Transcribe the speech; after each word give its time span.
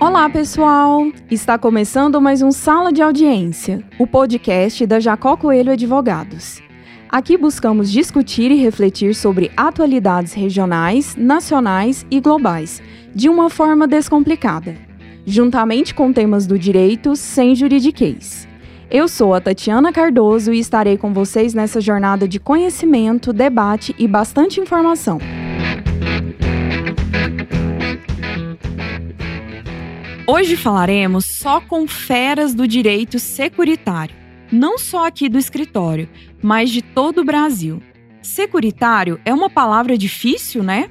Olá, 0.00 0.30
pessoal! 0.30 1.10
Está 1.30 1.58
começando 1.58 2.20
mais 2.20 2.42
um 2.42 2.52
Sala 2.52 2.92
de 2.92 3.02
Audiência, 3.02 3.82
o 3.98 4.06
podcast 4.06 4.86
da 4.86 5.00
Jacó 5.00 5.36
Coelho 5.36 5.72
Advogados. 5.72 6.62
Aqui 7.08 7.36
buscamos 7.36 7.90
discutir 7.90 8.50
e 8.50 8.54
refletir 8.54 9.14
sobre 9.14 9.50
atualidades 9.56 10.32
regionais, 10.32 11.16
nacionais 11.16 12.06
e 12.10 12.20
globais, 12.20 12.80
de 13.14 13.28
uma 13.28 13.50
forma 13.50 13.88
descomplicada, 13.88 14.76
juntamente 15.26 15.92
com 15.92 16.12
temas 16.12 16.46
do 16.46 16.58
direito 16.58 17.16
sem 17.16 17.54
juridiquês. 17.54 18.51
Eu 18.94 19.08
sou 19.08 19.32
a 19.32 19.40
Tatiana 19.40 19.90
Cardoso 19.90 20.52
e 20.52 20.58
estarei 20.58 20.98
com 20.98 21.14
vocês 21.14 21.54
nessa 21.54 21.80
jornada 21.80 22.28
de 22.28 22.38
conhecimento, 22.38 23.32
debate 23.32 23.94
e 23.98 24.06
bastante 24.06 24.60
informação. 24.60 25.18
Hoje 30.26 30.58
falaremos 30.58 31.24
só 31.24 31.58
com 31.58 31.88
feras 31.88 32.52
do 32.52 32.68
direito 32.68 33.18
securitário, 33.18 34.14
não 34.52 34.76
só 34.76 35.06
aqui 35.06 35.26
do 35.26 35.38
escritório, 35.38 36.06
mas 36.42 36.68
de 36.68 36.82
todo 36.82 37.22
o 37.22 37.24
Brasil. 37.24 37.82
Securitário 38.20 39.18
é 39.24 39.32
uma 39.32 39.48
palavra 39.48 39.96
difícil, 39.96 40.62
né? 40.62 40.90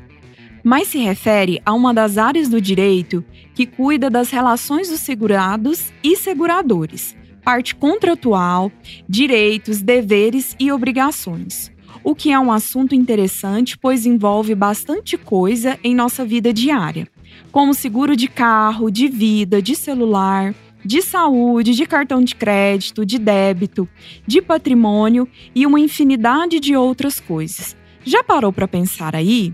Mas 0.64 0.88
se 0.88 0.98
refere 0.98 1.62
a 1.64 1.72
uma 1.72 1.94
das 1.94 2.18
áreas 2.18 2.50
do 2.50 2.60
direito 2.60 3.24
que 3.54 3.68
cuida 3.68 4.10
das 4.10 4.32
relações 4.32 4.90
dos 4.90 5.02
segurados 5.02 5.94
e 6.04 6.16
seguradores, 6.16 7.16
parte 7.44 7.76
contratual, 7.76 8.72
direitos, 9.08 9.82
deveres 9.82 10.56
e 10.60 10.72
obrigações. 10.72 11.72
O 12.04 12.16
que 12.16 12.32
é 12.32 12.40
um 12.40 12.52
assunto 12.52 12.96
interessante, 12.96 13.78
pois 13.78 14.06
envolve 14.06 14.56
bastante 14.56 15.18
coisa 15.18 15.78
em 15.84 15.94
nossa 15.94 16.26
vida 16.26 16.54
diária 16.54 17.08
como 17.52 17.74
seguro 17.74 18.16
de 18.16 18.28
carro, 18.28 18.90
de 18.90 19.08
vida, 19.08 19.62
de 19.62 19.76
celular, 19.76 20.56
de 20.84 21.02
saúde, 21.02 21.74
de 21.74 21.86
cartão 21.86 22.24
de 22.24 22.34
crédito, 22.34 23.06
de 23.06 23.20
débito, 23.20 23.88
de 24.26 24.42
patrimônio 24.42 25.28
e 25.54 25.66
uma 25.66 25.80
infinidade 25.80 26.60
de 26.60 26.76
outras 26.76 27.20
coisas. 27.20 27.76
Já 28.04 28.24
parou 28.24 28.52
para 28.52 28.68
pensar 28.68 29.16
aí? 29.16 29.54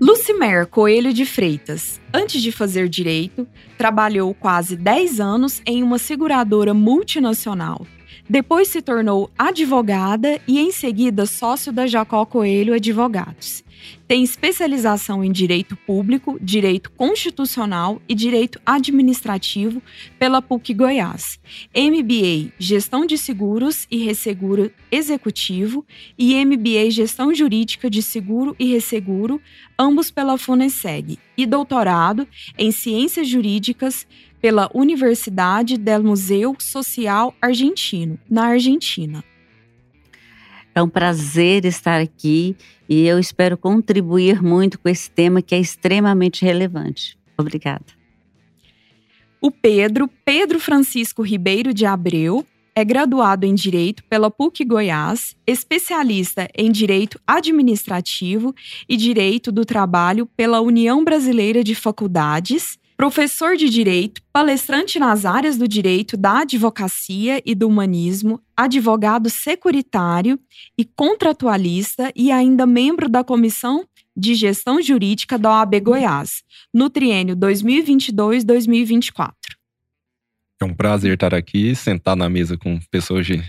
Lucimer 0.00 0.66
Coelho 0.66 1.12
de 1.12 1.24
Freitas, 1.24 2.00
antes 2.12 2.42
de 2.42 2.50
fazer 2.50 2.88
direito, 2.88 3.46
trabalhou 3.78 4.34
quase 4.34 4.76
10 4.76 5.20
anos 5.20 5.62
em 5.64 5.82
uma 5.82 5.98
seguradora 5.98 6.74
multinacional. 6.74 7.86
Depois 8.28 8.68
se 8.68 8.82
tornou 8.82 9.30
advogada 9.38 10.40
e, 10.48 10.58
em 10.58 10.72
seguida, 10.72 11.26
sócio 11.26 11.72
da 11.72 11.86
Jacó 11.86 12.24
Coelho 12.26 12.74
Advogados. 12.74 13.63
Tem 14.06 14.22
especialização 14.22 15.24
em 15.24 15.32
direito 15.32 15.76
público, 15.76 16.38
direito 16.40 16.90
constitucional 16.92 18.00
e 18.08 18.14
direito 18.14 18.60
administrativo 18.64 19.82
pela 20.18 20.42
PUC 20.42 20.74
Goiás. 20.74 21.38
MBA 21.74 22.52
Gestão 22.58 23.06
de 23.06 23.16
Seguros 23.16 23.86
e 23.90 24.04
Resseguro 24.04 24.70
Executivo 24.90 25.84
e 26.18 26.44
MBA 26.44 26.90
Gestão 26.90 27.34
Jurídica 27.34 27.88
de 27.88 28.02
Seguro 28.02 28.54
e 28.58 28.72
Resseguro, 28.72 29.40
ambos 29.78 30.10
pela 30.10 30.38
FUNESEG. 30.38 31.18
E 31.36 31.46
doutorado 31.46 32.28
em 32.58 32.70
Ciências 32.70 33.28
Jurídicas 33.28 34.06
pela 34.40 34.70
Universidade 34.74 35.78
del 35.78 36.02
Museu 36.02 36.54
Social 36.58 37.34
Argentino, 37.40 38.18
na 38.28 38.48
Argentina. 38.48 39.24
É 40.74 40.82
um 40.82 40.88
prazer 40.88 41.64
estar 41.64 42.00
aqui 42.00 42.56
e 42.88 43.06
eu 43.06 43.18
espero 43.18 43.56
contribuir 43.56 44.42
muito 44.42 44.78
com 44.78 44.88
esse 44.88 45.10
tema 45.10 45.40
que 45.40 45.54
é 45.54 45.60
extremamente 45.60 46.44
relevante. 46.44 47.16
Obrigada. 47.38 47.84
O 49.40 49.50
Pedro, 49.50 50.08
Pedro 50.24 50.58
Francisco 50.58 51.22
Ribeiro 51.22 51.72
de 51.72 51.86
Abreu, 51.86 52.44
é 52.74 52.84
graduado 52.84 53.46
em 53.46 53.54
Direito 53.54 54.02
pela 54.04 54.30
PUC 54.30 54.64
Goiás, 54.64 55.36
especialista 55.46 56.48
em 56.56 56.72
Direito 56.72 57.20
Administrativo 57.24 58.52
e 58.88 58.96
Direito 58.96 59.52
do 59.52 59.64
Trabalho 59.64 60.26
pela 60.36 60.60
União 60.60 61.04
Brasileira 61.04 61.62
de 61.62 61.74
Faculdades 61.74 62.78
Professor 62.96 63.56
de 63.56 63.68
Direito, 63.68 64.22
palestrante 64.32 65.00
nas 65.00 65.24
áreas 65.24 65.58
do 65.58 65.66
direito, 65.66 66.16
da 66.16 66.42
advocacia 66.42 67.42
e 67.44 67.52
do 67.52 67.66
humanismo, 67.66 68.40
advogado 68.56 69.28
securitário 69.28 70.38
e 70.78 70.84
contratualista 70.84 72.12
e 72.14 72.30
ainda 72.30 72.64
membro 72.64 73.08
da 73.08 73.24
Comissão 73.24 73.84
de 74.16 74.36
Gestão 74.36 74.80
Jurídica 74.80 75.36
da 75.36 75.50
OAB 75.50 75.80
Goiás, 75.80 76.44
no 76.72 76.88
triênio 76.88 77.36
2022-2024. 77.36 79.32
É 80.62 80.64
um 80.64 80.72
prazer 80.72 81.14
estar 81.14 81.34
aqui, 81.34 81.74
sentar 81.74 82.14
na 82.14 82.30
mesa 82.30 82.56
com 82.56 82.78
pessoas 82.92 83.26
de 83.26 83.42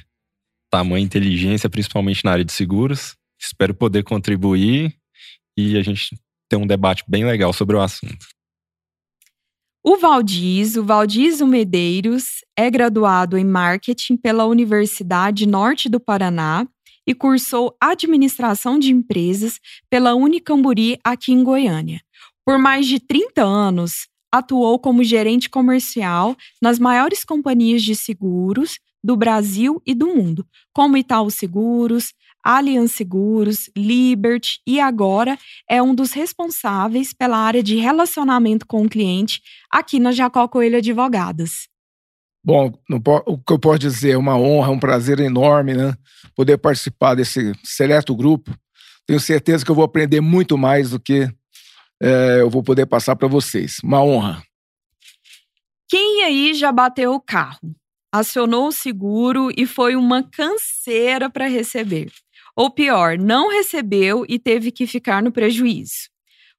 tamanha 0.71 1.05
inteligência, 1.05 1.69
principalmente 1.69 2.25
na 2.25 2.31
área 2.31 2.43
de 2.43 2.51
seguros. 2.51 3.15
Espero 3.39 3.75
poder 3.75 4.03
contribuir 4.03 4.95
e 5.55 5.77
a 5.77 5.83
gente 5.83 6.17
ter 6.49 6.55
um 6.55 6.65
debate 6.65 7.03
bem 7.07 7.23
legal 7.23 7.53
sobre 7.53 7.75
o 7.75 7.81
assunto. 7.81 8.34
O 9.87 9.97
Valdiz, 9.97 10.75
o 10.77 10.83
Valdizo 10.83 11.45
Medeiros, 11.45 12.43
é 12.57 12.71
graduado 12.71 13.37
em 13.37 13.45
marketing 13.45 14.17
pela 14.17 14.47
Universidade 14.47 15.45
Norte 15.45 15.87
do 15.87 15.99
Paraná 15.99 16.67
e 17.05 17.13
cursou 17.13 17.77
administração 17.79 18.79
de 18.79 18.91
empresas 18.91 19.59
pela 19.87 20.15
Unicamburi 20.15 20.97
aqui 21.03 21.33
em 21.33 21.43
Goiânia. 21.43 22.01
Por 22.43 22.57
mais 22.57 22.87
de 22.87 22.99
30 22.99 23.43
anos, 23.43 24.07
atuou 24.31 24.79
como 24.79 25.03
gerente 25.03 25.51
comercial 25.51 26.35
nas 26.59 26.79
maiores 26.79 27.23
companhias 27.23 27.83
de 27.83 27.95
seguros 27.95 28.79
do 29.03 29.15
Brasil 29.15 29.79
e 29.85 29.93
do 29.93 30.07
mundo, 30.07 30.47
como 30.73 30.97
Itaú 30.97 31.29
Seguros, 31.29 32.11
Allianz 32.45 32.91
Seguros, 32.91 33.71
Liberty 33.75 34.61
e 34.67 34.79
agora 34.79 35.35
é 35.67 35.81
um 35.81 35.95
dos 35.95 36.13
responsáveis 36.13 37.11
pela 37.11 37.37
área 37.37 37.63
de 37.63 37.75
relacionamento 37.77 38.67
com 38.67 38.83
o 38.83 38.89
cliente 38.89 39.41
aqui 39.71 39.99
na 39.99 40.11
Jacó 40.11 40.47
Coelho 40.47 40.77
Advogadas. 40.77 41.67
Bom, 42.43 42.71
o 43.25 43.37
que 43.39 43.53
eu 43.53 43.57
posso 43.57 43.79
dizer 43.79 44.11
é 44.11 44.17
uma 44.17 44.37
honra, 44.37 44.69
um 44.69 44.79
prazer 44.79 45.19
enorme, 45.19 45.73
né? 45.73 45.95
Poder 46.35 46.59
participar 46.59 47.15
desse 47.15 47.53
seleto 47.63 48.15
grupo. 48.15 48.55
Tenho 49.07 49.19
certeza 49.19 49.65
que 49.65 49.71
eu 49.71 49.75
vou 49.75 49.83
aprender 49.83 50.21
muito 50.21 50.55
mais 50.55 50.91
do 50.91 50.99
que 50.99 51.27
é, 51.99 52.41
eu 52.41 52.49
vou 52.49 52.61
poder 52.61 52.85
passar 52.85 53.15
para 53.15 53.27
vocês. 53.27 53.77
Uma 53.83 54.03
honra. 54.03 54.43
Quem 55.89 56.23
aí 56.23 56.53
já 56.53 56.71
bateu 56.71 57.13
o 57.13 57.21
carro? 57.21 57.75
Acionou 58.11 58.67
o 58.67 58.71
seguro 58.71 59.51
e 59.57 59.65
foi 59.65 59.95
uma 59.95 60.23
canseira 60.23 61.29
para 61.29 61.47
receber. 61.47 62.11
Ou 62.55 62.69
pior, 62.69 63.17
não 63.17 63.49
recebeu 63.49 64.25
e 64.29 64.39
teve 64.39 64.71
que 64.71 64.87
ficar 64.87 65.21
no 65.21 65.31
prejuízo. 65.31 66.09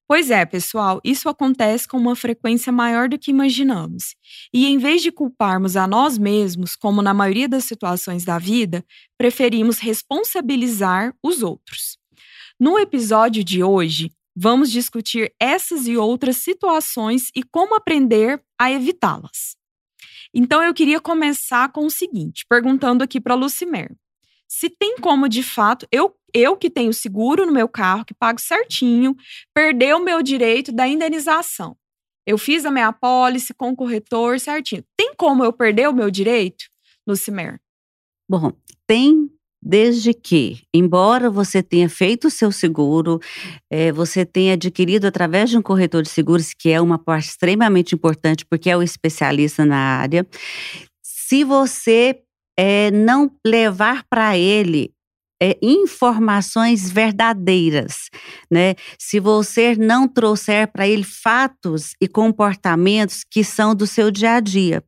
Pois 0.09 0.31
é, 0.31 0.45
pessoal, 0.45 1.01
isso 1.03 1.29
acontece 1.29 1.89
com 1.89 1.97
uma 1.97 2.15
frequência 2.15 2.71
maior 2.71 3.09
do 3.09 3.19
que 3.19 3.31
imaginamos. 3.31 4.15
E 4.55 4.67
em 4.67 4.79
vez 4.79 5.03
de 5.03 5.11
culparmos 5.11 5.77
a 5.77 5.87
nós 5.87 6.17
mesmos, 6.17 6.77
como 6.77 7.03
na 7.03 7.13
maioria 7.13 7.49
das 7.49 7.65
situações 7.65 8.25
da 8.25 8.39
vida, 8.39 8.85
preferimos 9.19 9.79
responsabilizar 9.79 11.13
os 11.21 11.43
outros. 11.43 11.99
No 12.61 12.79
episódio 12.79 13.43
de 13.43 13.65
hoje, 13.65 14.13
vamos 14.35 14.71
discutir 14.71 15.35
essas 15.41 15.89
e 15.89 15.97
outras 15.97 16.37
situações 16.37 17.25
e 17.35 17.43
como 17.43 17.75
aprender 17.75 18.41
a 18.57 18.71
evitá-las. 18.71 19.57
Então 20.33 20.63
eu 20.63 20.73
queria 20.73 21.01
começar 21.01 21.73
com 21.73 21.85
o 21.85 21.91
seguinte, 21.91 22.45
perguntando 22.49 23.03
aqui 23.03 23.21
para 23.21 23.35
Lucimer 23.35 23.91
se 24.49 24.71
tem 24.71 24.97
como 24.99 25.29
de 25.29 25.43
fato 25.43 25.87
eu 25.91 26.15
eu 26.35 26.55
que 26.55 26.69
tenho 26.69 26.93
seguro 26.93 27.47
no 27.47 27.53
meu 27.53 27.67
carro, 27.67 28.05
que 28.05 28.13
pago 28.13 28.39
certinho, 28.39 29.17
perder 29.55 29.95
o 29.95 30.05
meu 30.05 30.23
direito 30.23 30.71
da 30.71 30.87
indenização. 30.87 31.75
Eu 32.27 32.37
fiz 32.37 32.67
a 32.67 32.71
minha 32.71 32.89
apólice 32.89 33.55
com 33.55 33.71
o 33.71 33.77
corretor 33.77 34.39
certinho. 34.39 34.85
Tem 34.99 35.15
como 35.17 35.43
eu 35.43 35.53
perder 35.53 35.89
o 35.89 35.95
meu 35.95 36.11
direito, 36.11 36.67
Lucimer? 37.07 37.59
Bom, 38.29 38.53
tem 38.87 39.31
desde 39.63 40.15
que, 40.15 40.63
embora 40.73 41.31
você 41.31 41.63
tenha 41.63 41.89
feito 41.89 42.29
o 42.29 42.31
seu 42.31 42.53
seguro, 42.53 43.19
é, 43.71 43.91
você 43.91 44.25
tenha 44.25 44.53
adquirido 44.55 45.07
através 45.07 45.51
de 45.51 45.59
um 45.59 45.63
corretor 45.63 46.03
de 46.03 46.09
seguros, 46.09 46.53
que 46.53 46.71
é 46.71 46.81
uma 46.81 46.99
parte 46.99 47.31
extremamente 47.31 47.95
importante, 47.95 48.45
porque 48.45 48.71
é 48.71 48.77
o 48.77 48.83
especialista 48.83 49.65
na 49.65 49.77
área, 49.77 50.27
se 51.03 51.43
você 51.43 52.23
é, 52.59 52.91
não 52.91 53.31
levar 53.45 54.05
para 54.09 54.37
ele 54.37 54.93
é, 55.41 55.59
informações 55.61 56.91
verdadeiras, 56.91 58.09
né? 58.51 58.75
Se 58.99 59.21
você 59.21 59.77
não 59.77 60.09
trouxer 60.09 60.71
para 60.73 60.89
ele 60.89 61.05
fatos 61.05 61.93
e 62.01 62.09
comportamentos 62.09 63.23
que 63.31 63.45
são 63.45 63.75
do 63.75 63.87
seu 63.87 64.11
dia 64.11 64.35
a 64.35 64.41
dia. 64.41 64.83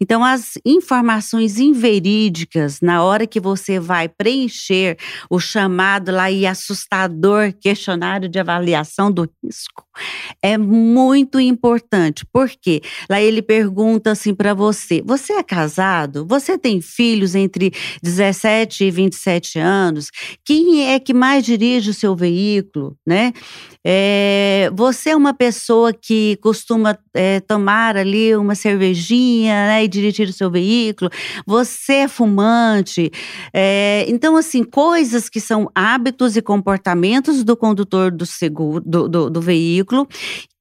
Então, 0.00 0.24
as 0.24 0.54
informações 0.64 1.58
inverídicas, 1.58 2.80
na 2.80 3.02
hora 3.02 3.26
que 3.26 3.40
você 3.40 3.78
vai 3.78 4.08
preencher 4.08 4.96
o 5.30 5.38
chamado 5.38 6.10
lá 6.10 6.30
e 6.30 6.46
assustador 6.46 7.52
questionário 7.60 8.28
de 8.28 8.38
avaliação 8.38 9.10
do 9.10 9.28
risco, 9.42 9.84
é 10.42 10.56
muito 10.58 11.38
importante. 11.38 12.24
Por 12.32 12.48
quê? 12.48 12.80
Lá 13.08 13.20
ele 13.20 13.42
pergunta 13.42 14.10
assim 14.10 14.34
para 14.34 14.54
você: 14.54 15.02
você 15.04 15.34
é 15.34 15.42
casado? 15.42 16.26
Você 16.26 16.58
tem 16.58 16.80
filhos 16.80 17.34
entre 17.34 17.72
17 18.02 18.84
e 18.84 18.90
27 18.90 19.58
anos? 19.58 20.10
Quem 20.44 20.90
é 20.90 20.98
que 20.98 21.14
mais 21.14 21.44
dirige 21.44 21.90
o 21.90 21.94
seu 21.94 22.16
veículo, 22.16 22.96
né? 23.06 23.32
É, 23.84 24.70
você 24.74 25.10
é 25.10 25.16
uma 25.16 25.34
pessoa 25.34 25.92
que 25.92 26.36
costuma 26.36 26.96
é, 27.14 27.40
tomar 27.40 27.96
ali 27.96 28.34
uma 28.36 28.54
cervejinha 28.54 29.51
né, 29.52 29.84
e 29.84 29.88
dirigir 29.88 30.28
o 30.28 30.32
seu 30.32 30.50
veículo, 30.50 31.10
você 31.46 31.94
é 31.94 32.08
fumante. 32.08 33.10
É, 33.52 34.04
então, 34.08 34.36
assim, 34.36 34.64
coisas 34.64 35.28
que 35.28 35.40
são 35.40 35.70
hábitos 35.74 36.36
e 36.36 36.42
comportamentos 36.42 37.44
do 37.44 37.56
condutor 37.56 38.10
do 38.10 38.26
seguro, 38.26 38.82
do, 38.84 39.08
do, 39.08 39.30
do 39.30 39.40
veículo, 39.40 40.06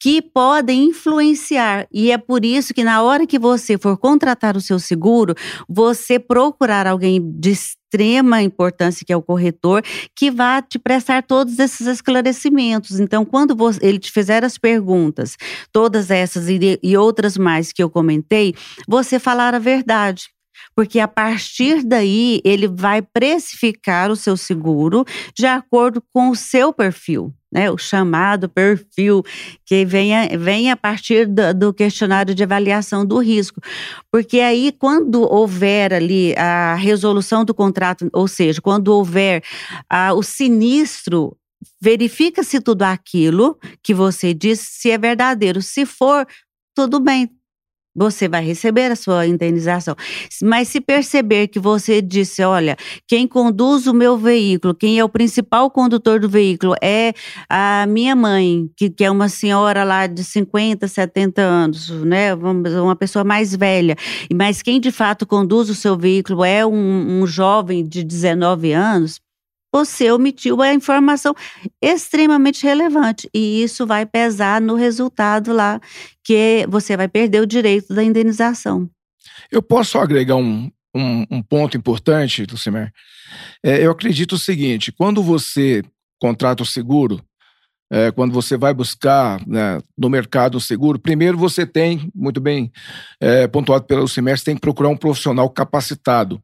que 0.02 0.20
podem 0.20 0.86
influenciar. 0.86 1.88
E 1.92 2.12
é 2.12 2.18
por 2.18 2.44
isso 2.44 2.74
que 2.74 2.84
na 2.84 3.04
hora 3.04 3.28
que 3.28 3.38
você 3.38 3.78
for 3.78 3.96
contratar 3.96 4.58
o 4.58 4.62
seu 4.62 4.80
seguro, 4.80 5.36
você 5.70 6.18
procurar 6.18 6.88
alguém 6.88 7.22
de 7.40 7.52
extrema 7.52 8.42
importância, 8.42 9.06
que 9.06 9.14
é 9.14 9.16
o 9.16 9.22
corretor, 9.22 9.84
que 10.16 10.32
vá 10.32 10.60
te 10.60 10.80
prestar 10.80 11.22
todos 11.22 11.60
esses 11.60 11.86
esclarecimentos. 11.86 13.00
Então, 13.00 13.24
quando 13.24 13.56
você, 13.56 13.80
ele 13.86 14.00
te 14.00 14.12
fizer 14.12 14.44
as 14.44 14.58
perguntas, 14.58 15.38
todas 15.72 16.10
essas 16.10 16.50
e, 16.50 16.80
e 16.82 16.98
outras 16.98 17.38
mais 17.38 17.72
que 17.72 17.84
eu 17.84 17.90
comentei, 17.90 18.56
você 18.88 19.20
falar 19.20 19.54
a 19.54 19.60
verdade 19.60 20.30
porque 20.76 21.00
a 21.00 21.08
partir 21.08 21.84
daí 21.84 22.40
ele 22.46 22.68
vai 22.68 23.02
precificar 23.02 24.12
o 24.12 24.16
seu 24.16 24.38
seguro 24.38 25.04
de 25.36 25.46
acordo 25.46 26.04
com 26.14 26.30
o 26.30 26.36
seu 26.36 26.72
perfil 26.72 27.34
né, 27.52 27.70
o 27.70 27.78
chamado 27.78 28.48
perfil, 28.48 29.24
que 29.66 29.86
vem 29.86 30.16
a, 30.16 30.38
vem 30.38 30.72
a 30.72 30.78
partir 30.78 31.28
do, 31.28 31.54
do, 31.54 31.74
questionário 31.74 32.34
de 32.34 32.44
avaliação 32.44 33.06
do 33.06 33.18
risco. 33.20 33.60
Porque 34.12 34.40
aí, 34.40 34.72
quando 34.72 35.22
houver 35.22 35.94
ali 35.94 36.34
a 36.38 36.76
resolução 36.76 37.44
do 37.44 37.54
contrato, 37.54 38.10
ou 38.14 38.28
seja, 38.28 38.62
quando 38.62 38.88
houver 38.90 39.44
a, 39.90 40.14
o 40.14 40.24
sinistro, 40.24 41.36
verifica 41.80 42.44
se 42.44 42.62
tudo 42.62 42.84
aquilo 42.84 43.58
que 43.84 43.94
você 43.94 44.34
disse, 44.34 44.66
se 44.66 44.92
é 44.92 44.98
verdadeiro. 44.98 45.62
Se 45.62 45.86
for, 45.86 46.26
tudo 46.76 47.00
bem, 47.00 47.30
você 47.96 48.28
vai 48.28 48.44
receber 48.44 48.92
a 48.92 48.96
sua 48.96 49.28
indenização. 49.28 49.96
Mas 50.42 50.70
se 50.70 50.80
perceber 50.80 51.48
que 51.48 51.60
você 51.60 52.02
disse, 52.02 52.44
olha, 52.44 52.78
quem 53.08 53.28
conduz 53.28 53.88
o 53.88 53.94
meu 53.94 54.18
veículo, 54.18 54.74
quem 54.74 55.00
é 55.00 55.04
o 55.04 55.10
principal 55.10 55.70
condutor 55.70 56.20
do 56.20 56.30
veículo 56.30 56.76
é 56.82 57.14
a 57.50 57.86
minha 57.88 58.16
mãe, 58.16 58.70
que, 58.78 58.90
que 58.90 59.04
é 59.04 59.12
uma 59.12 59.30
senhora 59.30 59.84
lá 59.84 60.08
de 60.08 60.24
50, 60.24 60.88
70 60.88 61.42
anos, 61.42 61.90
né? 61.90 62.34
Uma 62.34 62.96
pessoa 62.96 63.24
mais 63.24 63.56
velha. 63.56 63.96
Mas 64.34 64.62
quem 64.62 64.80
de 64.80 64.92
fato 64.92 65.26
conduz 65.26 65.70
o 65.70 65.76
seu 65.76 65.98
veículo 65.98 66.44
é 66.44 66.66
um, 66.66 67.22
um 67.22 67.28
jovem 67.28 67.86
de 67.88 68.04
19 68.04 68.72
anos, 68.72 69.20
você 69.74 70.12
omitiu 70.12 70.62
a 70.62 70.74
informação 70.74 71.34
extremamente 71.82 72.64
relevante 72.64 73.30
e 73.34 73.64
isso 73.64 73.86
vai 73.88 74.06
pesar 74.06 74.60
no 74.60 74.76
resultado 74.76 75.54
lá 75.54 75.80
que 76.24 76.66
você 76.70 76.98
vai 76.98 77.08
perder 77.08 77.42
o 77.42 77.48
direito 77.48 77.94
da 77.94 78.04
indenização. 78.04 78.90
Eu 79.52 79.62
posso 79.62 79.98
agregar 79.98 80.36
um, 80.36 80.70
um, 80.96 81.26
um 81.32 81.42
ponto 81.42 81.78
importante, 81.78 82.46
Lucimer? 82.50 82.92
É, 83.64 83.86
eu 83.86 83.92
acredito 83.92 84.34
o 84.34 84.40
seguinte: 84.40 84.92
quando 84.92 85.24
você 85.24 85.84
contrata 86.20 86.64
o 86.64 86.66
seguro, 86.66 87.24
é, 87.92 88.12
quando 88.12 88.34
você 88.34 88.58
vai 88.58 88.74
buscar 88.74 89.46
né, 89.46 89.80
no 89.98 90.10
mercado 90.10 90.56
o 90.56 90.62
seguro, 90.62 91.00
primeiro 91.00 91.38
você 91.38 91.66
tem, 91.66 92.10
muito 92.16 92.40
bem 92.40 92.72
é, 93.20 93.48
pontuado 93.48 93.86
pelo 93.86 94.08
você 94.08 94.22
tem 94.44 94.56
que 94.56 94.62
procurar 94.62 94.90
um 94.90 94.98
profissional 94.98 95.50
capacitado. 95.50 96.42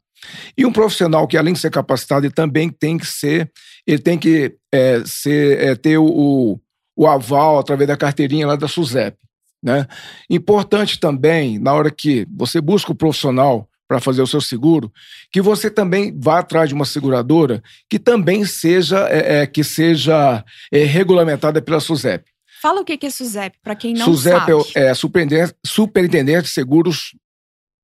E 0.57 0.65
um 0.65 0.71
profissional 0.71 1.27
que, 1.27 1.37
além 1.37 1.53
de 1.53 1.59
ser 1.59 1.71
capacitado, 1.71 2.25
ele 2.25 2.33
também 2.33 2.69
tem 2.69 2.97
que 2.97 3.05
ser, 3.05 3.51
ele 3.85 3.99
tem 3.99 4.17
que 4.17 4.55
é, 4.71 5.03
ser, 5.05 5.59
é, 5.59 5.75
ter 5.75 5.97
o, 5.97 6.59
o 6.95 7.07
aval 7.07 7.59
através 7.59 7.87
da 7.87 7.97
carteirinha 7.97 8.47
lá 8.47 8.55
da 8.55 8.67
SUSEP. 8.67 9.17
Né? 9.61 9.87
Importante 10.29 10.99
também, 10.99 11.59
na 11.59 11.73
hora 11.73 11.91
que 11.91 12.27
você 12.35 12.61
busca 12.61 12.91
o 12.91 12.95
profissional 12.95 13.67
para 13.87 14.01
fazer 14.01 14.21
o 14.21 14.27
seu 14.27 14.41
seguro, 14.41 14.91
que 15.31 15.41
você 15.41 15.71
também 15.71 16.13
vá 16.19 16.39
atrás 16.39 16.67
de 16.67 16.75
uma 16.75 16.85
seguradora 16.85 17.63
que 17.89 17.97
também 17.97 18.43
seja, 18.45 19.07
é, 19.09 19.41
é 19.41 19.47
que 19.47 19.63
seja 19.63 20.43
é, 20.71 20.83
regulamentada 20.83 21.61
pela 21.61 21.79
SUSEP. 21.79 22.25
Fala 22.61 22.81
o 22.81 22.85
que 22.85 23.05
é 23.05 23.09
SUSEP, 23.09 23.57
para 23.63 23.75
quem 23.75 23.93
não 23.93 24.05
SUSEP 24.05 24.39
sabe. 24.39 24.51
SUSEP 24.51 24.77
é, 24.77 24.87
é 24.87 24.93
Superintendente, 24.93 25.55
Superintendente 25.65 26.43
de 26.43 26.49
Seguros 26.49 27.15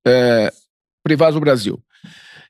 é, 0.05 0.51
Privados 1.03 1.35
do 1.35 1.41
Brasil. 1.41 1.81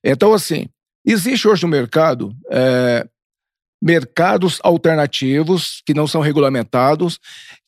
Então, 0.04 0.34
assim, 0.34 0.68
existe 1.06 1.48
hoje 1.48 1.64
no 1.64 1.70
mercado 1.70 2.36
é, 2.52 3.08
mercados 3.82 4.60
alternativos 4.64 5.82
que 5.86 5.94
não 5.94 6.08
são 6.08 6.22
regulamentados, 6.22 7.20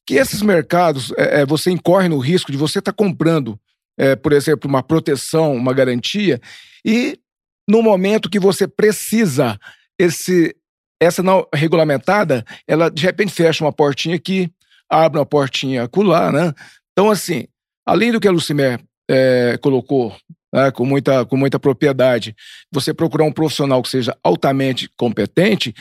que 0.05 0.15
esses 0.15 0.41
mercados, 0.41 1.11
é, 1.17 1.41
é 1.41 1.45
você 1.45 1.71
incorre 1.71 2.07
no 2.07 2.19
risco 2.19 2.51
de 2.51 2.57
você 2.57 2.79
estar 2.79 2.91
tá 2.91 2.95
comprando, 2.95 3.59
é, 3.97 4.15
por 4.15 4.31
exemplo, 4.33 4.69
uma 4.69 4.83
proteção, 4.83 5.53
uma 5.53 5.73
garantia, 5.73 6.39
e 6.85 7.19
no 7.67 7.81
momento 7.81 8.29
que 8.29 8.39
você 8.39 8.67
precisa, 8.67 9.59
esse, 9.99 10.55
essa 11.01 11.23
não 11.23 11.47
regulamentada, 11.53 12.45
ela 12.67 12.89
de 12.89 13.01
repente 13.01 13.31
fecha 13.31 13.63
uma 13.63 13.73
portinha 13.73 14.15
aqui, 14.15 14.51
abre 14.89 15.19
uma 15.19 15.25
portinha 15.25 15.83
acolá, 15.83 16.31
né? 16.31 16.53
Então, 16.91 17.09
assim, 17.09 17.47
além 17.85 18.11
do 18.11 18.19
que 18.19 18.27
a 18.27 18.31
Lucimer 18.31 18.79
é, 19.09 19.57
colocou 19.61 20.15
né, 20.55 20.71
com, 20.71 20.85
muita, 20.85 21.25
com 21.25 21.35
muita 21.35 21.59
propriedade, 21.59 22.33
você 22.71 22.93
procurar 22.93 23.25
um 23.25 23.31
profissional 23.31 23.83
que 23.83 23.89
seja 23.89 24.17
altamente 24.23 24.89
competente 24.95 25.75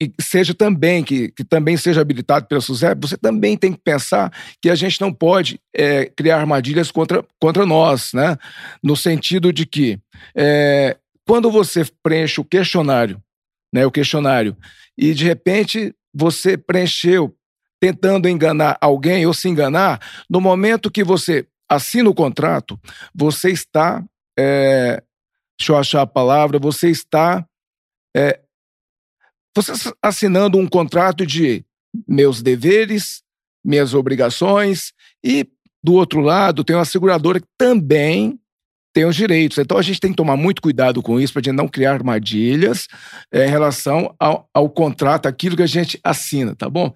e 0.00 0.12
seja 0.20 0.54
também 0.54 1.02
que, 1.02 1.32
que 1.32 1.44
também 1.44 1.76
seja 1.76 2.00
habilitado 2.00 2.46
pela 2.46 2.60
SUSEP, 2.60 3.00
você 3.00 3.16
também 3.16 3.56
tem 3.56 3.72
que 3.72 3.80
pensar 3.82 4.32
que 4.60 4.70
a 4.70 4.74
gente 4.76 5.00
não 5.00 5.12
pode 5.12 5.58
é, 5.74 6.06
criar 6.06 6.38
armadilhas 6.38 6.92
contra, 6.92 7.24
contra 7.40 7.66
nós, 7.66 8.12
né? 8.12 8.36
No 8.82 8.96
sentido 8.96 9.52
de 9.52 9.66
que 9.66 9.98
é, 10.34 10.96
quando 11.26 11.50
você 11.50 11.84
preenche 12.02 12.40
o 12.40 12.44
questionário, 12.44 13.20
né, 13.72 13.86
o 13.86 13.90
questionário, 13.90 14.56
e 14.96 15.14
de 15.14 15.24
repente 15.24 15.94
você 16.14 16.56
preencheu 16.56 17.34
tentando 17.80 18.28
enganar 18.28 18.78
alguém 18.80 19.26
ou 19.26 19.34
se 19.34 19.48
enganar, 19.48 20.00
no 20.30 20.40
momento 20.40 20.90
que 20.90 21.02
você 21.02 21.46
assina 21.74 22.08
o 22.08 22.14
contrato, 22.14 22.78
você 23.14 23.50
está, 23.50 24.04
é, 24.38 25.02
deixa 25.58 25.72
eu 25.72 25.76
achar 25.76 26.02
a 26.02 26.06
palavra, 26.06 26.58
você 26.58 26.90
está 26.90 27.46
é, 28.16 28.40
você 29.54 29.72
assinando 30.02 30.58
um 30.58 30.66
contrato 30.66 31.26
de 31.26 31.64
meus 32.08 32.42
deveres, 32.42 33.22
minhas 33.64 33.94
obrigações 33.94 34.92
e 35.22 35.46
do 35.82 35.94
outro 35.94 36.20
lado 36.20 36.64
tem 36.64 36.74
uma 36.76 36.84
seguradora 36.84 37.40
que 37.40 37.46
também 37.58 38.38
tem 38.92 39.04
os 39.04 39.16
direitos. 39.16 39.58
Então 39.58 39.78
a 39.78 39.82
gente 39.82 39.98
tem 39.98 40.10
que 40.10 40.16
tomar 40.16 40.36
muito 40.36 40.60
cuidado 40.60 41.02
com 41.02 41.18
isso 41.18 41.32
para 41.32 41.42
gente 41.42 41.56
não 41.56 41.66
criar 41.66 41.94
armadilhas 41.94 42.88
é, 43.32 43.46
em 43.46 43.50
relação 43.50 44.14
ao, 44.18 44.48
ao, 44.52 44.68
contrato, 44.68 45.26
aquilo 45.26 45.56
que 45.56 45.62
a 45.62 45.66
gente 45.66 45.98
assina, 46.04 46.54
tá 46.54 46.68
bom? 46.68 46.92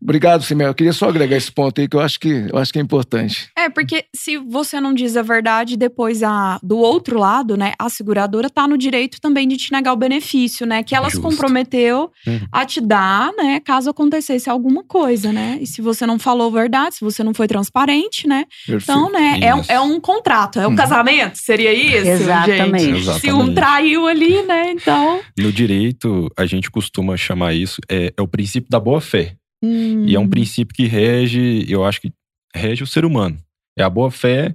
Obrigado, 0.00 0.42
Simel. 0.42 0.68
Eu 0.68 0.74
queria 0.74 0.92
só 0.92 1.08
agregar 1.08 1.36
esse 1.36 1.52
ponto 1.52 1.80
aí 1.80 1.88
que 1.88 1.96
eu 1.96 2.00
acho 2.00 2.18
que 2.18 2.46
eu 2.50 2.58
acho 2.58 2.72
que 2.72 2.78
é 2.78 2.82
importante. 2.82 3.50
É, 3.56 3.68
porque 3.68 4.04
se 4.14 4.38
você 4.38 4.80
não 4.80 4.94
diz 4.94 5.16
a 5.16 5.22
verdade, 5.22 5.76
depois 5.76 6.22
a, 6.22 6.58
do 6.62 6.78
outro 6.78 7.18
lado, 7.18 7.56
né, 7.56 7.72
a 7.78 7.88
seguradora 7.88 8.48
tá 8.48 8.66
no 8.66 8.78
direito 8.78 9.20
também 9.20 9.46
de 9.46 9.56
te 9.56 9.72
negar 9.72 9.92
o 9.92 9.96
benefício, 9.96 10.66
né? 10.66 10.82
Que 10.82 10.94
ela 10.94 11.10
se 11.10 11.20
comprometeu 11.20 12.10
uhum. 12.26 12.40
a 12.50 12.64
te 12.64 12.80
dar, 12.80 13.32
né, 13.32 13.60
caso 13.60 13.90
acontecesse 13.90 14.48
alguma 14.48 14.82
coisa, 14.84 15.32
né? 15.32 15.58
E 15.60 15.66
se 15.66 15.82
você 15.82 16.06
não 16.06 16.18
falou 16.18 16.48
a 16.48 16.60
verdade, 16.60 16.96
se 16.96 17.04
você 17.04 17.22
não 17.22 17.34
foi 17.34 17.46
transparente, 17.46 18.26
né? 18.26 18.44
Perfeito. 18.66 18.82
Então, 18.82 19.10
né, 19.10 19.40
é, 19.40 19.74
é, 19.74 19.80
um 19.80 20.00
contrato, 20.00 20.58
é 20.58 20.66
um 20.66 20.70
uhum. 20.70 20.76
casamento 20.76 21.33
Seria 21.34 21.72
isso, 21.72 22.08
Exatamente. 22.08 22.84
gente? 22.84 22.98
Exatamente. 22.98 23.20
Se 23.20 23.32
um 23.32 23.54
traiu 23.54 24.06
ali, 24.06 24.42
né? 24.42 24.70
Então. 24.70 25.20
No 25.38 25.52
direito, 25.52 26.30
a 26.36 26.46
gente 26.46 26.70
costuma 26.70 27.16
chamar 27.16 27.54
isso, 27.54 27.80
é, 27.88 28.12
é 28.16 28.22
o 28.22 28.28
princípio 28.28 28.70
da 28.70 28.80
boa-fé. 28.80 29.36
Hum. 29.62 30.04
E 30.06 30.14
é 30.14 30.20
um 30.20 30.28
princípio 30.28 30.74
que 30.74 30.86
rege, 30.86 31.64
eu 31.68 31.84
acho 31.84 32.00
que 32.00 32.12
rege 32.54 32.82
o 32.82 32.86
ser 32.86 33.04
humano. 33.04 33.36
É 33.76 33.82
a 33.82 33.90
boa-fé 33.90 34.54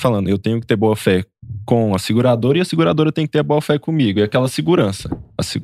falando, 0.00 0.28
eu 0.28 0.38
tenho 0.38 0.60
que 0.60 0.66
ter 0.66 0.76
boa 0.76 0.96
fé 0.96 1.24
com 1.64 1.94
a 1.94 1.98
seguradora 1.98 2.58
e 2.58 2.60
a 2.60 2.64
seguradora 2.64 3.12
tem 3.12 3.24
que 3.24 3.32
ter 3.32 3.42
boa 3.42 3.60
fé 3.60 3.78
comigo. 3.78 4.20
É 4.20 4.24
aquela 4.24 4.48
segurança. 4.48 5.08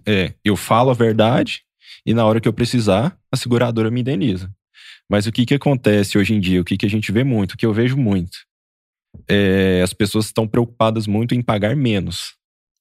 É, 0.07 0.33
eu 0.45 0.57
falo 0.57 0.91
a 0.91 0.95
verdade 0.95 1.63
e 2.07 2.15
na 2.15 2.25
hora 2.25 2.41
que 2.41 2.49
eu 2.49 2.53
precisar, 2.53 3.17
a 3.33 3.37
seguradora 3.37 3.91
me 3.91 4.01
indeniza. 4.01 4.51
Mas 5.11 5.27
o 5.27 5.33
que, 5.33 5.45
que 5.45 5.55
acontece 5.55 6.19
hoje 6.19 6.35
em 6.35 6.41
dia? 6.41 6.61
O 6.61 6.65
que, 6.65 6.77
que 6.77 6.87
a 6.87 6.91
gente 6.91 7.11
vê 7.11 7.25
muito? 7.25 7.53
O 7.53 7.57
que 7.57 7.67
eu 7.67 7.73
vejo 7.73 7.97
muito? 7.97 8.39
É, 9.29 9.81
as 9.83 9.93
pessoas 9.93 10.27
estão 10.27 10.47
preocupadas 10.47 11.07
muito 11.07 11.35
em 11.35 11.43
pagar 11.43 11.77
menos. 11.77 12.35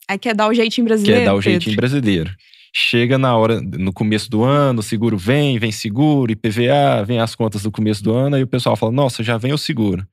Aí 0.09 0.17
quer 0.17 0.33
dar 0.33 0.47
o 0.47 0.53
jeitinho 0.53 0.85
brasileiro. 0.85 1.21
Quer 1.21 1.25
dar 1.25 1.33
o 1.33 1.37
Pedro? 1.37 1.51
jeitinho 1.51 1.75
brasileiro. 1.75 2.35
Chega 2.73 3.17
na 3.17 3.35
hora, 3.35 3.59
no 3.61 3.91
começo 3.91 4.29
do 4.29 4.43
ano, 4.43 4.79
o 4.79 4.83
seguro 4.83 5.17
vem, 5.17 5.57
vem 5.57 5.71
seguro, 5.71 6.31
IPVA, 6.31 7.03
vem 7.05 7.19
as 7.19 7.33
contas 7.33 7.63
do 7.63 7.71
começo 7.71 8.03
do 8.03 8.13
ano, 8.13 8.35
aí 8.35 8.43
o 8.43 8.47
pessoal 8.47 8.75
fala: 8.75 8.91
Nossa, 8.91 9.23
já 9.23 9.37
vem 9.37 9.51
o 9.51 9.57
seguro. 9.57 10.07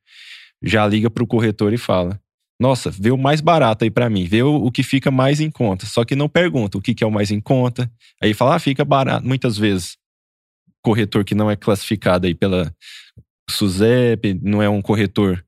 Já 0.63 0.87
liga 0.87 1.11
para 1.11 1.23
o 1.23 1.27
corretor 1.27 1.73
e 1.73 1.79
fala: 1.79 2.19
Nossa, 2.59 2.91
vê 2.91 3.11
o 3.11 3.19
mais 3.19 3.41
barato 3.41 3.85
aí 3.85 3.91
para 3.91 4.09
mim, 4.09 4.25
vê 4.25 4.43
o, 4.43 4.55
o, 4.55 4.73
que 4.73 4.83
fica 4.83 5.11
mais 5.11 5.41
em 5.41 5.51
conta. 5.51 5.85
Só 5.85 6.05
que 6.05 6.17
não 6.17 6.29
pergunta 6.29 6.79
o 6.79 6.81
que, 6.81 6.95
que 6.95 7.05
é 7.05 7.07
o 7.07 7.13
mais 7.13 7.31
em 7.31 7.41
conta. 7.41 7.91
Aí 8.23 8.33
fala: 8.33 8.55
Ah, 8.55 8.59
fica 8.59 8.85
barato. 8.85 9.27
Muitas 9.27 9.59
vezes, 9.59 9.97
corretor 10.83 11.25
que 11.25 11.35
não 11.35 11.51
é 11.51 11.57
classificado 11.57 12.27
aí 12.27 12.35
pela 12.35 12.75
SUSEP, 13.51 14.41
não 14.43 14.63
é 14.63 14.69
um 14.69 14.81
corretor 14.81 15.44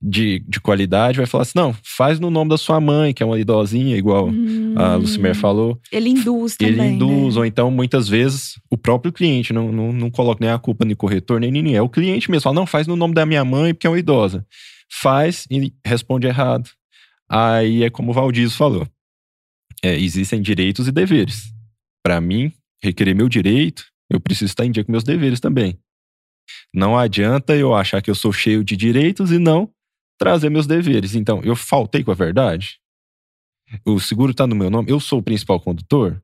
de, 0.00 0.44
de 0.48 0.60
qualidade, 0.60 1.18
vai 1.18 1.26
falar 1.26 1.42
assim: 1.42 1.52
não, 1.54 1.74
faz 1.82 2.18
no 2.18 2.30
nome 2.30 2.50
da 2.50 2.58
sua 2.58 2.80
mãe, 2.80 3.12
que 3.12 3.22
é 3.22 3.26
uma 3.26 3.38
idosinha, 3.38 3.96
igual 3.96 4.28
hum, 4.28 4.74
a 4.76 4.96
Lucimer 4.96 5.34
falou. 5.34 5.80
Ele 5.90 6.10
induz 6.10 6.56
também. 6.56 6.72
Ele 6.74 6.94
induz, 6.94 7.34
né? 7.34 7.40
ou 7.40 7.46
então, 7.46 7.70
muitas 7.70 8.08
vezes, 8.08 8.60
o 8.70 8.76
próprio 8.76 9.12
cliente 9.12 9.52
não, 9.52 9.70
não, 9.70 9.92
não 9.92 10.10
coloca 10.10 10.44
nem 10.44 10.52
a 10.52 10.58
culpa 10.58 10.84
no 10.84 10.96
corretor, 10.96 11.40
nem 11.40 11.50
ninguém. 11.50 11.76
É 11.76 11.82
o 11.82 11.88
cliente 11.88 12.30
mesmo. 12.30 12.42
Fala, 12.42 12.56
não, 12.56 12.66
faz 12.66 12.86
no 12.86 12.96
nome 12.96 13.14
da 13.14 13.26
minha 13.26 13.44
mãe, 13.44 13.74
porque 13.74 13.86
é 13.86 13.90
uma 13.90 13.98
idosa. 13.98 14.46
Faz 14.90 15.46
e 15.50 15.72
responde 15.84 16.26
errado. 16.26 16.70
Aí 17.28 17.82
é 17.82 17.90
como 17.90 18.10
o 18.10 18.14
Valdizo 18.14 18.56
falou: 18.56 18.86
é, 19.82 19.98
existem 19.98 20.40
direitos 20.40 20.88
e 20.88 20.92
deveres. 20.92 21.52
Para 22.02 22.20
mim, 22.20 22.52
requerer 22.82 23.14
meu 23.14 23.28
direito, 23.28 23.84
eu 24.10 24.20
preciso 24.20 24.50
estar 24.50 24.64
em 24.64 24.70
dia 24.70 24.84
com 24.84 24.92
meus 24.92 25.04
deveres 25.04 25.40
também. 25.40 25.78
Não 26.72 26.98
adianta 26.98 27.56
eu 27.56 27.74
achar 27.74 28.02
que 28.02 28.10
eu 28.10 28.14
sou 28.14 28.32
cheio 28.32 28.64
de 28.64 28.76
direitos 28.76 29.32
e 29.32 29.38
não 29.38 29.70
trazer 30.18 30.50
meus 30.50 30.66
deveres. 30.66 31.14
Então, 31.14 31.40
eu 31.42 31.54
faltei 31.54 32.02
com 32.02 32.10
a 32.10 32.14
verdade? 32.14 32.78
O 33.84 33.98
seguro 33.98 34.30
está 34.30 34.46
no 34.46 34.54
meu 34.54 34.70
nome? 34.70 34.90
Eu 34.90 35.00
sou 35.00 35.18
o 35.18 35.22
principal 35.22 35.60
condutor? 35.60 36.22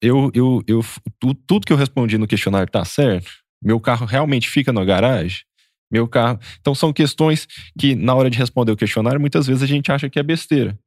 Eu, 0.00 0.30
eu, 0.34 0.62
eu, 0.66 0.80
tu, 1.18 1.34
tudo 1.34 1.66
que 1.66 1.72
eu 1.72 1.76
respondi 1.76 2.18
no 2.18 2.26
questionário 2.26 2.66
está 2.66 2.84
certo? 2.84 3.30
Meu 3.62 3.80
carro 3.80 4.04
realmente 4.04 4.48
fica 4.48 4.72
na 4.72 4.84
garagem? 4.84 5.40
Meu 5.90 6.08
carro. 6.08 6.40
Então, 6.60 6.74
são 6.74 6.92
questões 6.92 7.46
que, 7.78 7.94
na 7.94 8.14
hora 8.14 8.30
de 8.30 8.38
responder 8.38 8.72
o 8.72 8.76
questionário, 8.76 9.20
muitas 9.20 9.46
vezes 9.46 9.62
a 9.62 9.66
gente 9.66 9.92
acha 9.92 10.10
que 10.10 10.18
é 10.18 10.22
besteira. 10.22 10.78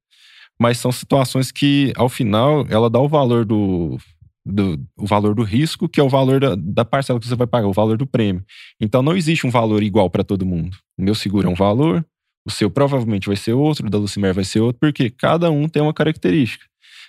Mas 0.60 0.78
são 0.78 0.92
situações 0.92 1.52
que, 1.52 1.94
ao 1.96 2.10
final, 2.10 2.66
ela 2.70 2.90
dá 2.90 3.00
o 3.00 3.08
valor 3.08 3.46
do, 3.46 3.98
do, 4.46 4.80
o 4.96 5.08
valor 5.08 5.34
do 5.34 5.44
risco, 5.44 5.90
que 5.90 6.00
é 6.00 6.04
o 6.04 6.10
valor 6.10 6.40
da, 6.40 6.56
da, 6.56 6.86
parcela 6.86 7.20
que 7.20 7.28
você 7.28 7.36
vai 7.36 7.48
pagar, 7.48 7.68
o 7.68 7.74
valor 7.74 7.98
do 7.98 8.06
prêmio. 8.06 8.46
Então 8.80 9.02
não 9.02 9.18
existe 9.18 9.48
um 9.48 9.50
valor 9.50 9.82
igual 9.82 10.10
para 10.10 10.24
todo 10.24 10.46
mundo. 10.46 10.78
O 10.98 11.02
meu 11.02 11.16
seguro 11.16 11.48
é 11.48 11.52
um 11.52 11.56
valor, 11.56 12.06
o 12.46 12.52
seu 12.52 12.70
provavelmente 12.70 13.28
vai 13.28 13.36
ser 13.36 13.54
outro, 13.54 13.88
o 13.88 13.90
da 13.90 13.98
Lucimer 13.98 14.34
vai 14.34 14.44
ser 14.44 14.60
outro, 14.60 14.80
porque 14.80 15.10
cada 15.10 15.50
um 15.50 15.68
tem 15.68 15.82
uma 15.82 15.94
característica. 15.94 16.66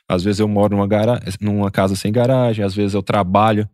Às 0.08 0.24
vezes 0.24 0.40
eu 0.40 0.48
moro 0.48 0.74
numa, 0.74 0.86
gara 0.86 1.20
numa 1.40 1.70
casa 1.70 1.94
sem 1.94 2.10
garagem, 2.10 2.64
às 2.64 2.74
vezes 2.74 2.94
eu 2.94 3.02
trabalho, 3.02 3.68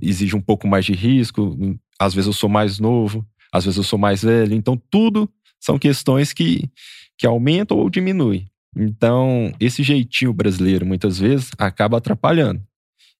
exige 0.00 0.34
um 0.34 0.40
pouco 0.40 0.66
mais 0.66 0.84
de 0.84 0.94
risco, 0.94 1.56
às 1.98 2.14
vezes 2.14 2.28
eu 2.28 2.32
sou 2.32 2.48
mais 2.48 2.78
novo, 2.78 3.26
às 3.52 3.64
vezes 3.64 3.76
eu 3.76 3.84
sou 3.84 3.98
mais 3.98 4.22
velho. 4.22 4.54
Então 4.54 4.80
tudo 4.90 5.28
são 5.60 5.78
questões 5.78 6.32
que, 6.32 6.70
que 7.18 7.26
aumentam 7.26 7.76
ou 7.76 7.90
diminuem. 7.90 8.46
Então, 8.78 9.52
esse 9.58 9.82
jeitinho 9.82 10.34
brasileiro, 10.34 10.84
muitas 10.84 11.18
vezes, 11.18 11.50
acaba 11.58 11.96
atrapalhando. 11.96 12.62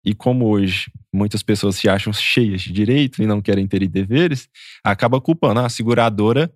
E 0.07 0.15
como 0.15 0.47
hoje 0.47 0.89
muitas 1.13 1.43
pessoas 1.43 1.75
se 1.75 1.89
acham 1.89 2.13
cheias 2.13 2.63
de 2.63 2.73
direito 2.73 3.21
e 3.21 3.27
não 3.27 3.43
querem 3.43 3.67
ter 3.67 3.85
deveres, 3.89 4.49
acaba 4.85 5.21
culpando. 5.21 5.59
Ah, 5.59 5.67
a 5.67 5.69
seguradora 5.69 6.53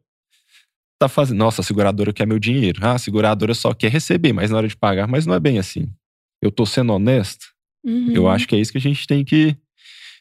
tá 1.00 1.08
fazendo. 1.08 1.38
Nossa, 1.38 1.60
a 1.60 1.64
seguradora 1.64 2.12
quer 2.12 2.28
meu 2.28 2.38
dinheiro. 2.38 2.78
Ah, 2.80 2.92
a 2.92 2.98
seguradora 2.98 3.52
só 3.52 3.74
quer 3.74 3.90
receber, 3.90 4.32
mas 4.32 4.50
na 4.50 4.58
hora 4.58 4.68
de 4.68 4.76
pagar. 4.76 5.08
Mas 5.08 5.26
não 5.26 5.34
é 5.34 5.40
bem 5.40 5.58
assim. 5.58 5.92
Eu 6.40 6.52
tô 6.52 6.64
sendo 6.64 6.92
honesto. 6.92 7.46
Uhum. 7.84 8.12
Eu 8.12 8.28
acho 8.28 8.46
que 8.46 8.54
é 8.54 8.60
isso 8.60 8.70
que 8.70 8.78
a 8.78 8.80
gente 8.80 9.04
tem 9.04 9.24
que 9.24 9.56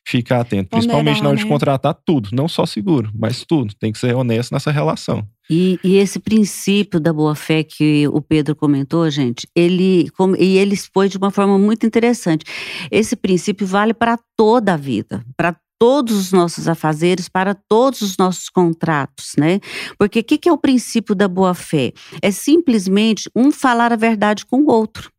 ficar 0.09 0.41
atento. 0.41 0.69
Principalmente 0.69 1.21
na 1.21 1.29
hora 1.29 1.37
né? 1.37 1.43
de 1.43 1.49
contratar 1.49 1.93
tudo. 1.93 2.29
Não 2.31 2.47
só 2.47 2.65
seguro, 2.65 3.11
mas 3.13 3.45
tudo. 3.45 3.73
Tem 3.75 3.91
que 3.91 3.99
ser 3.99 4.15
honesto 4.15 4.51
nessa 4.51 4.71
relação. 4.71 5.27
E, 5.49 5.79
e, 5.83 5.97
esse 5.97 6.19
princípio 6.19 6.99
da 6.99 7.11
boa-fé 7.11 7.63
que 7.63 8.07
o 8.09 8.21
Pedro 8.21 8.55
comentou, 8.55 9.09
gente, 9.09 9.47
ele, 9.55 10.09
como, 10.15 10.35
e 10.35 10.57
ele 10.57 10.73
expôs 10.73 11.09
de 11.09 11.17
uma 11.17 11.31
forma 11.31 11.57
muito 11.57 11.85
interessante. 11.85 12.45
Esse 12.91 13.15
princípio 13.15 13.65
vale 13.65 13.93
para 13.93 14.19
toda 14.37 14.73
a 14.73 14.77
vida, 14.77 15.23
para 15.35 15.55
todos 15.79 16.15
os 16.15 16.31
nossos 16.31 16.67
afazeres, 16.67 17.29
para 17.29 17.55
todos 17.55 18.01
os 18.01 18.17
nossos 18.17 18.49
contratos, 18.49 19.31
né? 19.37 19.59
Porque 19.97 20.19
o 20.19 20.23
que, 20.23 20.37
que 20.37 20.49
é 20.49 20.51
o 20.51 20.57
princípio 20.57 21.15
da 21.15 21.27
boa-fé? 21.27 21.93
É 22.21 22.29
simplesmente 22.29 23.29
um 23.35 23.51
falar 23.51 23.91
a 23.91 23.95
verdade 23.95 24.45
com 24.45 24.61
o 24.61 24.71
outro, 24.71 25.09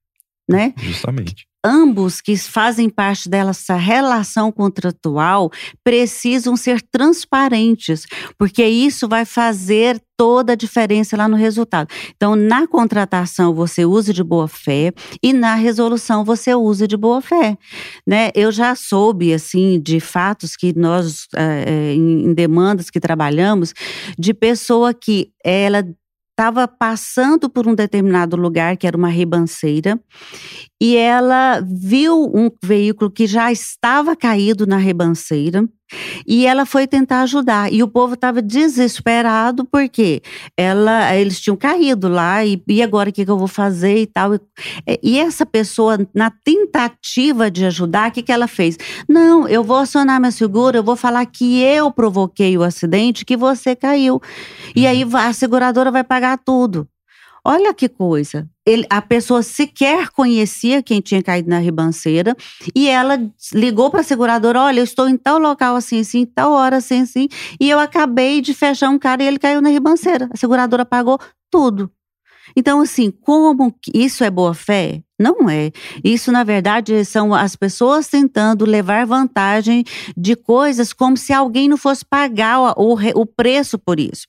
né? 0.48 0.74
Justamente 0.76 1.49
ambos 1.64 2.20
que 2.20 2.36
fazem 2.36 2.88
parte 2.88 3.28
dessa 3.28 3.74
relação 3.74 4.50
contratual 4.50 5.50
precisam 5.84 6.56
ser 6.56 6.80
transparentes, 6.80 8.06
porque 8.38 8.64
isso 8.64 9.08
vai 9.08 9.24
fazer 9.24 10.00
toda 10.16 10.52
a 10.52 10.56
diferença 10.56 11.16
lá 11.16 11.26
no 11.26 11.36
resultado. 11.36 11.88
Então, 12.14 12.36
na 12.36 12.66
contratação 12.66 13.54
você 13.54 13.86
usa 13.86 14.12
de 14.12 14.22
boa 14.22 14.46
fé 14.46 14.92
e 15.22 15.32
na 15.32 15.54
resolução 15.54 16.24
você 16.24 16.54
usa 16.54 16.86
de 16.86 16.96
boa 16.96 17.22
fé, 17.22 17.56
né? 18.06 18.30
Eu 18.34 18.52
já 18.52 18.74
soube 18.74 19.32
assim 19.32 19.80
de 19.80 19.98
fatos 19.98 20.56
que 20.56 20.78
nós 20.78 21.26
é, 21.34 21.94
em 21.94 22.34
demandas 22.34 22.90
que 22.90 23.00
trabalhamos 23.00 23.72
de 24.18 24.34
pessoa 24.34 24.92
que 24.92 25.32
ela 25.42 25.82
estava 26.40 26.66
passando 26.66 27.50
por 27.50 27.68
um 27.68 27.74
determinado 27.74 28.34
lugar, 28.34 28.74
que 28.78 28.86
era 28.86 28.96
uma 28.96 29.10
ribanceira, 29.10 30.00
e 30.80 30.96
ela 30.96 31.60
viu 31.60 32.32
um 32.34 32.50
veículo 32.64 33.10
que 33.10 33.26
já 33.26 33.52
estava 33.52 34.16
caído 34.16 34.66
na 34.66 34.78
ribanceira. 34.78 35.68
E 36.26 36.46
ela 36.46 36.64
foi 36.64 36.86
tentar 36.86 37.22
ajudar. 37.22 37.72
E 37.72 37.82
o 37.82 37.88
povo 37.88 38.14
estava 38.14 38.40
desesperado 38.40 39.64
porque 39.64 40.22
ela, 40.56 41.14
eles 41.16 41.40
tinham 41.40 41.56
caído 41.56 42.08
lá 42.08 42.44
e, 42.44 42.62
e 42.68 42.82
agora 42.82 43.10
o 43.10 43.12
que, 43.12 43.24
que 43.24 43.30
eu 43.30 43.38
vou 43.38 43.48
fazer 43.48 43.98
e 43.98 44.06
tal. 44.06 44.34
E, 44.34 44.40
e 45.02 45.18
essa 45.18 45.44
pessoa, 45.44 45.98
na 46.14 46.30
tentativa 46.30 47.50
de 47.50 47.64
ajudar, 47.66 48.10
o 48.10 48.12
que, 48.12 48.22
que 48.22 48.32
ela 48.32 48.46
fez? 48.46 48.76
Não, 49.08 49.48
eu 49.48 49.62
vou 49.62 49.76
acionar 49.76 50.20
minha 50.20 50.30
segura, 50.30 50.78
eu 50.78 50.84
vou 50.84 50.96
falar 50.96 51.24
que 51.26 51.62
eu 51.62 51.90
provoquei 51.90 52.56
o 52.56 52.62
acidente, 52.62 53.24
que 53.24 53.36
você 53.36 53.74
caiu. 53.74 54.20
E 54.74 54.86
aí 54.86 55.04
a 55.12 55.32
seguradora 55.32 55.90
vai 55.90 56.04
pagar 56.04 56.38
tudo. 56.38 56.88
Olha 57.44 57.72
que 57.72 57.88
coisa. 57.88 58.48
Ele, 58.66 58.86
a 58.90 59.00
pessoa 59.00 59.42
sequer 59.42 60.10
conhecia 60.10 60.82
quem 60.82 61.00
tinha 61.00 61.22
caído 61.22 61.48
na 61.48 61.58
ribanceira 61.58 62.36
e 62.74 62.88
ela 62.88 63.18
ligou 63.52 63.90
para 63.90 64.00
a 64.00 64.04
seguradora: 64.04 64.60
olha, 64.60 64.80
eu 64.80 64.84
estou 64.84 65.08
em 65.08 65.16
tal 65.16 65.38
local 65.38 65.76
assim, 65.76 66.00
assim, 66.00 66.24
tal 66.26 66.52
hora 66.52 66.76
assim, 66.76 67.00
assim, 67.02 67.28
e 67.58 67.68
eu 67.68 67.78
acabei 67.78 68.40
de 68.40 68.54
fechar 68.54 68.90
um 68.90 68.98
cara 68.98 69.22
e 69.22 69.26
ele 69.26 69.38
caiu 69.38 69.60
na 69.60 69.70
ribanceira. 69.70 70.28
A 70.32 70.36
seguradora 70.36 70.84
pagou 70.84 71.18
tudo. 71.50 71.90
Então, 72.56 72.80
assim, 72.80 73.10
como 73.10 73.74
isso 73.94 74.24
é 74.24 74.30
boa 74.30 74.54
fé? 74.54 75.02
Não 75.20 75.50
é. 75.50 75.70
Isso, 76.02 76.32
na 76.32 76.42
verdade, 76.42 77.04
são 77.04 77.34
as 77.34 77.54
pessoas 77.54 78.08
tentando 78.08 78.64
levar 78.64 79.04
vantagem 79.04 79.84
de 80.16 80.34
coisas 80.34 80.94
como 80.94 81.14
se 81.14 81.30
alguém 81.30 81.68
não 81.68 81.76
fosse 81.76 82.02
pagar 82.02 82.58
o, 82.78 82.96
o 83.14 83.26
preço 83.26 83.78
por 83.78 84.00
isso. 84.00 84.26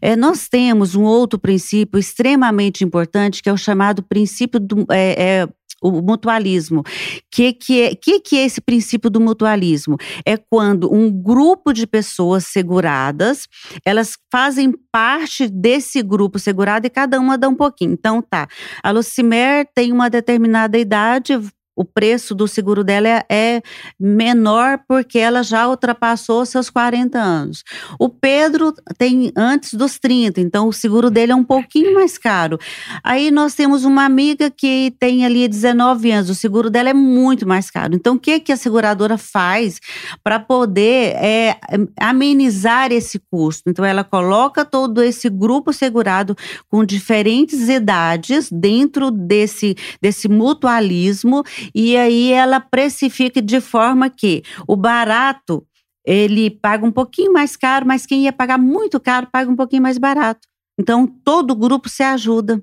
É, 0.00 0.16
nós 0.16 0.48
temos 0.48 0.94
um 0.94 1.02
outro 1.02 1.38
princípio 1.38 2.00
extremamente 2.00 2.82
importante, 2.82 3.42
que 3.42 3.48
é 3.50 3.52
o 3.52 3.58
chamado 3.58 4.02
princípio 4.02 4.58
do. 4.58 4.86
É, 4.90 5.42
é, 5.42 5.48
o 5.82 6.02
mutualismo. 6.02 6.82
Que, 7.30 7.52
que, 7.52 7.82
é, 7.82 7.94
que, 7.94 8.20
que 8.20 8.38
é 8.38 8.44
esse 8.44 8.60
princípio 8.60 9.10
do 9.10 9.20
mutualismo? 9.20 9.96
É 10.24 10.36
quando 10.36 10.92
um 10.92 11.10
grupo 11.10 11.72
de 11.72 11.86
pessoas 11.86 12.46
seguradas, 12.46 13.46
elas 13.84 14.16
fazem 14.30 14.72
parte 14.90 15.48
desse 15.48 16.02
grupo 16.02 16.38
segurado 16.38 16.86
e 16.86 16.90
cada 16.90 17.18
uma 17.18 17.36
dá 17.36 17.48
um 17.48 17.54
pouquinho. 17.54 17.92
Então 17.92 18.22
tá, 18.22 18.48
a 18.82 18.90
Lucimer 18.90 19.66
tem 19.74 19.92
uma 19.92 20.08
determinada 20.08 20.78
idade, 20.78 21.38
o 21.74 21.84
preço 21.84 22.34
do 22.34 22.46
seguro 22.46 22.84
dela 22.84 23.08
é, 23.08 23.24
é, 23.30 23.62
menor 23.98 24.80
porque 24.86 25.18
ela 25.18 25.42
já 25.42 25.66
ultrapassou 25.68 26.44
seus 26.44 26.68
40 26.68 27.18
anos. 27.18 27.62
O 27.98 28.08
Pedro 28.08 28.74
tem 28.98 29.32
antes 29.36 29.74
dos 29.74 29.98
30, 29.98 30.40
então 30.40 30.68
o 30.68 30.72
seguro 30.72 31.10
dele 31.10 31.32
é 31.32 31.34
um 31.34 31.44
pouquinho 31.44 31.94
mais 31.94 32.18
caro. 32.18 32.58
Aí 33.02 33.30
nós 33.30 33.54
temos 33.54 33.84
uma 33.84 34.04
amiga 34.04 34.50
que 34.50 34.94
tem 34.98 35.24
ali 35.24 35.48
19 35.48 36.10
anos, 36.10 36.30
o 36.30 36.34
seguro 36.34 36.68
dela 36.68 36.90
é 36.90 36.94
muito 36.94 37.46
mais 37.46 37.70
caro. 37.70 37.94
Então 37.94 38.16
o 38.16 38.18
que, 38.18 38.38
que 38.40 38.52
a 38.52 38.56
seguradora 38.56 39.16
faz 39.16 39.80
para 40.22 40.38
poder 40.38 41.14
é, 41.16 41.56
amenizar 41.98 42.92
esse 42.92 43.18
custo? 43.30 43.64
Então 43.68 43.84
ela 43.84 44.04
coloca 44.04 44.64
todo 44.64 45.02
esse 45.02 45.28
grupo 45.30 45.72
segurado 45.72 46.36
com 46.68 46.84
diferentes 46.84 47.68
idades 47.68 48.50
dentro 48.50 49.10
desse, 49.10 49.74
desse 50.00 50.28
mutualismo 50.28 51.42
e 51.74 51.96
aí 51.96 52.32
ela 52.32 52.60
precifica 52.60 53.40
de 53.40 53.60
forma 53.60 54.08
que 54.10 54.42
o 54.66 54.76
barato 54.76 55.66
ele 56.04 56.50
paga 56.50 56.84
um 56.84 56.90
pouquinho 56.90 57.32
mais 57.32 57.56
caro, 57.56 57.86
mas 57.86 58.06
quem 58.06 58.24
ia 58.24 58.32
pagar 58.32 58.58
muito 58.58 58.98
caro 58.98 59.28
paga 59.30 59.50
um 59.50 59.56
pouquinho 59.56 59.82
mais 59.82 59.98
barato. 59.98 60.48
Então, 60.78 61.06
todo 61.06 61.54
grupo 61.54 61.88
se 61.88 62.02
ajuda. 62.02 62.62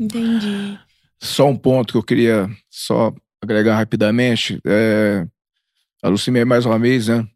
Entendi. 0.00 0.78
Só 1.20 1.48
um 1.48 1.56
ponto 1.56 1.92
que 1.92 1.98
eu 1.98 2.02
queria 2.02 2.50
só 2.68 3.14
agregar 3.40 3.76
rapidamente. 3.76 4.60
É, 4.66 5.26
a 6.02 6.08
Lucimia, 6.08 6.44
mais 6.44 6.66
uma 6.66 6.78
vez, 6.78 7.08
né, 7.08 7.26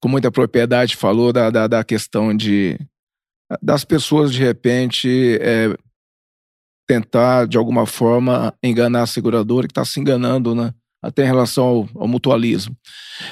com 0.00 0.08
muita 0.08 0.30
propriedade, 0.30 0.96
falou 0.96 1.32
da, 1.32 1.48
da, 1.50 1.66
da 1.66 1.84
questão 1.84 2.36
de 2.36 2.78
das 3.62 3.84
pessoas, 3.84 4.32
de 4.32 4.42
repente, 4.42 5.38
é, 5.40 5.74
tentar, 6.86 7.46
de 7.46 7.56
alguma 7.56 7.86
forma, 7.86 8.54
enganar 8.62 9.02
a 9.02 9.06
seguradora 9.06 9.66
que 9.66 9.72
está 9.72 9.84
se 9.84 10.00
enganando, 10.00 10.54
né? 10.54 10.72
Até 11.02 11.22
em 11.22 11.26
relação 11.26 11.64
ao, 11.64 11.88
ao, 11.96 12.08
mutualismo. 12.08 12.74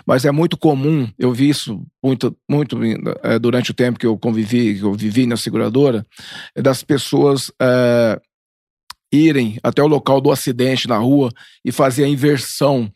Mas 0.06 0.26
é 0.26 0.30
muito 0.30 0.58
comum, 0.58 1.08
eu 1.18 1.32
vi 1.32 1.48
isso 1.48 1.82
muito, 2.04 2.36
muito 2.48 2.78
é, 3.22 3.38
durante 3.38 3.70
o 3.70 3.74
tempo 3.74 3.98
que 3.98 4.06
eu 4.06 4.18
convivi, 4.18 4.78
que 4.78 4.82
eu 4.82 4.92
vivi 4.92 5.24
na 5.24 5.38
seguradora, 5.38 6.06
é 6.54 6.60
das 6.60 6.82
pessoas 6.82 7.50
é, 7.60 8.20
irem 9.10 9.58
até 9.62 9.82
o 9.82 9.86
local 9.86 10.20
do 10.20 10.30
acidente 10.30 10.88
na 10.88 10.98
rua 10.98 11.30
e 11.64 11.72
fazer 11.72 12.04
a 12.04 12.08
inversão 12.08 12.92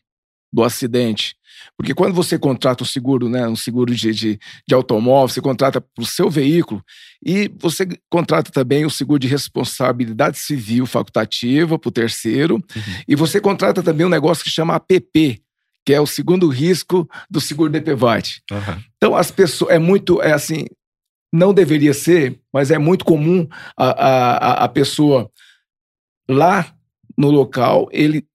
do 0.53 0.63
acidente. 0.63 1.36
Porque 1.77 1.95
quando 1.95 2.15
você 2.15 2.39
contrata 2.39 2.83
um 2.83 2.87
seguro, 2.87 3.29
né, 3.29 3.47
um 3.47 3.57
seguro 3.57 3.95
de, 3.95 4.13
de, 4.13 4.39
de 4.67 4.75
automóvel, 4.75 5.29
você 5.29 5.41
contrata 5.43 5.81
para 5.81 6.03
o 6.03 6.07
seu 6.07 6.31
veículo 6.31 6.83
e 7.25 7.51
você 7.59 7.87
contrata 8.09 8.51
também 8.51 8.87
o 8.87 8.91
seguro 8.91 9.19
de 9.19 9.29
responsabilidade 9.29 10.39
civil 10.39 10.87
facultativa 10.87 11.79
para 11.79 11.89
o 11.89 11.93
terceiro 11.93 12.57
uhum. 12.57 12.95
e 13.07 13.15
você 13.15 13.41
contrata 13.41 13.83
também 13.83 14.07
um 14.07 14.11
negócio 14.11 14.43
que 14.43 14.51
chama 14.51 14.75
APP, 14.75 15.43
que 15.85 15.93
é 15.93 16.01
o 16.01 16.07
segundo 16.07 16.49
risco 16.49 17.09
do 17.31 17.41
seguro 17.41 17.71
DPVAT. 17.71 18.43
Uhum. 18.51 18.83
Então 18.97 19.15
as 19.15 19.31
pessoas, 19.31 19.73
é 19.73 19.79
muito, 19.79 20.23
é 20.23 20.33
assim, 20.33 20.65
não 21.33 21.53
deveria 21.53 21.93
ser, 21.93 22.41
mas 22.51 22.71
é 22.71 22.79
muito 22.79 23.05
comum 23.05 23.47
a, 23.77 23.91
a, 23.91 24.65
a 24.65 24.69
pessoa 24.69 25.31
lá 26.29 26.75
no 27.19 27.31
local, 27.31 27.89
ele 27.93 28.27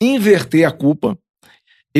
inverter 0.00 0.66
a 0.66 0.70
culpa 0.72 1.18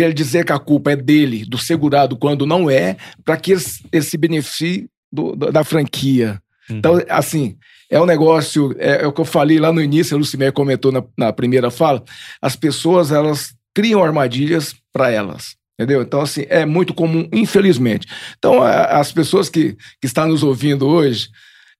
ele 0.02 0.12
dizer 0.12 0.44
que 0.44 0.52
a 0.52 0.58
culpa 0.58 0.92
é 0.92 0.96
dele, 0.96 1.44
do 1.44 1.56
segurado, 1.56 2.16
quando 2.16 2.46
não 2.46 2.68
é, 2.68 2.96
para 3.24 3.36
que 3.36 3.52
ele, 3.52 4.02
se 4.02 4.16
beneficie 4.16 4.88
do, 5.12 5.36
da 5.36 5.62
franquia. 5.62 6.40
Uhum. 6.68 6.76
Então, 6.78 7.00
assim, 7.08 7.56
é 7.90 8.00
um 8.00 8.06
negócio, 8.06 8.74
é, 8.78 9.02
é, 9.02 9.06
o 9.06 9.12
que 9.12 9.20
eu 9.20 9.24
falei 9.24 9.58
lá 9.58 9.72
no 9.72 9.80
início, 9.80 10.16
a 10.16 10.18
Lucimé 10.18 10.50
comentou 10.50 10.90
na, 10.90 11.04
na 11.16 11.32
primeira 11.32 11.70
fala, 11.70 12.02
as 12.42 12.56
pessoas, 12.56 13.12
elas 13.12 13.54
criam 13.72 14.02
armadilhas 14.02 14.74
para 14.92 15.10
elas. 15.10 15.56
Entendeu? 15.78 16.02
Então, 16.02 16.20
assim, 16.20 16.44
é 16.48 16.64
muito 16.64 16.94
comum, 16.94 17.28
infelizmente. 17.32 18.06
Então, 18.38 18.62
as 18.62 19.10
pessoas 19.10 19.48
que, 19.48 19.72
que 20.00 20.06
estão 20.06 20.28
nos 20.28 20.44
ouvindo 20.44 20.86
hoje, 20.86 21.28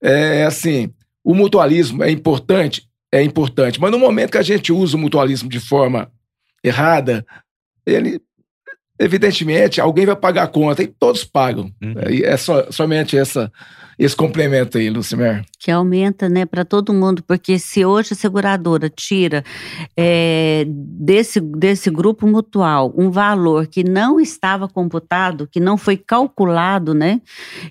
é 0.03 0.43
assim, 0.43 0.89
o 1.23 1.33
mutualismo 1.33 2.03
é 2.03 2.11
importante? 2.11 2.83
É 3.11 3.23
importante. 3.23 3.79
Mas 3.79 3.91
no 3.91 3.97
momento 3.97 4.31
que 4.31 4.37
a 4.37 4.43
gente 4.43 4.71
usa 4.71 4.97
o 4.97 4.99
mutualismo 4.99 5.49
de 5.49 5.61
forma 5.61 6.11
errada, 6.61 7.25
ele 7.85 8.21
evidentemente 8.99 9.81
alguém 9.81 10.05
vai 10.05 10.15
pagar 10.15 10.43
a 10.43 10.47
conta 10.47 10.81
e 10.81 10.87
todos 10.87 11.23
pagam. 11.23 11.71
Uhum. 11.81 11.95
É 12.23 12.37
só, 12.37 12.71
somente 12.71 13.17
essa, 13.17 13.51
esse 13.99 14.15
complemento 14.15 14.77
aí, 14.77 14.89
Lucimer. 14.89 15.43
Que 15.59 15.69
aumenta, 15.69 16.29
né, 16.29 16.45
para 16.45 16.63
todo 16.63 16.93
mundo, 16.93 17.21
porque 17.23 17.59
se 17.59 17.83
hoje 17.83 18.13
a 18.13 18.15
seguradora 18.15 18.89
tira 18.89 19.43
é, 19.97 20.65
desse, 20.67 21.41
desse 21.41 21.89
grupo 21.89 22.25
mutual 22.27 22.93
um 22.97 23.11
valor 23.11 23.67
que 23.67 23.83
não 23.83 24.19
estava 24.19 24.67
computado, 24.67 25.47
que 25.47 25.59
não 25.59 25.77
foi 25.77 25.97
calculado, 25.97 26.93
né, 26.93 27.21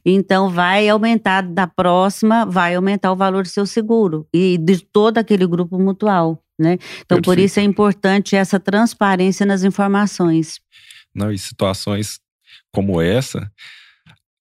então 0.05 0.51
vai 0.51 0.89
aumentar 0.89 1.43
da 1.43 1.67
próxima, 1.67 2.45
vai 2.45 2.75
aumentar 2.75 3.13
o 3.13 3.17
valor 3.17 3.45
do 3.45 3.49
seu 3.49 3.65
seguro 3.65 4.27
e 4.33 4.59
de 4.59 4.85
todo 4.85 5.19
aquele 5.19 5.47
grupo 5.47 5.79
mutual. 5.79 6.44
Né? 6.59 6.75
Então, 6.75 7.17
Perfeito. 7.17 7.25
por 7.25 7.39
isso 7.39 7.59
é 7.59 7.63
importante 7.63 8.37
essa 8.37 8.61
transparência 8.61 9.45
nas 9.45 9.65
informações. 9.65 10.61
Não, 11.15 11.33
e 11.33 11.39
situações 11.39 12.21
como 12.73 13.01
essa 13.01 13.51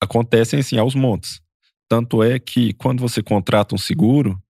acontecem 0.02 0.60
assim 0.60 0.78
aos 0.78 0.96
montes. 0.96 1.42
Tanto 1.90 2.24
é 2.24 2.40
que 2.40 2.74
quando 2.74 3.00
você 3.00 3.22
contrata 3.22 3.76
um 3.76 3.78
seguro, 3.78 4.42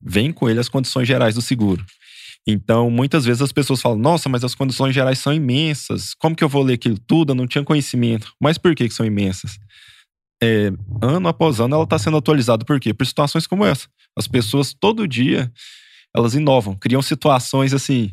vem 0.00 0.32
com 0.32 0.48
ele 0.48 0.60
as 0.60 0.68
condições 0.68 1.06
gerais 1.06 1.34
do 1.34 1.42
seguro. 1.42 1.84
Então, 2.46 2.90
muitas 2.90 3.24
vezes 3.24 3.42
as 3.42 3.52
pessoas 3.52 3.80
falam: 3.80 3.98
Nossa, 3.98 4.28
mas 4.28 4.42
as 4.42 4.54
condições 4.54 4.94
gerais 4.94 5.18
são 5.18 5.32
imensas. 5.32 6.14
Como 6.14 6.34
que 6.34 6.42
eu 6.42 6.48
vou 6.48 6.62
ler 6.62 6.74
aquilo 6.74 6.98
tudo? 6.98 7.30
Eu 7.30 7.34
não 7.34 7.46
tinha 7.46 7.64
conhecimento. 7.64 8.32
Mas 8.40 8.56
por 8.56 8.74
que, 8.74 8.88
que 8.88 8.94
são 8.94 9.04
imensas? 9.04 9.58
É, 10.42 10.72
ano 11.02 11.28
após 11.28 11.60
ano 11.60 11.74
ela 11.74 11.84
está 11.84 11.98
sendo 11.98 12.16
atualizada. 12.16 12.64
Por 12.64 12.80
quê? 12.80 12.94
Por 12.94 13.06
situações 13.06 13.46
como 13.46 13.64
essa. 13.64 13.86
As 14.16 14.26
pessoas 14.26 14.72
todo 14.72 15.06
dia 15.06 15.52
elas 16.14 16.34
inovam, 16.34 16.74
criam 16.74 17.02
situações 17.02 17.72
assim, 17.72 18.12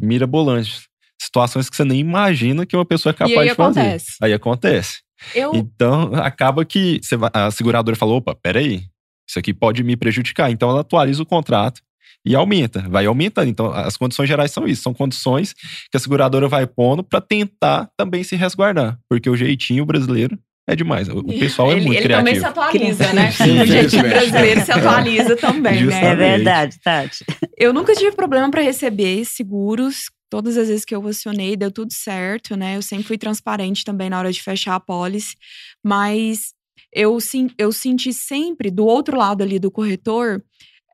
mirabolantes. 0.00 0.86
Situações 1.20 1.70
que 1.70 1.76
você 1.76 1.84
nem 1.84 1.98
imagina 1.98 2.66
que 2.66 2.76
uma 2.76 2.84
pessoa 2.84 3.10
é 3.10 3.14
capaz 3.14 3.48
de 3.48 3.54
fazer. 3.54 3.80
Acontece. 3.80 4.16
Aí 4.20 4.32
acontece. 4.32 5.00
Eu... 5.34 5.54
Então, 5.54 6.14
acaba 6.14 6.64
que 6.64 7.00
vai, 7.18 7.30
a 7.32 7.50
seguradora 7.50 7.96
falou: 7.96 8.18
opa, 8.18 8.34
peraí, 8.34 8.82
isso 9.28 9.38
aqui 9.38 9.54
pode 9.54 9.82
me 9.82 9.96
prejudicar. 9.96 10.50
Então, 10.50 10.68
ela 10.68 10.80
atualiza 10.80 11.22
o 11.22 11.26
contrato 11.26 11.80
e 12.24 12.34
aumenta, 12.34 12.86
vai 12.88 13.06
aumentando. 13.06 13.48
Então, 13.48 13.72
as 13.72 13.96
condições 13.96 14.28
gerais 14.28 14.50
são 14.50 14.66
isso, 14.66 14.82
são 14.82 14.92
condições 14.92 15.54
que 15.54 15.96
a 15.96 15.98
seguradora 15.98 16.48
vai 16.48 16.66
pondo 16.66 17.02
para 17.02 17.20
tentar 17.20 17.88
também 17.96 18.22
se 18.22 18.36
resguardar, 18.36 18.98
porque 19.08 19.30
o 19.30 19.36
jeitinho 19.36 19.86
brasileiro 19.86 20.38
é 20.66 20.74
demais. 20.74 21.08
O 21.08 21.22
pessoal 21.22 21.70
é 21.70 21.76
ele, 21.76 21.86
muito 21.86 21.98
ele 21.98 22.04
criativo. 22.04 22.28
Ele 22.28 22.40
também 22.40 22.52
se 22.52 22.58
atualiza, 22.58 23.12
né? 23.12 23.30
Sim, 23.32 23.60
o 23.60 23.66
jeitinho 23.66 24.02
brasileiro 24.02 24.64
se 24.64 24.72
atualiza 24.72 25.36
também, 25.36 25.84
né? 25.84 26.04
É 26.04 26.14
verdade, 26.16 26.78
Tati. 26.82 27.24
Eu 27.56 27.72
nunca 27.72 27.94
tive 27.94 28.12
problema 28.12 28.50
para 28.50 28.62
receber 28.62 29.24
seguros. 29.24 30.10
Todas 30.28 30.56
as 30.56 30.66
vezes 30.66 30.84
que 30.84 30.92
eu 30.92 31.06
acionei, 31.06 31.56
deu 31.56 31.70
tudo 31.70 31.92
certo, 31.92 32.56
né? 32.56 32.76
Eu 32.76 32.82
sempre 32.82 33.04
fui 33.04 33.16
transparente 33.16 33.84
também 33.84 34.10
na 34.10 34.18
hora 34.18 34.32
de 34.32 34.42
fechar 34.42 34.74
a 34.74 34.80
pólice. 34.80 35.36
Mas 35.84 36.52
eu, 36.92 37.16
eu 37.56 37.70
senti 37.70 38.12
sempre, 38.12 38.68
do 38.68 38.86
outro 38.86 39.16
lado 39.16 39.42
ali 39.42 39.60
do 39.60 39.70
corretor, 39.70 40.42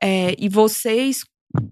é, 0.03 0.35
e 0.37 0.47
vocês 0.49 1.23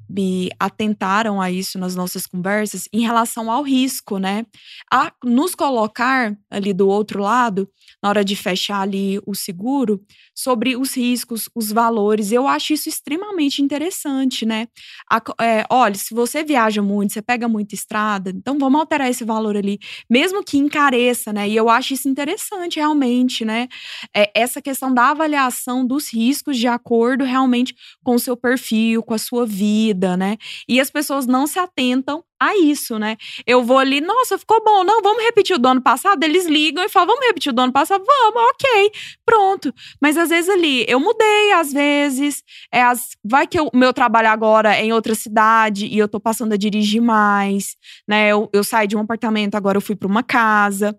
me 0.10 0.50
atentaram 0.60 1.41
a 1.41 1.50
isso 1.52 1.80
nas 1.80 1.96
nossas 1.96 2.28
conversas 2.28 2.88
em 2.94 3.02
relação 3.02 3.50
ao 3.50 3.63
risco, 3.63 4.17
né? 4.17 4.46
A 4.91 5.12
nos 5.24 5.56
colocar 5.56 6.36
ali 6.50 6.74
do 6.74 6.88
outro 6.88 7.22
lado, 7.22 7.67
na 8.02 8.10
hora 8.10 8.24
de 8.24 8.36
fechar 8.36 8.82
ali 8.82 9.20
o 9.26 9.34
seguro, 9.34 10.02
sobre 10.41 10.75
os 10.75 10.95
riscos, 10.95 11.49
os 11.56 11.71
valores. 11.71 12.32
Eu 12.32 12.47
acho 12.47 12.73
isso 12.73 12.89
extremamente 12.89 13.62
interessante, 13.62 14.45
né? 14.45 14.67
A, 15.10 15.21
é, 15.41 15.65
olha, 15.69 15.95
se 15.95 16.13
você 16.13 16.43
viaja 16.43 16.82
muito, 16.82 17.13
você 17.13 17.21
pega 17.21 17.47
muita 17.47 17.75
estrada, 17.75 18.32
então 18.32 18.58
vamos 18.58 18.80
alterar 18.80 19.10
esse 19.10 19.23
valor 19.23 19.56
ali, 19.56 19.80
mesmo 20.10 20.43
que 20.43 20.58
encareça, 20.58 21.32
né? 21.32 21.47
E 21.47 21.56
eu 21.56 21.69
acho 21.69 21.93
isso 21.93 22.10
interessante 22.10 22.77
realmente, 22.77 23.45
né? 23.45 23.67
É, 24.15 24.32
essa 24.36 24.62
questão 24.62 24.93
da 24.93 25.10
avaliação 25.12 25.86
dos 25.86 26.12
riscos 26.13 26.58
de 26.58 26.67
acordo 26.67 27.23
realmente 27.23 27.75
com 28.04 28.15
o 28.15 28.19
seu 28.19 28.36
perfil, 28.36 29.04
com 29.04 29.13
a 29.13 29.17
sua 29.17 29.45
vida, 29.45 30.17
né? 30.17 30.38
E 30.67 30.80
as 30.80 30.89
pessoas 30.89 31.25
não 31.27 31.45
se 31.47 31.60
atentam 31.60 32.23
a 32.41 32.58
isso, 32.58 32.97
né? 32.97 33.17
Eu 33.45 33.63
vou 33.63 33.77
ali, 33.77 34.01
nossa, 34.01 34.36
ficou 34.36 34.63
bom, 34.63 34.84
não, 34.84 34.99
vamos 35.04 35.23
repetir 35.23 35.56
o 35.56 35.60
do 35.60 35.67
ano 35.67 35.82
passado? 35.82 36.23
Eles 36.23 36.47
ligam 36.47 36.84
e 36.84 36.89
falam, 36.89 37.10
vamos 37.10 37.23
repetir 37.27 37.51
o 37.51 37.56
do 37.56 37.62
ano 37.62 37.71
passado? 37.71 38.04
Vamos, 38.04 38.41
ok, 38.49 38.91
pronto. 39.23 39.71
Mas 40.01 40.17
às 40.17 40.30
vezes 40.30 40.49
ali, 40.49 40.84
eu 40.88 40.99
mudei, 40.99 41.51
às 41.51 41.71
vezes, 41.71 42.43
é, 42.73 42.82
as, 42.82 43.10
vai 43.23 43.45
que 43.45 43.62
o 43.62 43.69
meu 43.75 43.93
trabalho 43.93 44.30
agora 44.30 44.75
é 44.75 44.84
em 44.84 44.91
outra 44.91 45.13
cidade 45.13 45.86
e 45.86 45.99
eu 45.99 46.08
tô 46.08 46.19
passando 46.19 46.54
a 46.54 46.58
dirigir 46.58 47.01
mais, 47.01 47.75
né? 48.08 48.30
Eu, 48.30 48.49
eu 48.51 48.63
saí 48.63 48.88
de 48.88 48.97
um 48.97 49.01
apartamento, 49.01 49.54
agora 49.54 49.77
eu 49.77 49.82
fui 49.82 49.95
para 49.95 50.08
uma 50.08 50.23
casa 50.23 50.97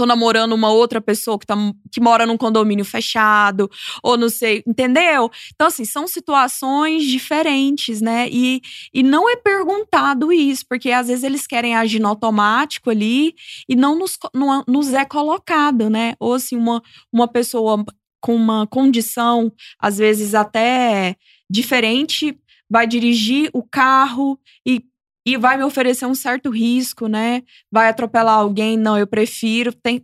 tô 0.00 0.06
namorando 0.06 0.52
uma 0.54 0.70
outra 0.70 1.00
pessoa 1.00 1.38
que, 1.38 1.46
tá, 1.46 1.54
que 1.92 2.00
mora 2.00 2.24
num 2.24 2.36
condomínio 2.36 2.84
fechado, 2.84 3.70
ou 4.02 4.16
não 4.16 4.30
sei, 4.30 4.62
entendeu? 4.66 5.30
Então, 5.54 5.66
assim, 5.66 5.84
são 5.84 6.06
situações 6.06 7.04
diferentes, 7.04 8.00
né? 8.00 8.26
E, 8.30 8.62
e 8.94 9.02
não 9.02 9.28
é 9.28 9.36
perguntado 9.36 10.32
isso, 10.32 10.64
porque 10.68 10.90
às 10.90 11.08
vezes 11.08 11.22
eles 11.22 11.46
querem 11.46 11.76
agir 11.76 12.00
no 12.00 12.08
automático 12.08 12.88
ali 12.88 13.34
e 13.68 13.76
não 13.76 13.98
nos, 13.98 14.16
não, 14.34 14.64
nos 14.66 14.92
é 14.94 15.04
colocado, 15.04 15.90
né? 15.90 16.14
Ou 16.18 16.34
assim, 16.34 16.56
uma, 16.56 16.82
uma 17.12 17.28
pessoa 17.28 17.84
com 18.20 18.34
uma 18.34 18.66
condição, 18.66 19.52
às 19.78 19.98
vezes 19.98 20.34
até 20.34 21.16
diferente, 21.48 22.38
vai 22.70 22.86
dirigir 22.86 23.50
o 23.52 23.62
carro 23.62 24.38
e 24.64 24.82
e 25.26 25.36
vai 25.36 25.56
me 25.56 25.64
oferecer 25.64 26.06
um 26.06 26.14
certo 26.14 26.50
risco, 26.50 27.06
né? 27.06 27.42
Vai 27.70 27.88
atropelar 27.88 28.38
alguém? 28.38 28.76
Não, 28.76 28.96
eu 28.96 29.06
prefiro. 29.06 29.72
Tem, 29.72 30.02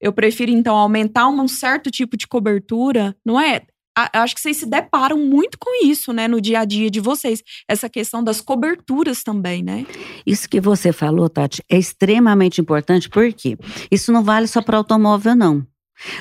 eu 0.00 0.12
prefiro, 0.12 0.50
então, 0.50 0.76
aumentar 0.76 1.28
um 1.28 1.48
certo 1.48 1.90
tipo 1.90 2.16
de 2.16 2.26
cobertura, 2.26 3.16
não 3.24 3.40
é? 3.40 3.62
acho 4.12 4.34
que 4.34 4.40
vocês 4.40 4.58
se 4.58 4.66
deparam 4.66 5.16
muito 5.16 5.56
com 5.58 5.82
isso, 5.82 6.12
né, 6.12 6.28
no 6.28 6.38
dia 6.38 6.60
a 6.60 6.64
dia 6.66 6.90
de 6.90 7.00
vocês. 7.00 7.42
Essa 7.66 7.88
questão 7.88 8.22
das 8.22 8.42
coberturas 8.42 9.22
também, 9.22 9.62
né? 9.62 9.86
Isso 10.26 10.48
que 10.48 10.60
você 10.60 10.92
falou, 10.92 11.30
Tati, 11.30 11.62
é 11.66 11.78
extremamente 11.78 12.60
importante, 12.60 13.08
porque 13.08 13.56
isso 13.90 14.12
não 14.12 14.22
vale 14.22 14.46
só 14.46 14.60
para 14.60 14.76
automóvel, 14.76 15.34
não. 15.34 15.66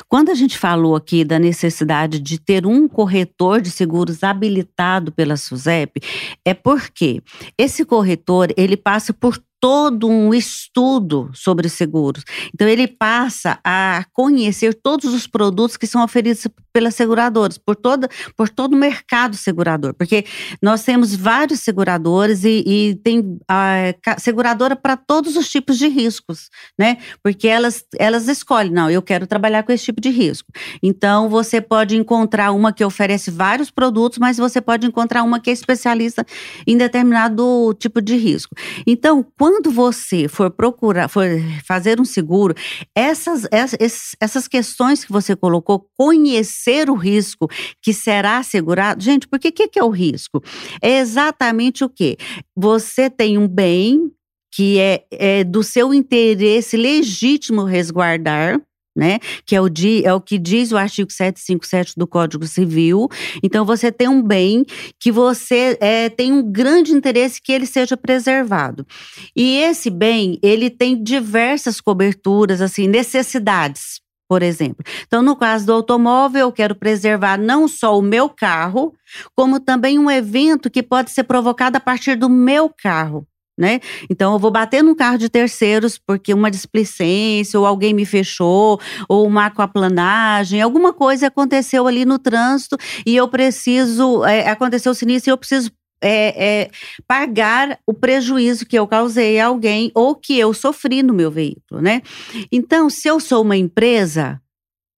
Quando 0.07 0.29
a 0.29 0.35
gente 0.35 0.57
falou 0.57 0.95
aqui 0.95 1.23
da 1.23 1.39
necessidade 1.39 2.19
de 2.19 2.39
ter 2.39 2.65
um 2.65 2.87
corretor 2.87 3.61
de 3.61 3.69
seguros 3.69 4.23
habilitado 4.23 5.11
pela 5.11 5.37
SUSEP, 5.37 6.01
é 6.43 6.53
porque 6.53 7.21
esse 7.57 7.83
corretor 7.85 8.53
ele 8.57 8.77
passa 8.77 9.13
por 9.13 9.37
todo 9.59 10.07
um 10.07 10.33
estudo 10.33 11.31
sobre 11.33 11.69
seguros. 11.69 12.23
Então, 12.53 12.67
ele 12.67 12.87
passa 12.87 13.59
a 13.63 14.05
conhecer 14.13 14.75
todos 14.75 15.13
os 15.13 15.25
produtos 15.25 15.75
que 15.75 15.87
são 15.87 16.03
oferecidos 16.03 16.53
pelas 16.75 16.93
seguradoras, 16.93 17.57
por, 17.57 17.73
toda, 17.73 18.09
por 18.35 18.49
todo 18.49 18.73
o 18.73 18.77
mercado 18.77 19.37
segurador, 19.37 19.93
porque 19.93 20.25
nós 20.61 20.83
temos 20.83 21.15
vários 21.15 21.61
seguradores 21.61 22.43
e, 22.43 22.65
e 22.67 22.95
tem 22.95 23.39
a, 23.47 23.95
seguradora 24.17 24.75
para 24.75 24.97
todos 24.97 25.37
os 25.37 25.49
tipos 25.49 25.77
de 25.77 25.87
riscos, 25.87 26.49
né? 26.77 26.97
Porque 27.23 27.47
elas, 27.47 27.85
elas 27.97 28.27
escolhem, 28.27 28.73
não, 28.73 28.89
eu 28.89 29.01
quero 29.01 29.25
trabalhar 29.25 29.63
com 29.63 29.71
esse 29.71 29.85
tipo 29.85 30.01
de 30.01 30.09
risco. 30.09 30.51
Então, 30.83 31.29
você 31.29 31.61
pode 31.61 31.95
encontrar 31.95 32.51
uma 32.51 32.73
que 32.73 32.83
oferece 32.83 33.31
vários 33.31 33.71
produtos, 33.71 34.17
mas 34.17 34.35
você 34.35 34.59
pode 34.59 34.85
encontrar 34.85 35.23
uma 35.23 35.39
que 35.39 35.51
é 35.51 35.53
especialista 35.53 36.25
em 36.67 36.75
determinado 36.75 37.73
tipo 37.79 38.01
de 38.01 38.17
risco. 38.17 38.53
Então, 38.85 39.25
quando 39.39 39.71
você 39.71 40.27
for 40.27 40.51
procurar, 40.51 41.07
for 41.07 41.25
fazer 41.65 42.01
um 42.01 42.05
seguro, 42.05 42.53
essas, 42.93 43.47
essas, 43.49 44.13
essas 44.19 44.45
questões 44.45 45.05
que 45.05 45.11
você 45.13 45.37
colocou, 45.37 45.87
conhecer 45.97 46.64
conhecer 46.65 46.89
o 46.89 46.95
risco 46.95 47.47
que 47.81 47.93
será 47.93 48.39
assegurado. 48.39 49.03
Gente, 49.03 49.27
por 49.27 49.39
que 49.39 49.51
que 49.51 49.79
é 49.79 49.83
o 49.83 49.89
risco? 49.89 50.43
É 50.81 50.99
exatamente 50.99 51.83
o 51.83 51.89
que? 51.89 52.17
Você 52.55 53.09
tem 53.09 53.37
um 53.37 53.47
bem 53.47 54.11
que 54.51 54.79
é, 54.79 55.05
é 55.11 55.43
do 55.43 55.61
seu 55.61 55.93
interesse 55.93 56.77
legítimo 56.77 57.65
resguardar, 57.65 58.61
né? 58.97 59.19
Que 59.45 59.53
é 59.53 59.61
o, 59.61 59.67
é 60.05 60.13
o 60.13 60.21
que 60.21 60.37
diz 60.37 60.71
o 60.71 60.77
artigo 60.77 61.11
757 61.11 61.95
do 61.97 62.07
Código 62.07 62.47
Civil. 62.47 63.09
Então, 63.43 63.65
você 63.65 63.91
tem 63.91 64.07
um 64.07 64.23
bem 64.23 64.63
que 64.97 65.11
você 65.11 65.77
é, 65.81 66.07
tem 66.07 66.31
um 66.31 66.41
grande 66.41 66.93
interesse 66.93 67.41
que 67.41 67.51
ele 67.51 67.65
seja 67.65 67.97
preservado. 67.97 68.87
E 69.35 69.57
esse 69.57 69.89
bem, 69.89 70.39
ele 70.41 70.69
tem 70.69 71.03
diversas 71.03 71.81
coberturas, 71.81 72.61
assim, 72.61 72.87
necessidades 72.87 74.04
por 74.27 74.41
exemplo. 74.41 74.83
Então, 75.05 75.21
no 75.21 75.35
caso 75.35 75.65
do 75.65 75.73
automóvel, 75.73 76.41
eu 76.41 76.51
quero 76.51 76.75
preservar 76.75 77.37
não 77.37 77.67
só 77.67 77.97
o 77.97 78.01
meu 78.01 78.29
carro, 78.29 78.93
como 79.35 79.59
também 79.59 79.99
um 79.99 80.09
evento 80.09 80.69
que 80.69 80.83
pode 80.83 81.11
ser 81.11 81.23
provocado 81.23 81.77
a 81.77 81.79
partir 81.79 82.15
do 82.15 82.29
meu 82.29 82.69
carro. 82.69 83.27
Né? 83.57 83.79
Então 84.09 84.33
eu 84.33 84.39
vou 84.39 84.51
bater 84.51 84.83
no 84.83 84.93
carro 84.93 85.17
de 85.17 85.29
terceiros 85.29 85.97
porque 85.97 86.33
uma 86.33 86.51
displicência, 86.51 87.57
ou 87.57 87.65
alguém 87.65 87.93
me 87.93 88.05
fechou, 88.05 88.81
ou 89.07 89.25
uma 89.25 89.45
aquaplanagem, 89.45 90.61
alguma 90.61 90.91
coisa 90.91 91.27
aconteceu 91.27 91.87
ali 91.87 92.03
no 92.03 92.19
trânsito 92.19 92.75
e 93.05 93.15
eu 93.15 93.29
preciso, 93.29 94.25
é, 94.25 94.49
aconteceu 94.49 94.91
o 94.91 94.95
sinistro 94.95 95.29
e 95.29 95.31
eu 95.31 95.37
preciso 95.37 95.71
é, 96.07 96.61
é, 96.61 96.69
pagar 97.07 97.79
o 97.87 97.91
prejuízo 97.91 98.63
que 98.63 98.77
eu 98.77 98.85
causei 98.85 99.39
a 99.39 99.47
alguém 99.47 99.91
ou 99.95 100.13
que 100.13 100.37
eu 100.37 100.53
sofri 100.53 101.01
no 101.01 101.15
meu 101.15 101.31
veículo, 101.31 101.81
né? 101.81 102.03
Então, 102.51 102.91
se 102.91 103.07
eu 103.07 103.19
sou 103.19 103.41
uma 103.41 103.57
empresa 103.57 104.39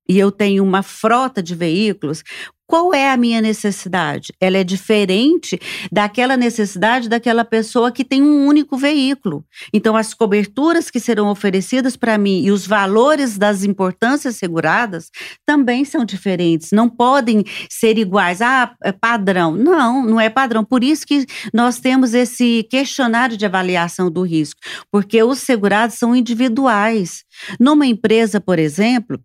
e 0.08 0.18
eu 0.18 0.32
tenho 0.32 0.64
uma 0.64 0.84
frota 0.84 1.42
de 1.42 1.56
veículos, 1.56 2.24
qual 2.68 2.94
é 2.94 3.10
a 3.10 3.16
minha 3.16 3.42
necessidade? 3.42 4.34
Ela 4.42 4.58
é 4.58 4.64
diferente 4.64 5.58
daquela 5.90 6.36
necessidade 6.36 7.08
daquela 7.08 7.46
pessoa 7.46 7.94
que 7.94 8.04
tem 8.04 8.22
um 8.22 8.46
único 8.46 8.76
veículo. 8.78 9.46
Então, 9.74 9.96
as 9.96 10.14
coberturas 10.14 10.92
que 10.92 11.00
serão 11.00 11.30
oferecidas 11.30 11.96
para 11.96 12.18
mim 12.18 12.42
e 12.44 12.52
os 12.52 12.68
valores 12.68 13.38
das 13.38 13.64
importâncias 13.64 14.36
seguradas 14.36 15.10
também 15.46 15.86
são 15.86 16.04
diferentes. 16.04 16.72
Não 16.74 16.90
podem 16.90 17.46
ser 17.70 17.98
iguais. 17.98 18.42
Ah, 18.42 18.76
é 18.84 18.92
padrão. 18.92 19.54
Não, 19.56 20.06
não 20.06 20.20
é 20.20 20.30
padrão. 20.30 20.66
Por 20.66 20.84
isso 20.84 21.08
que 21.08 21.26
nós 21.54 21.80
temos 21.80 22.14
esse 22.14 22.68
questionário 22.70 23.38
de 23.38 23.46
avaliação 23.46 24.12
do 24.12 24.24
risco, 24.24 24.60
porque 24.92 25.24
os 25.24 25.40
segurados 25.40 25.96
são 25.96 26.14
individuais. 26.14 27.24
Numa 27.58 27.86
empresa, 27.86 28.42
por 28.42 28.60
exemplo, 28.60 29.22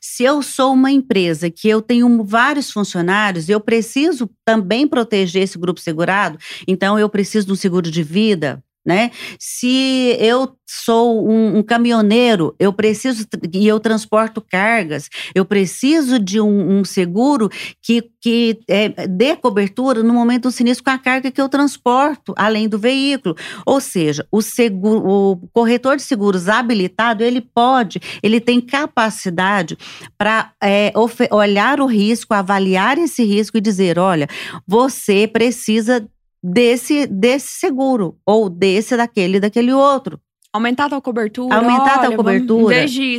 se 0.00 0.24
eu 0.24 0.42
sou 0.42 0.72
uma 0.72 0.90
empresa 0.90 1.50
que 1.50 1.68
eu 1.68 1.80
tenho 1.80 2.24
vários 2.24 2.70
funcionários, 2.70 3.48
eu 3.48 3.60
preciso 3.60 4.30
também 4.44 4.86
proteger 4.86 5.42
esse 5.42 5.58
grupo 5.58 5.80
segurado, 5.80 6.38
então 6.66 6.98
eu 6.98 7.08
preciso 7.08 7.46
de 7.46 7.52
um 7.52 7.56
seguro 7.56 7.90
de 7.90 8.02
vida, 8.02 8.62
né? 8.84 9.10
Se 9.38 10.16
eu 10.18 10.56
sou 10.66 11.28
um, 11.28 11.58
um, 11.58 11.62
caminhoneiro, 11.62 12.54
eu 12.58 12.72
preciso 12.72 13.26
e 13.52 13.66
eu 13.66 13.78
transporto 13.78 14.40
cargas, 14.40 15.08
eu 15.34 15.44
preciso 15.44 16.18
de 16.18 16.40
um, 16.40 16.78
um 16.78 16.84
seguro 16.84 17.50
que, 17.82 18.10
que 18.20 18.58
é, 18.66 19.06
dê 19.06 19.36
cobertura 19.36 20.02
no 20.02 20.14
momento 20.14 20.44
do 20.44 20.50
sinistro 20.50 20.84
com 20.84 20.90
a 20.90 20.98
carga 20.98 21.30
que 21.30 21.40
eu 21.40 21.48
transporto, 21.48 22.32
além 22.36 22.68
do 22.68 22.78
veículo. 22.78 23.36
Ou 23.66 23.80
seja, 23.80 24.26
o, 24.32 24.40
seguro, 24.40 25.06
o 25.06 25.36
corretor 25.52 25.96
de 25.96 26.02
seguros 26.02 26.48
habilitado, 26.48 27.22
ele 27.22 27.40
pode, 27.40 28.00
ele 28.22 28.40
tem 28.40 28.60
capacidade 28.60 29.76
para 30.16 30.52
é, 30.62 30.92
olhar 31.30 31.80
o 31.80 31.86
risco, 31.86 32.34
avaliar 32.34 32.98
esse 32.98 33.22
risco 33.22 33.58
e 33.58 33.60
dizer: 33.60 33.98
olha, 33.98 34.26
você 34.66 35.28
precisa 35.28 36.08
desse, 36.42 37.06
desse 37.06 37.58
seguro, 37.58 38.18
ou 38.26 38.48
desse, 38.48 38.96
daquele, 38.96 39.38
daquele 39.38 39.72
outro. 39.72 40.20
Aumentar 40.52 40.86
a 40.86 40.88
tua 40.90 41.00
cobertura. 41.00 41.54
Aumentar 41.54 41.94
a 41.94 42.06
tua 42.06 42.16
cobertura. 42.16 42.62
Vamos, 42.62 42.72
em 42.72 42.74
vez 42.74 42.90
de 42.90 43.18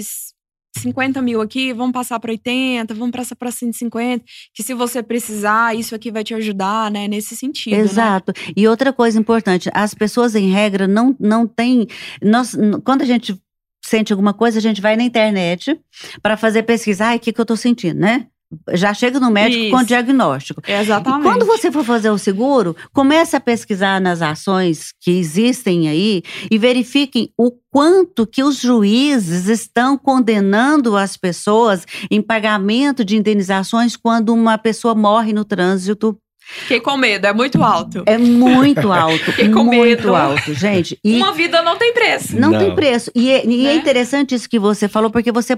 50 0.78 1.22
mil 1.22 1.42
aqui, 1.42 1.72
vamos 1.74 1.94
passar 1.94 2.20
para 2.20 2.32
80, 2.32 2.94
vamos 2.94 3.16
passar 3.16 3.36
para 3.36 3.52
150, 3.52 4.24
que 4.54 4.64
se 4.64 4.74
você 4.74 5.02
precisar, 5.02 5.76
isso 5.76 5.96
aqui 5.96 6.12
vai 6.12 6.24
te 6.24 6.34
ajudar, 6.34 6.92
né? 6.92 7.08
Nesse 7.08 7.36
sentido. 7.36 7.78
Né? 7.78 7.84
Exato. 7.84 8.34
Né? 8.36 8.54
E 8.56 8.68
outra 8.68 8.92
coisa 8.92 9.20
importante, 9.20 9.70
as 9.74 9.94
pessoas, 9.94 10.36
em 10.36 10.52
regra, 10.52 10.88
não, 10.88 11.16
não 11.20 11.48
têm. 11.48 11.88
Nós, 12.22 12.56
quando 12.84 13.04
a 13.04 13.06
gente 13.06 13.40
sente 13.84 14.12
alguma 14.12 14.34
coisa, 14.34 14.60
a 14.60 14.62
gente 14.62 14.82
vai 14.82 14.96
na 14.96 15.04
internet 15.04 15.80
para 16.22 16.38
fazer 16.38 16.64
pesquisa. 16.64 17.06
Ai, 17.08 17.18
o 17.18 17.20
que, 17.20 17.34
que 17.34 17.40
eu 17.40 17.46
tô 17.46 17.56
sentindo, 17.56 18.00
né? 18.00 18.28
Já 18.74 18.94
chega 18.94 19.20
no 19.20 19.30
médico 19.30 19.64
Isso. 19.64 19.72
com 19.72 19.84
diagnóstico. 19.84 20.62
Exatamente. 20.68 21.22
E 21.22 21.24
quando 21.24 21.46
você 21.46 21.72
for 21.72 21.84
fazer 21.84 22.10
o 22.10 22.18
seguro, 22.18 22.76
comece 22.92 23.36
a 23.36 23.40
pesquisar 23.40 24.00
nas 24.00 24.22
ações 24.22 24.94
que 25.00 25.12
existem 25.12 25.88
aí 25.88 26.24
e 26.50 26.58
verifiquem 26.58 27.32
o 27.38 27.52
quanto 27.72 28.28
que 28.28 28.44
os 28.44 28.58
juízes 28.58 29.48
estão 29.48 29.98
condenando 29.98 30.96
as 30.96 31.18
pessoas 31.18 31.86
em 32.10 32.22
pagamento 32.22 33.04
de 33.04 33.18
indenizações 33.18 33.96
quando 33.98 34.34
uma 34.34 34.58
pessoa 34.58 34.94
morre 34.94 35.34
no 35.34 35.44
trânsito 35.44 36.18
Fiquei 36.46 36.80
com 36.80 36.96
medo, 36.98 37.26
é 37.26 37.34
muito 37.34 37.64
alto. 37.64 38.04
É 38.06 38.18
muito 38.18 38.92
alto. 38.94 39.18
Fiquei 39.26 39.50
com 39.50 39.64
muito 39.64 40.04
medo. 40.04 40.16
alto, 40.16 40.54
gente. 40.54 41.00
E 41.04 41.18
Uma 41.18 41.34
vida 41.34 41.62
não 41.62 41.78
tem 41.78 41.94
preço. 41.94 42.38
Não, 42.38 42.52
não. 42.52 42.60
tem 42.60 42.76
preço. 42.76 43.12
E, 43.16 43.32
é, 43.32 43.46
e 43.46 43.62
é 43.62 43.70
né? 43.70 43.70
é 43.72 43.76
interessante 43.76 44.36
isso 44.36 44.50
que 44.50 44.60
você 44.60 44.88
falou, 44.88 45.10
porque 45.10 45.32
você. 45.32 45.58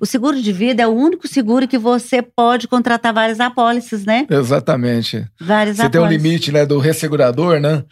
O 0.00 0.06
seguro 0.06 0.40
de 0.40 0.52
vida 0.52 0.82
é 0.82 0.86
o 0.86 0.92
único 0.92 1.26
seguro 1.26 1.66
que 1.66 1.78
você 1.78 2.22
pode 2.22 2.68
contratar 2.68 3.12
várias 3.12 3.40
apólices, 3.40 4.04
né? 4.04 4.26
Exatamente. 4.30 5.26
Várias 5.40 5.76
você 5.76 5.82
apólices. 5.82 5.90
tem 5.90 6.00
um 6.00 6.22
limite, 6.22 6.52
né, 6.52 6.64
do 6.64 6.78
ressegurador, 6.78 7.58
né? 7.58 7.82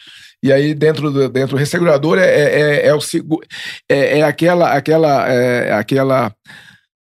E 0.43 0.53
aí, 0.53 0.73
dentro 0.73 1.11
do, 1.11 1.29
dentro 1.29 1.57
do 1.57 1.59
ressegurador, 1.59 2.19
é, 2.19 2.27
é, 2.27 2.61
é, 2.61 2.87
é 2.87 2.95
o 2.95 3.01
seguro. 3.01 3.47
É, 3.89 4.21
é 4.21 4.23
aquela, 4.23 4.73
aquela, 4.73 5.29
é, 5.29 5.73
aquela, 5.73 6.33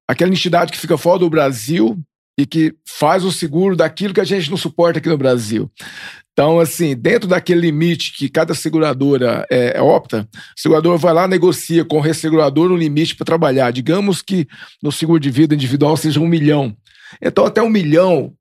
aquela 0.07 0.31
entidade 0.31 0.73
que 0.73 0.79
fica 0.79 0.99
fora 0.99 1.21
do 1.21 1.31
Brasil 1.31 1.97
e 2.39 2.47
que 2.47 2.75
faz 2.87 3.25
o 3.25 3.33
seguro 3.33 3.77
daquilo 3.77 4.15
que 4.15 4.21
a 4.21 4.25
gente 4.25 4.51
não 4.51 4.57
suporta 4.57 4.99
aqui 4.99 5.09
no 5.09 5.19
Brasil. 5.19 5.71
Então, 6.33 6.59
assim, 6.59 6.97
dentro 6.97 7.29
daquele 7.29 7.61
limite 7.61 8.13
que 8.17 8.29
cada 8.29 8.55
seguradora 8.55 9.47
é, 9.51 9.81
opta, 9.83 10.27
o 10.33 10.61
segurador 10.61 10.97
vai 10.97 11.13
lá 11.13 11.29
negocia 11.29 11.85
com 11.85 11.99
o 11.99 12.01
ressegurador 12.01 12.73
um 12.73 12.77
limite 12.77 13.15
para 13.15 13.27
trabalhar. 13.27 13.71
Digamos 13.71 14.23
que 14.23 14.49
no 14.83 14.91
seguro 14.91 15.21
de 15.21 15.31
vida 15.31 15.55
individual 15.55 15.95
seja 15.97 16.21
um 16.21 16.27
milhão. 16.27 16.75
Então, 17.21 17.45
até 17.45 17.61
um 17.61 17.69
milhão, 17.69 18.33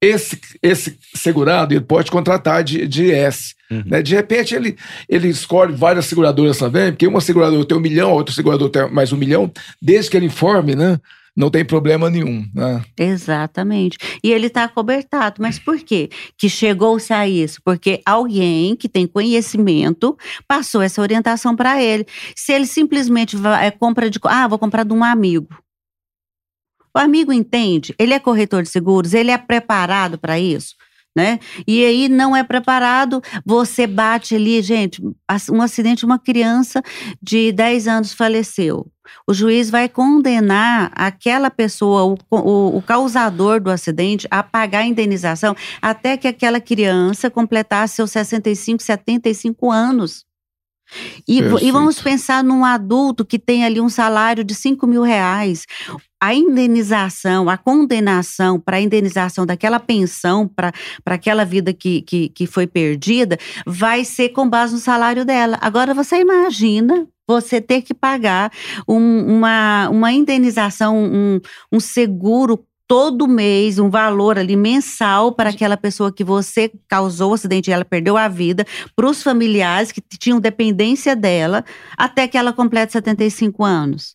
esse, 0.00 0.40
esse 0.62 0.98
segurado 1.14 1.74
ele 1.74 1.82
pode 1.82 2.10
contratar 2.10 2.64
de, 2.64 2.86
de 2.86 3.10
S. 3.10 3.54
Uhum. 3.70 3.82
Né? 3.84 4.02
De 4.02 4.14
repente, 4.14 4.54
ele, 4.54 4.76
ele 5.06 5.28
escolhe 5.28 5.74
várias 5.74 6.06
seguradoras 6.06 6.56
também, 6.56 6.92
porque 6.92 7.06
uma 7.06 7.20
seguradora 7.20 7.66
tem 7.66 7.76
um 7.76 7.80
milhão, 7.80 8.12
outra 8.12 8.34
seguradora 8.34 8.72
tem 8.72 8.90
mais 8.90 9.12
um 9.12 9.16
milhão, 9.16 9.52
desde 9.80 10.10
que 10.10 10.16
ele 10.16 10.26
informe, 10.26 10.74
né? 10.74 10.98
Não 11.36 11.50
tem 11.50 11.64
problema 11.64 12.08
nenhum. 12.08 12.48
Né? 12.54 12.82
Exatamente. 12.98 13.98
E 14.24 14.32
ele 14.32 14.46
está 14.46 14.64
acobertado. 14.64 15.42
Mas 15.42 15.58
por 15.58 15.78
quê? 15.78 16.08
Que 16.38 16.48
chegou-se 16.48 17.12
a 17.12 17.28
isso? 17.28 17.60
Porque 17.62 18.00
alguém 18.06 18.74
que 18.74 18.88
tem 18.88 19.06
conhecimento 19.06 20.16
passou 20.48 20.80
essa 20.80 21.02
orientação 21.02 21.54
para 21.54 21.82
ele. 21.82 22.06
Se 22.34 22.52
ele 22.52 22.66
simplesmente 22.66 23.36
vai, 23.36 23.66
é, 23.66 23.70
compra 23.70 24.08
de. 24.08 24.18
Ah, 24.24 24.48
vou 24.48 24.58
comprar 24.58 24.84
de 24.84 24.94
um 24.94 25.04
amigo. 25.04 25.48
O 26.94 26.98
amigo 26.98 27.30
entende, 27.30 27.94
ele 27.98 28.14
é 28.14 28.18
corretor 28.18 28.62
de 28.62 28.70
seguros, 28.70 29.12
ele 29.12 29.30
é 29.30 29.36
preparado 29.36 30.16
para 30.16 30.40
isso. 30.40 30.74
né? 31.14 31.38
E 31.66 31.84
aí 31.84 32.08
não 32.08 32.34
é 32.34 32.42
preparado, 32.42 33.22
você 33.44 33.86
bate 33.86 34.34
ali, 34.34 34.62
gente, 34.62 35.02
um 35.50 35.60
acidente, 35.60 36.06
uma 36.06 36.18
criança 36.18 36.82
de 37.22 37.52
10 37.52 37.86
anos 37.86 38.12
faleceu. 38.14 38.86
O 39.26 39.34
juiz 39.34 39.70
vai 39.70 39.88
condenar 39.88 40.90
aquela 40.94 41.50
pessoa, 41.50 42.04
o, 42.04 42.18
o, 42.30 42.76
o, 42.78 42.82
causador 42.82 43.60
do 43.60 43.70
acidente, 43.70 44.26
a 44.30 44.42
pagar 44.42 44.80
a 44.80 44.86
indenização 44.86 45.54
até 45.80 46.16
que 46.16 46.28
aquela 46.28 46.60
criança 46.60 47.30
completasse 47.30 47.96
seus 47.96 48.10
65, 48.10 48.82
75 48.82 49.70
anos. 49.70 50.24
E, 51.26 51.38
e, 51.38 51.72
vamos 51.72 52.00
pensar 52.00 52.44
num 52.44 52.64
adulto 52.64 53.24
que 53.24 53.38
tem 53.38 53.64
ali 53.64 53.80
um 53.80 53.88
salário 53.88 54.44
de 54.44 54.54
5 54.54 54.86
mil 54.86 55.02
reais. 55.02 55.66
A 56.20 56.34
indenização, 56.34 57.50
a 57.50 57.58
condenação 57.58 58.58
para 58.60 58.76
a 58.76 58.80
indenização 58.80 59.44
daquela 59.44 59.80
pensão, 59.80 60.48
para 60.48 60.72
aquela 61.06 61.44
vida 61.44 61.72
que, 61.72 62.02
que, 62.02 62.28
que 62.28 62.46
foi 62.46 62.66
perdida, 62.66 63.36
vai 63.66 64.04
ser 64.04 64.30
com 64.30 64.48
base 64.48 64.74
no 64.74 64.78
salário 64.78 65.24
dela. 65.24 65.58
Agora, 65.60 65.92
você 65.92 66.20
imagina 66.20 67.06
você 67.26 67.60
ter 67.60 67.82
que 67.82 67.94
pagar 67.94 68.52
um, 68.88 69.36
uma, 69.36 69.88
uma 69.88 70.12
indenização, 70.12 70.96
um, 70.96 71.40
um 71.72 71.80
seguro 71.80 72.64
todo 72.86 73.26
mês 73.26 73.78
um 73.78 73.90
valor 73.90 74.38
ali 74.38 74.56
mensal 74.56 75.32
para 75.32 75.50
aquela 75.50 75.76
pessoa 75.76 76.12
que 76.12 76.22
você 76.22 76.70
causou 76.88 77.32
o 77.32 77.34
acidente 77.34 77.70
e 77.70 77.72
ela 77.72 77.84
perdeu 77.84 78.16
a 78.16 78.28
vida, 78.28 78.64
para 78.94 79.08
os 79.08 79.22
familiares 79.22 79.90
que 79.92 80.00
tinham 80.00 80.40
dependência 80.40 81.16
dela, 81.16 81.64
até 81.96 82.28
que 82.28 82.38
ela 82.38 82.52
complete 82.52 82.92
75 82.92 83.64
anos. 83.64 84.14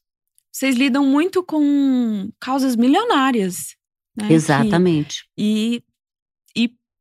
Vocês 0.51 0.75
lidam 0.75 1.05
muito 1.05 1.43
com 1.43 2.29
causas 2.39 2.75
milionárias. 2.75 3.75
Né? 4.15 4.27
Exatamente. 4.31 5.23
Que, 5.37 5.43
e, 5.77 5.83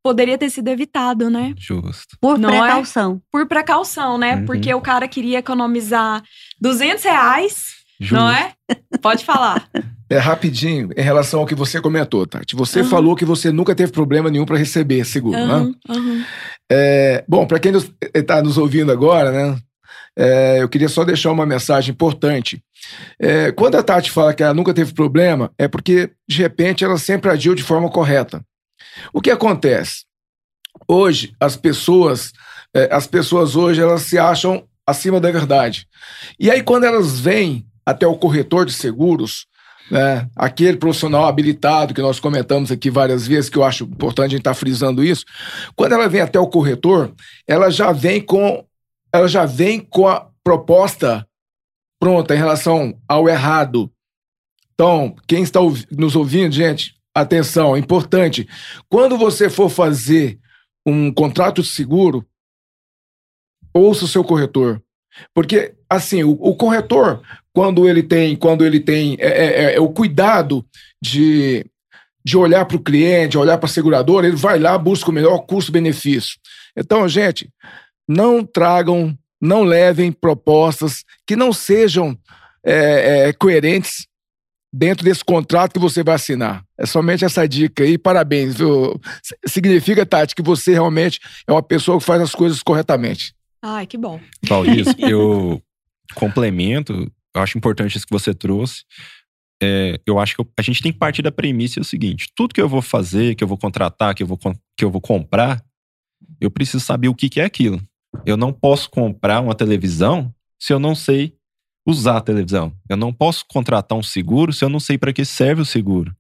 poderia 0.03 0.39
ter 0.39 0.51
sido 0.51 0.69
evitado, 0.69 1.31
né? 1.31 1.55
Justo. 1.57 2.17
Por 2.21 2.39
Não 2.39 2.51
é? 2.51 2.59
precaução. 2.59 3.15
É? 3.15 3.29
Por 3.31 3.47
precaução, 3.47 4.19
né? 4.19 4.37
Uhum. 4.37 4.47
Porque 4.47 4.73
o 4.73 4.81
cara 4.81 5.07
queria 5.07 5.39
economizar 5.39 6.23
200 6.61 7.05
reais, 7.05 7.65
Justo. 8.01 8.15
não 8.15 8.31
é? 8.31 8.53
Pode 9.01 9.25
falar. 9.25 9.69
É 10.09 10.19
rapidinho, 10.19 10.91
em 10.97 11.03
relação 11.03 11.41
ao 11.41 11.47
que 11.47 11.55
você 11.55 11.81
comentou, 11.81 12.27
Tati. 12.27 12.57
Você 12.57 12.81
uhum. 12.81 12.89
falou 12.89 13.15
que 13.15 13.25
você 13.25 13.53
nunca 13.53 13.75
teve 13.75 13.93
problema 13.93 14.31
nenhum 14.31 14.45
para 14.45 14.57
receber 14.57 15.05
seguro, 15.05 15.39
uhum, 15.39 15.47
né? 15.47 15.75
Uhum. 15.89 16.25
É, 16.73 17.25
bom, 17.29 17.47
para 17.47 17.61
quem 17.61 17.73
está 18.15 18.43
nos 18.43 18.59
ouvindo 18.59 18.91
agora, 18.91 19.31
né? 19.31 19.59
É, 20.19 20.63
eu 20.63 20.69
queria 20.69 20.89
só 20.89 21.05
deixar 21.05 21.31
uma 21.31 21.47
mensagem 21.47 21.93
importante. 21.93 22.63
É, 23.21 23.53
quando 23.53 23.77
a 23.77 23.83
Tati 23.83 24.11
fala 24.11 24.35
que 24.35 24.43
ela 24.43 24.55
nunca 24.55 24.75
teve 24.75 24.93
problema, 24.93 25.53
é 25.57 25.69
porque, 25.69 26.11
de 26.29 26.39
repente, 26.39 26.85
ela 26.85 26.99
sempre 26.99 27.31
agiu 27.31 27.55
de 27.55 27.63
forma 27.63 27.89
correta. 27.89 28.43
O 29.13 29.21
que 29.21 29.31
acontece? 29.31 30.05
Hoje, 30.87 31.35
as 31.39 31.57
pessoas, 31.57 32.33
é, 32.75 32.89
as 32.93 33.07
pessoas 33.07 33.57
hoje, 33.57 33.81
elas 33.81 34.03
se 34.03 34.19
acham 34.19 34.65
acima 34.87 35.21
da 35.21 35.31
verdade. 35.31 35.87
E 36.39 36.51
aí, 36.51 36.63
quando 36.63 36.85
elas 36.85 37.21
vêm 37.21 37.67
até 37.85 38.07
o 38.07 38.17
corretor 38.17 38.67
de 38.67 38.73
seguros, 38.73 39.47
né? 39.91 40.29
Aquele 40.37 40.77
profissional 40.77 41.27
habilitado 41.27 41.93
que 41.93 42.01
nós 42.01 42.21
comentamos 42.21 42.71
aqui 42.71 42.89
várias 42.89 43.27
vezes, 43.27 43.51
que 43.51 43.59
eu 43.59 43.65
acho 43.65 43.85
importante 43.85 44.27
a 44.27 44.31
gente 44.31 44.41
estar 44.41 44.51
tá 44.53 44.55
frisando 44.55 45.03
isso, 45.03 45.25
quando 45.75 45.93
ela 45.93 46.09
vem 46.09 46.21
até 46.21 46.39
o 46.39 46.47
corretor, 46.47 47.13
ela 47.47 47.71
já 47.71 47.91
vem 47.91 48.21
com 48.21 48.65
ela 49.13 49.27
já 49.27 49.45
vem 49.45 49.81
com 49.81 50.07
a 50.07 50.29
proposta 50.45 51.27
pronta 51.99 52.33
em 52.33 52.39
relação 52.39 52.97
ao 53.09 53.29
errado. 53.29 53.91
Então, 54.73 55.15
quem 55.27 55.43
está 55.43 55.59
nos 55.91 56.15
ouvindo, 56.15 56.53
gente, 56.55 56.95
atenção, 57.21 57.77
importante. 57.77 58.49
Quando 58.89 59.17
você 59.17 59.49
for 59.49 59.69
fazer 59.69 60.39
um 60.87 61.13
contrato 61.13 61.63
de 61.63 61.69
seguro, 61.69 62.27
ouça 63.73 64.05
o 64.05 64.09
seu 64.09 64.25
corretor. 64.25 64.83
Porque, 65.35 65.75
assim, 65.89 66.23
o, 66.23 66.31
o 66.33 66.55
corretor, 66.57 67.23
quando 67.53 67.89
ele 67.89 68.03
tem, 68.03 68.37
quando 68.37 68.65
ele 68.65 68.81
tem 68.81 69.17
é, 69.19 69.29
é, 69.29 69.47
é, 69.47 69.75
é 69.77 69.81
o 69.81 69.89
cuidado 69.89 70.65
de, 71.03 71.65
de 72.25 72.37
olhar 72.37 72.65
para 72.65 72.77
o 72.77 72.83
cliente, 72.83 73.39
olhar 73.39 73.59
para 73.59 73.67
a 73.67 73.73
seguradora, 73.73 74.27
ele 74.27 74.37
vai 74.37 74.59
lá, 74.59 74.77
busca 74.79 75.11
o 75.11 75.15
melhor 75.15 75.39
custo-benefício. 75.41 76.39
Então, 76.77 77.09
gente, 77.09 77.51
não 78.09 78.45
tragam, 78.45 79.17
não 79.41 79.63
levem 79.63 80.13
propostas 80.13 81.05
que 81.27 81.37
não 81.37 81.53
sejam 81.53 82.17
é, 82.65 83.29
é, 83.29 83.33
coerentes 83.33 84.07
dentro 84.73 85.05
desse 85.05 85.25
contrato 85.25 85.73
que 85.73 85.79
você 85.79 86.03
vai 86.03 86.15
assinar. 86.15 86.65
É 86.79 86.87
somente 86.87 87.25
essa 87.25 87.47
dica 87.47 87.83
aí, 87.83 87.99
parabéns, 87.99 88.57
viu? 88.57 89.01
Significa, 89.47 90.07
Tati, 90.07 90.35
que 90.35 90.43
você 90.43 90.73
realmente 90.73 91.21
é 91.47 91.53
uma 91.53 91.63
pessoa 91.63 91.99
que 91.99 92.05
faz 92.05 92.23
as 92.23 92.35
coisas 92.35 92.63
corretamente. 92.63 93.35
Ai, 93.63 93.87
que 93.87 93.99
bom. 93.99 94.21
Paulinho, 94.49 94.85
eu 94.99 95.63
complemento 96.15 97.11
eu 97.35 97.43
acho 97.43 97.57
importante 97.57 97.97
isso 97.97 98.07
que 98.07 98.13
você 98.13 98.35
trouxe. 98.35 98.85
É, 99.63 100.01
eu 100.07 100.19
acho 100.19 100.35
que 100.35 100.41
eu, 100.41 100.49
a 100.59 100.63
gente 100.63 100.83
tem 100.83 100.93
que 100.93 100.99
partir 100.99 101.23
da 101.23 101.31
premissa 101.31 101.79
é 101.79 101.83
o 101.83 101.85
seguinte: 101.85 102.31
tudo 102.35 102.55
que 102.55 102.61
eu 102.61 102.69
vou 102.69 102.83
fazer, 102.83 103.35
que 103.35 103.45
eu 103.45 103.49
vou 103.49 103.59
contratar, 103.59 104.15
que 104.15 104.23
eu 104.23 104.27
vou, 104.27 104.39
que 104.39 104.85
eu 104.85 104.91
vou 104.91 105.01
comprar, 105.01 105.63
eu 106.41 106.51
preciso 106.51 106.81
saber 106.81 107.09
o 107.09 107.15
que, 107.15 107.29
que 107.29 107.41
é 107.41 107.45
aquilo. 107.45 107.81
Eu 108.27 108.37
não 108.37 108.53
posso 108.53 108.91
comprar 108.91 109.41
uma 109.41 109.55
televisão 109.55 110.35
se 110.59 110.73
eu 110.73 110.79
não 110.79 110.95
sei 110.95 111.35
usar 111.87 112.19
a 112.19 112.21
televisão. 112.21 112.73
Eu 112.89 112.97
não 112.97 113.13
posso 113.13 113.45
contratar 113.49 113.97
um 113.97 114.03
seguro 114.03 114.53
se 114.53 114.65
eu 114.65 114.69
não 114.69 114.81
sei 114.81 114.99
para 114.99 115.13
que 115.13 115.25
serve 115.25 115.63
o 115.63 115.67
seguro. 115.67 116.15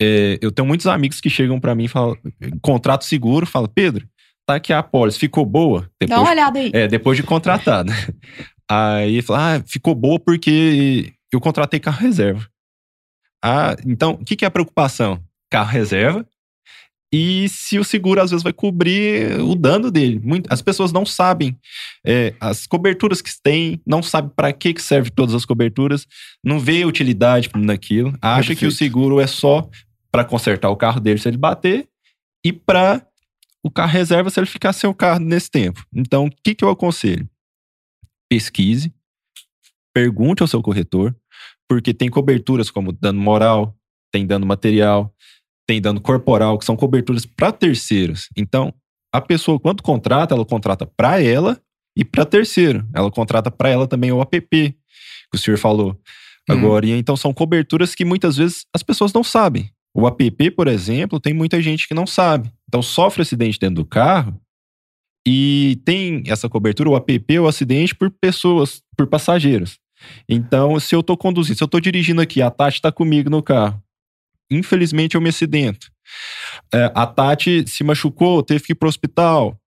É, 0.00 0.38
eu 0.40 0.50
tenho 0.50 0.66
muitos 0.66 0.86
amigos 0.86 1.20
que 1.20 1.30
chegam 1.30 1.60
para 1.60 1.74
mim 1.74 1.84
e 1.84 1.88
falam: 1.88 2.16
contrato 2.60 3.04
seguro, 3.04 3.46
fala, 3.46 3.68
Pedro, 3.68 4.06
tá 4.46 4.56
aqui 4.56 4.72
a 4.72 4.80
apólice, 4.80 5.18
ficou 5.18 5.46
boa? 5.46 5.88
Depois, 6.00 6.18
Dá 6.18 6.20
uma 6.20 6.30
olhada 6.30 6.58
aí. 6.58 6.70
É, 6.74 6.88
depois 6.88 7.16
de 7.16 7.22
contratar, 7.22 7.84
né? 7.84 7.94
Aí 8.70 9.20
falou: 9.20 9.42
ah, 9.42 9.62
ficou 9.66 9.94
boa 9.94 10.18
porque 10.18 11.12
eu 11.30 11.40
contratei 11.40 11.78
carro 11.78 12.00
reserva. 12.00 12.48
Ah, 13.44 13.76
então, 13.84 14.12
o 14.12 14.24
que, 14.24 14.34
que 14.34 14.44
é 14.44 14.48
a 14.48 14.50
preocupação? 14.50 15.22
Carro 15.50 15.70
reserva. 15.70 16.26
E 17.12 17.46
se 17.48 17.78
o 17.78 17.84
seguro 17.84 18.22
às 18.22 18.30
vezes 18.30 18.42
vai 18.42 18.52
cobrir 18.52 19.38
o 19.40 19.54
dano 19.54 19.90
dele. 19.90 20.18
Muito, 20.22 20.50
as 20.50 20.62
pessoas 20.62 20.92
não 20.92 21.04
sabem 21.04 21.56
é, 22.06 22.34
as 22.40 22.66
coberturas 22.66 23.20
que 23.20 23.30
tem, 23.42 23.80
não 23.86 24.02
sabem 24.02 24.30
para 24.34 24.52
que, 24.52 24.72
que 24.72 24.80
serve 24.80 25.10
todas 25.10 25.34
as 25.34 25.44
coberturas, 25.44 26.06
não 26.42 26.58
vê 26.58 26.84
utilidade 26.84 27.50
naquilo, 27.54 28.16
acha 28.22 28.48
Perfeito. 28.48 28.58
que 28.60 28.66
o 28.66 28.72
seguro 28.72 29.20
é 29.20 29.26
só 29.26 29.68
para 30.10 30.24
consertar 30.24 30.70
o 30.70 30.76
carro 30.76 31.00
dele 31.00 31.18
se 31.18 31.28
ele 31.28 31.36
bater 31.36 31.86
e 32.44 32.52
para 32.52 33.06
o 33.62 33.70
carro 33.70 33.92
reserva 33.92 34.30
se 34.30 34.40
ele 34.40 34.46
ficar 34.46 34.72
sem 34.72 34.88
o 34.88 34.94
carro 34.94 35.20
nesse 35.20 35.50
tempo. 35.50 35.84
Então, 35.94 36.26
o 36.26 36.30
que, 36.42 36.54
que 36.54 36.64
eu 36.64 36.70
aconselho? 36.70 37.28
pesquise, 38.32 38.90
pergunte 39.92 40.40
ao 40.40 40.48
seu 40.48 40.62
corretor, 40.62 41.14
porque 41.68 41.92
tem 41.92 42.08
coberturas 42.08 42.70
como 42.70 42.90
dano 42.90 43.20
moral, 43.20 43.76
tem 44.10 44.26
dano 44.26 44.46
material, 44.46 45.14
tem 45.72 45.80
dano 45.80 46.02
corporal, 46.02 46.58
que 46.58 46.66
são 46.66 46.76
coberturas 46.76 47.24
para 47.24 47.50
terceiros. 47.50 48.28
Então, 48.36 48.74
a 49.10 49.22
pessoa, 49.22 49.58
quando 49.58 49.82
contrata, 49.82 50.34
ela 50.34 50.44
contrata 50.44 50.84
para 50.84 51.22
ela 51.22 51.58
e 51.96 52.04
para 52.04 52.26
terceiro. 52.26 52.86
Ela 52.94 53.10
contrata 53.10 53.50
para 53.50 53.70
ela 53.70 53.86
também 53.86 54.12
o 54.12 54.20
APP, 54.20 54.48
que 54.50 54.76
o 55.34 55.38
senhor 55.38 55.56
falou. 55.56 55.98
Uhum. 56.48 56.56
Agora, 56.56 56.84
e 56.84 56.90
então 56.90 57.16
são 57.16 57.32
coberturas 57.32 57.94
que 57.94 58.04
muitas 58.04 58.36
vezes 58.36 58.66
as 58.74 58.82
pessoas 58.82 59.14
não 59.14 59.24
sabem. 59.24 59.70
O 59.94 60.06
APP, 60.06 60.50
por 60.50 60.68
exemplo, 60.68 61.18
tem 61.18 61.32
muita 61.32 61.62
gente 61.62 61.88
que 61.88 61.94
não 61.94 62.06
sabe. 62.06 62.52
Então, 62.68 62.82
sofre 62.82 63.22
acidente 63.22 63.58
dentro 63.58 63.76
do 63.76 63.84
carro, 63.86 64.38
e 65.26 65.80
tem 65.84 66.24
essa 66.26 66.48
cobertura, 66.48 66.90
o 66.90 66.96
app, 66.96 67.38
o 67.38 67.46
acidente 67.46 67.94
por 67.94 68.10
pessoas, 68.10 68.82
por 68.96 69.06
passageiros. 69.06 69.78
Então, 70.28 70.78
se 70.80 70.94
eu 70.94 71.00
estou 71.00 71.16
conduzindo, 71.16 71.56
se 71.56 71.62
eu 71.62 71.66
estou 71.66 71.80
dirigindo 71.80 72.20
aqui, 72.20 72.42
a 72.42 72.50
Tati 72.50 72.76
está 72.76 72.90
comigo 72.90 73.30
no 73.30 73.42
carro. 73.42 73.80
Infelizmente, 74.52 75.14
eu 75.14 75.20
me 75.20 75.28
acidento. 75.28 75.90
É, 76.72 76.90
a 76.94 77.06
Tati 77.06 77.64
se 77.66 77.82
machucou, 77.82 78.42
teve 78.42 78.64
que 78.64 78.72
ir 78.72 78.74
para 78.74 78.86
o 78.86 78.88
hospital. 78.88 79.58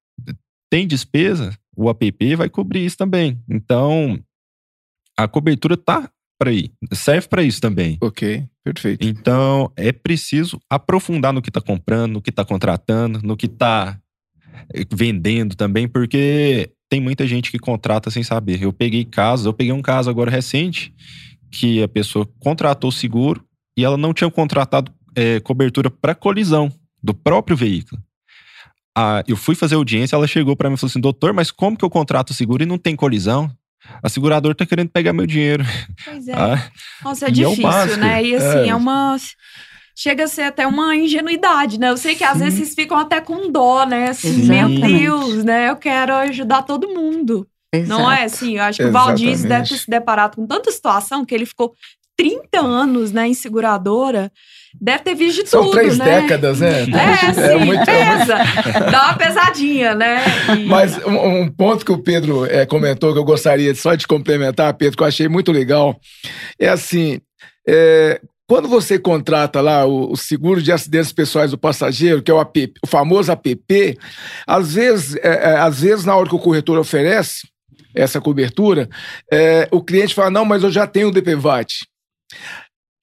Tem 0.69 0.88
despesa? 0.88 1.58
O 1.76 1.89
app 1.89 2.36
vai 2.36 2.50
cobrir 2.50 2.86
isso 2.86 2.98
também. 2.98 3.39
Então, 3.50 4.19
a 5.17 5.28
cobertura 5.28 5.76
tá 5.76 6.10
para 6.38 6.52
ir, 6.52 6.71
serve 6.93 7.28
para 7.28 7.43
isso 7.43 7.62
também. 7.62 7.98
Ok, 8.02 8.45
perfeito. 8.63 9.08
Então, 9.08 9.71
é 9.76 9.91
preciso 9.91 10.60
aprofundar 10.69 11.32
no 11.32 11.41
que 11.41 11.50
está 11.50 11.62
comprando, 11.62 12.13
no 12.13 12.21
que 12.21 12.30
está 12.30 12.43
contratando, 12.43 13.21
no 13.24 13.38
que 13.38 13.45
está 13.45 13.98
vendendo 14.91 15.56
também, 15.56 15.88
porque 15.88 16.71
tem 16.89 17.00
muita 17.00 17.26
gente 17.26 17.52
que 17.52 17.60
contrata 17.60 18.12
sem 18.12 18.24
saber. 18.24 18.62
Eu 18.62 18.74
peguei 18.74 19.06
casos, 19.06 19.45
eu 19.45 19.54
peguei 19.54 19.71
um 19.71 19.82
caso 19.82 20.10
agora 20.10 20.32
recente 20.32 20.93
que 21.52 21.82
a 21.82 21.88
pessoa 21.88 22.28
contratou 22.39 22.91
seguro 22.91 23.45
e 23.77 23.83
ela 23.83 23.97
não 23.97 24.13
tinha 24.13 24.29
contratado 24.29 24.91
é, 25.15 25.39
cobertura 25.39 25.89
para 25.89 26.15
colisão 26.15 26.71
do 27.01 27.13
próprio 27.13 27.55
veículo. 27.55 28.01
Ah, 28.97 29.23
eu 29.27 29.35
fui 29.35 29.55
fazer 29.55 29.75
audiência, 29.75 30.15
ela 30.15 30.27
chegou 30.27 30.55
para 30.55 30.69
mim 30.69 30.75
e 30.75 30.77
falou 30.77 30.89
assim: 30.89 31.01
doutor, 31.01 31.33
mas 31.33 31.51
como 31.51 31.77
que 31.77 31.83
eu 31.83 31.89
contrato 31.89 32.33
seguro 32.33 32.63
e 32.63 32.65
não 32.65 32.77
tem 32.77 32.95
colisão? 32.95 33.51
A 34.01 34.09
seguradora 34.09 34.55
tá 34.55 34.65
querendo 34.65 34.89
pegar 34.89 35.13
meu 35.13 35.27
dinheiro. 35.27 35.63
Pois 36.03 36.27
é. 36.27 36.33
Ah, 36.33 36.71
Nossa, 37.03 37.27
é 37.27 37.31
difícil, 37.31 37.67
é 37.67 37.97
né? 37.97 38.23
E 38.23 38.35
assim, 38.35 38.59
é, 38.59 38.67
é 38.69 38.75
uma 38.75 39.17
chega 39.95 40.25
a 40.25 40.27
ser 40.27 40.43
até 40.43 40.67
uma 40.67 40.95
ingenuidade, 40.95 41.79
né? 41.79 41.89
Eu 41.89 41.97
sei 41.97 42.15
que 42.15 42.23
às 42.23 42.38
Sim. 42.38 42.43
vezes 42.43 42.59
vocês 42.59 42.75
ficam 42.75 42.97
até 42.97 43.21
com 43.21 43.51
dó, 43.51 43.85
né? 43.85 44.09
Assim, 44.09 44.29
Exatamente. 44.29 44.81
meu 44.81 44.99
Deus, 44.99 45.43
né? 45.43 45.69
Eu 45.69 45.77
quero 45.77 46.13
ajudar 46.15 46.63
todo 46.63 46.89
mundo. 46.89 47.47
Não 47.88 48.09
é 48.09 48.23
assim? 48.23 48.57
Eu 48.57 48.63
acho 48.63 48.77
que 48.77 48.85
o 48.85 48.91
Valdir 48.91 49.29
Exatamente. 49.29 49.49
deve 49.49 49.69
ter 49.69 49.83
se 49.83 49.89
deparado 49.89 50.38
com 50.38 50.47
tanta 50.47 50.71
situação 50.71 51.25
que 51.25 51.35
ele 51.35 51.45
ficou 51.45 51.73
30 52.17 52.60
anos, 52.60 53.12
né, 53.12 53.28
em 53.28 53.34
seguradora. 53.34 54.32
Deve 54.80 55.04
ter 55.04 55.15
visto 55.15 55.43
de 55.43 55.49
São 55.49 55.63
tudo, 55.63 55.73
três 55.73 55.97
né? 55.97 56.21
décadas, 56.21 56.60
né? 56.60 56.82
É, 56.84 57.34
sim, 57.34 57.41
É 57.41 57.56
muito- 57.58 57.89
é 57.89 58.06
muito- 58.15 58.25
pesa. 58.25 58.89
Dá 58.91 59.04
uma 59.06 59.13
pesadinha, 59.13 59.95
né? 59.95 60.21
E- 60.58 60.65
Mas 60.65 60.97
um, 61.06 61.41
um 61.43 61.49
ponto 61.49 61.86
que 61.86 61.91
o 61.91 61.97
Pedro 61.97 62.45
eh, 62.45 62.65
comentou 62.65 63.13
que 63.13 63.19
eu 63.19 63.23
gostaria 63.23 63.73
só 63.75 63.95
de 63.95 64.06
complementar, 64.06 64.73
Pedro, 64.73 64.97
que 64.97 65.04
eu 65.04 65.08
achei 65.08 65.28
muito 65.30 65.51
legal, 65.51 65.97
é 66.60 66.67
assim: 66.67 67.21
eh, 67.67 68.19
quando 68.47 68.67
você 68.67 68.99
contrata 68.99 69.62
lá 69.62 69.86
o, 69.86 70.12
o 70.12 70.17
seguro 70.17 70.62
de 70.62 70.71
acidentes 70.73 71.13
pessoais 71.13 71.51
do 71.51 71.58
passageiro, 71.58 72.21
que 72.21 72.30
é 72.30 72.34
o, 72.34 72.39
APP, 72.39 72.73
o 72.84 72.88
famoso 72.88 73.32
APP, 73.32 73.97
às 74.45 74.73
vezes, 74.73 75.15
eh, 75.15 75.21
eh, 75.23 75.58
às 75.58 75.80
vezes, 75.82 76.04
na 76.06 76.15
hora 76.15 76.28
que 76.30 76.36
o 76.36 76.39
corretor 76.39 76.78
oferece 76.78 77.47
essa 77.95 78.19
cobertura, 78.19 78.89
o 79.71 79.82
cliente 79.82 80.13
fala: 80.13 80.30
não, 80.30 80.43
mas 80.43 80.63
eu 80.63 80.69
já 80.71 80.86
tenho 80.86 81.08
o 81.08 81.12
DPVAT. 81.12 81.67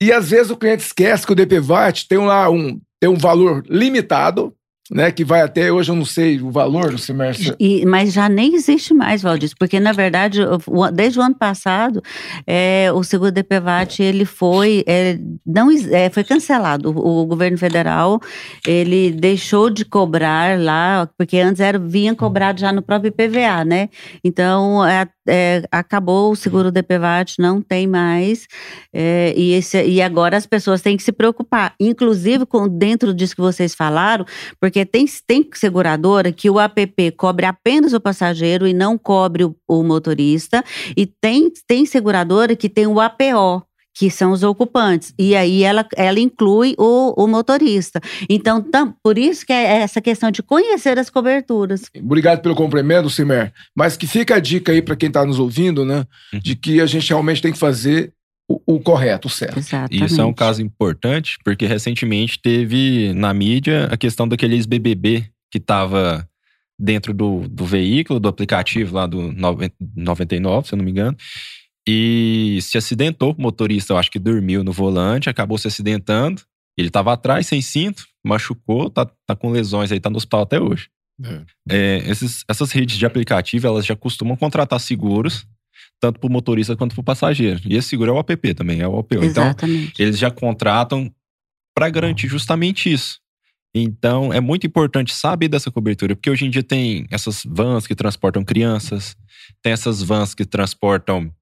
E 0.03 0.13
às 0.13 0.31
vezes 0.31 0.51
o 0.51 0.57
cliente 0.57 0.83
esquece 0.83 1.25
que 1.25 1.33
o 1.33 1.37
DPVAT 1.37 2.09
tem 2.09 2.19
lá 2.19 2.51
um, 2.51 2.81
tem 3.01 3.09
um 3.09 3.17
valor 3.17 3.63
limitado, 3.69 4.55
né? 4.91 5.11
Que 5.11 5.25
vai 5.25 5.41
até 5.43 5.73
hoje, 5.73 5.91
eu 5.91 5.95
não 5.97 6.05
sei 6.05 6.41
o 6.41 6.51
valor, 6.51 6.99
sei 6.99 7.15
mais. 7.15 7.39
E- 7.59 7.85
mas 7.87 8.13
já 8.13 8.29
nem 8.29 8.55
existe 8.55 8.93
mais, 8.93 9.23
Valdir, 9.23 9.51
porque 9.59 9.79
na 9.79 9.93
verdade, 9.93 10.41
desde 10.93 11.19
o 11.19 11.23
ano 11.23 11.35
passado, 11.35 12.03
é, 12.47 12.91
o 12.93 13.03
seguro 13.03 13.31
DPVAT 13.31 14.01
ele 14.03 14.25
foi 14.25 14.83
é, 14.87 15.19
não 15.47 15.71
é, 15.71 16.11
foi 16.11 16.25
cancelado. 16.25 16.91
O, 16.91 17.23
o 17.23 17.27
governo 17.27 17.57
federal 17.59 18.21
ele 18.67 19.13
deixou 19.13 19.71
de 19.71 19.85
cobrar 19.85 20.59
lá, 20.59 21.09
porque 21.17 21.39
antes 21.39 21.61
era 21.61 21.79
vinha 21.79 22.15
cobrado 22.15 22.61
já 22.61 22.73
no 22.73 22.83
próprio 22.83 23.09
IPVA, 23.09 23.65
né? 23.65 23.89
Então 24.25 24.85
é, 24.87 25.07
é, 25.29 25.63
acabou 25.71 26.33
o 26.33 26.37
seguro 26.37 26.73
DPVAT, 26.73 27.35
não 27.39 27.63
tem 27.63 27.87
mais. 27.87 28.47
é, 28.93 29.33
e, 29.37 29.53
esse- 29.53 29.85
e 29.85 30.03
agora 30.03 30.37
as 30.37 30.47
pessoas 30.47 30.83
têm 30.83 30.97
que 30.97 31.03
se 31.03 31.13
preocupar, 31.13 31.75
inclusive 31.81 32.45
com 32.47 32.69
dentro 32.69 33.15
disso 33.15 33.35
que 33.35 33.41
vocês 33.41 33.75
falaram, 33.75 34.25
porque 34.61 34.72
tem, 34.85 35.07
tem 35.27 35.49
seguradora 35.55 36.33
que 36.33 36.49
o 36.49 36.59
APP 36.59 37.13
cobre 37.13 37.47
apenas 37.47 37.93
o 37.93 38.01
passageiro 38.01 38.67
e 38.67 38.73
não 38.73 38.97
cobre 38.97 39.45
o, 39.45 39.57
o 39.69 39.83
motorista, 39.83 40.65
e 40.97 41.07
tem, 41.07 41.51
tem 41.67 41.87
seguradora 41.87 42.57
que 42.57 42.69
tem 42.69 42.87
o 42.87 43.01
APO. 43.01 43.65
Que 43.95 44.11
são 44.11 44.33
os 44.33 44.43
ocupantes. 44.43 45.13
E 45.19 45.37
aí 45.37 45.65
ela, 45.65 45.87
ela 45.95 46.19
inclui 46.19 46.75
o, 46.79 47.13
o 47.15 47.27
motorista. 47.27 48.01
Então, 48.27 48.63
tam, 48.63 48.95
por 49.05 49.19
isso 49.19 49.45
que 49.45 49.53
é 49.53 49.83
essa 49.83 50.01
questão 50.01 50.31
de 50.31 50.43
conhecer 50.43 50.99
as 50.99 51.11
coberturas. 51.11 51.83
Obrigado 51.99 52.41
pelo 52.41 52.55
complemento, 52.55 53.11
Simer. 53.11 53.53
Mas 53.77 53.95
que 53.95 54.07
fica 54.07 54.37
a 54.37 54.41
dica 54.41 54.73
aí 54.73 54.81
para 54.81 54.97
quem 54.97 55.09
está 55.09 55.27
nos 55.27 55.39
ouvindo, 55.39 55.85
né? 55.85 56.07
De 56.33 56.57
que 56.57 56.81
a 56.81 56.87
gente 56.87 57.11
realmente 57.11 57.43
tem 57.43 57.53
que 57.53 57.59
fazer 57.59 58.15
o, 58.49 58.61
o 58.77 58.81
correto, 58.81 59.29
o 59.29 59.31
certo. 59.31 59.59
Exatamente. 59.59 60.05
Isso 60.05 60.21
é 60.21 60.25
um 60.25 60.33
caso 60.33 60.63
importante, 60.63 61.39
porque 61.45 61.67
recentemente 61.67 62.39
teve 62.41 63.13
na 63.15 63.33
mídia 63.33 63.87
a 63.91 63.97
questão 63.97 64.27
daqueles 64.29 64.67
BBB 64.67 65.27
que 65.51 65.59
estava 65.59 66.29
dentro 66.79 67.15
do, 67.15 67.49
do 67.49 67.65
veículo, 67.65 68.19
do 68.19 68.29
aplicativo 68.29 68.95
lá 68.97 69.07
do 69.07 69.33
90 69.33 69.75
99, 69.95 70.67
se 70.69 70.75
eu 70.75 70.77
não 70.79 70.85
me 70.85 70.91
engano, 70.91 71.17
e 71.87 72.59
se 72.63 72.79
acidentou. 72.79 73.35
O 73.37 73.41
motorista, 73.43 73.93
eu 73.93 73.99
acho 73.99 74.11
que 74.11 74.19
dormiu 74.19 74.63
no 74.65 74.73
volante, 74.73 75.29
acabou 75.29 75.59
se 75.59 75.69
acidentando. 75.69 76.43
Ele 76.77 76.89
estava 76.89 77.13
atrás, 77.13 77.47
sem 77.47 77.61
cinto, 77.61 78.05
machucou, 78.25 78.89
tá, 78.89 79.07
tá 79.27 79.37
com 79.37 79.51
lesões 79.51 79.93
aí, 79.93 80.01
tá 80.01 80.09
no 80.09 80.17
hospital 80.17 80.43
até 80.43 80.59
hoje. 80.61 80.89
É, 81.69 82.03
esses- 82.07 82.45
essas 82.49 82.73
redes 82.73 82.97
de 82.97 83.05
aplicativo, 83.05 83.67
elas 83.67 83.85
já 83.85 83.95
costumam 83.95 84.37
contratar 84.37 84.81
seguros, 84.81 85.47
tanto 86.03 86.19
para 86.19 86.27
o 86.27 86.33
motorista 86.33 86.77
quanto 86.77 86.97
para 86.97 87.01
o 87.01 87.05
passageiro. 87.05 87.61
E 87.65 87.77
esse 87.77 87.91
seguro 87.91 88.11
é 88.11 88.15
o 88.15 88.19
APP 88.19 88.55
também, 88.55 88.81
é 88.81 88.89
o 88.89 88.95
OPO. 88.95 89.25
Então, 89.25 89.55
eles 89.97 90.19
já 90.19 90.33
contratam 90.33 91.09
para 91.73 91.89
garantir 91.89 92.27
justamente 92.27 92.93
isso. 92.93 93.21
Então, 93.73 94.33
é 94.33 94.41
muito 94.41 94.67
importante 94.67 95.15
saber 95.15 95.47
dessa 95.47 95.71
cobertura, 95.71 96.17
porque 96.17 96.29
hoje 96.29 96.45
em 96.45 96.51
dia 96.51 96.63
tem 96.63 97.07
essas 97.09 97.43
vans 97.47 97.87
que 97.87 97.95
transportam 97.95 98.45
crianças, 98.45 99.17
tem 99.63 99.73
essas 99.73 100.03
vans 100.03 100.35
que 100.35 100.45
transportam 100.45 101.33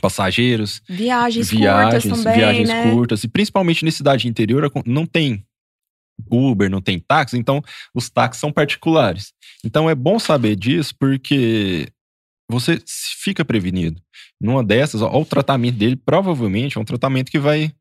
passageiros, 0.00 0.82
Viagens, 0.88 1.48
viagens, 1.50 2.02
curtas 2.02 2.22
também, 2.24 2.38
viagens 2.38 2.68
né? 2.68 2.90
curtas, 2.90 3.24
e 3.24 3.28
principalmente 3.28 3.84
na 3.84 3.90
cidade 3.90 4.26
interior 4.26 4.70
não 4.84 5.06
tem 5.06 5.46
Uber, 6.30 6.68
não 6.68 6.80
tem 6.80 6.98
táxi, 6.98 7.38
então 7.38 7.62
os 7.94 8.10
táxis 8.10 8.40
são 8.40 8.52
particulares. 8.52 9.32
Então 9.64 9.88
é 9.88 9.94
bom 9.94 10.18
saber 10.18 10.56
disso 10.56 10.94
porque 10.98 11.88
você 12.50 12.80
fica 13.22 13.44
prevenido. 13.44 14.00
Numa 14.40 14.62
dessas, 14.62 15.02
ó, 15.02 15.10
o 15.20 15.24
tratamento 15.24 15.76
dele 15.76 15.96
provavelmente 15.96 16.76
é 16.76 16.80
um 16.80 16.84
tratamento 16.84 17.30
que 17.30 17.38
vai 17.38 17.72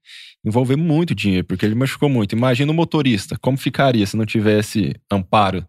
envolver 0.46 0.76
muito 0.76 1.14
dinheiro, 1.14 1.46
porque 1.46 1.66
ele 1.66 1.76
machucou 1.76 2.10
muito. 2.10 2.36
Imagina 2.36 2.72
o 2.72 2.76
motorista, 2.76 3.38
como 3.40 3.58
ficaria 3.58 4.06
se 4.06 4.18
não 4.18 4.26
tivesse 4.26 4.96
amparo 5.12 5.66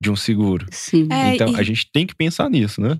de 0.00 0.10
um 0.10 0.16
seguro. 0.16 0.66
Sim. 0.70 1.06
É, 1.10 1.34
então 1.34 1.52
e- 1.52 1.56
a 1.56 1.62
gente 1.62 1.90
tem 1.92 2.06
que 2.06 2.14
pensar 2.14 2.48
nisso, 2.48 2.80
né? 2.80 2.98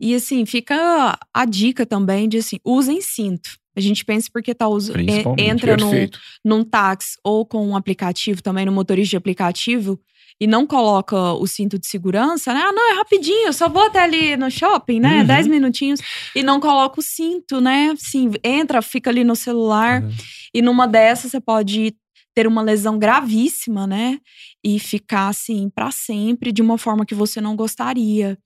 E 0.00 0.14
assim, 0.14 0.46
fica 0.46 1.18
a 1.32 1.44
dica 1.44 1.84
também 1.84 2.28
de 2.28 2.38
assim, 2.38 2.58
usem 2.64 3.02
cinto. 3.02 3.50
A 3.76 3.80
gente 3.80 4.04
pensa 4.04 4.28
porque 4.32 4.54
tá 4.54 4.66
usando. 4.66 4.94
Principalmente. 4.94 5.48
Entra 5.48 5.76
num, 5.76 6.08
num 6.44 6.64
táxi 6.64 7.16
ou 7.22 7.44
com 7.46 7.68
um 7.68 7.76
aplicativo, 7.76 8.42
também 8.42 8.64
no 8.64 8.72
motorista 8.72 9.10
de 9.10 9.16
aplicativo, 9.16 10.00
e 10.40 10.46
não 10.46 10.66
coloca 10.66 11.34
o 11.34 11.46
cinto 11.46 11.78
de 11.78 11.86
segurança, 11.86 12.54
né? 12.54 12.62
Ah, 12.64 12.72
não, 12.72 12.92
é 12.92 12.96
rapidinho, 12.96 13.48
eu 13.48 13.52
só 13.52 13.68
vou 13.68 13.84
até 13.84 14.00
ali 14.00 14.36
no 14.36 14.50
shopping, 14.50 14.98
né? 14.98 15.20
Uhum. 15.20 15.26
Dez 15.26 15.46
minutinhos. 15.46 16.00
E 16.34 16.42
não 16.42 16.58
coloca 16.58 16.98
o 16.98 17.02
cinto, 17.02 17.60
né? 17.60 17.90
Assim, 17.92 18.30
entra, 18.42 18.80
fica 18.80 19.10
ali 19.10 19.22
no 19.22 19.36
celular. 19.36 20.02
Uhum. 20.02 20.10
E 20.54 20.62
numa 20.62 20.88
dessas 20.88 21.30
você 21.30 21.40
pode 21.40 21.94
ter 22.34 22.46
uma 22.46 22.62
lesão 22.62 22.98
gravíssima, 22.98 23.86
né? 23.86 24.18
E 24.64 24.78
ficar 24.78 25.28
assim 25.28 25.70
para 25.74 25.90
sempre 25.90 26.52
de 26.52 26.62
uma 26.62 26.78
forma 26.78 27.04
que 27.04 27.14
você 27.14 27.40
não 27.40 27.56
gostaria. 27.56 28.38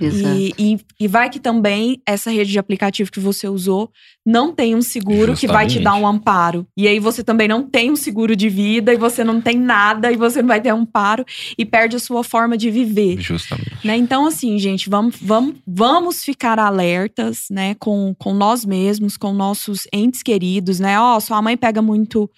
Exato. 0.00 0.36
E, 0.36 0.54
e, 0.58 0.80
e 0.98 1.08
vai 1.08 1.28
que 1.28 1.38
também 1.38 2.00
essa 2.06 2.30
rede 2.30 2.50
de 2.50 2.58
aplicativo 2.58 3.12
que 3.12 3.20
você 3.20 3.46
usou 3.48 3.90
não 4.24 4.52
tem 4.52 4.74
um 4.74 4.80
seguro 4.80 5.34
que 5.34 5.46
vai 5.46 5.66
te 5.66 5.74
Justamente. 5.74 5.84
dar 5.84 5.94
um 5.94 6.06
amparo. 6.06 6.66
E 6.76 6.88
aí 6.88 6.98
você 6.98 7.22
também 7.22 7.46
não 7.46 7.62
tem 7.62 7.90
um 7.90 7.96
seguro 7.96 8.34
de 8.34 8.48
vida 8.48 8.92
e 8.92 8.96
você 8.96 9.22
não 9.22 9.40
tem 9.40 9.58
nada 9.58 10.10
e 10.10 10.16
você 10.16 10.40
não 10.40 10.48
vai 10.48 10.60
ter 10.60 10.72
um 10.72 10.80
amparo 10.80 11.24
e 11.58 11.64
perde 11.64 11.96
a 11.96 11.98
sua 11.98 12.24
forma 12.24 12.56
de 12.56 12.70
viver. 12.70 13.20
Justamente. 13.20 13.70
Né? 13.84 13.96
Então, 13.96 14.26
assim, 14.26 14.58
gente, 14.58 14.88
vamos, 14.88 15.16
vamos, 15.20 15.56
vamos 15.66 16.24
ficar 16.24 16.58
alertas, 16.58 17.46
né, 17.50 17.74
com, 17.74 18.14
com 18.18 18.32
nós 18.32 18.64
mesmos, 18.64 19.16
com 19.16 19.32
nossos 19.32 19.86
entes 19.92 20.22
queridos, 20.22 20.80
né? 20.80 20.98
Ó, 20.98 21.18
sua 21.20 21.42
mãe 21.42 21.56
pega 21.56 21.82
muito 21.82 22.30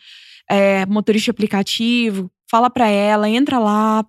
é, 0.51 0.85
motorista 0.87 1.27
de 1.27 1.31
aplicativo, 1.31 2.31
fala 2.51 2.69
pra 2.71 2.89
ela, 2.89 3.29
entra 3.29 3.59
lá, 3.59 4.05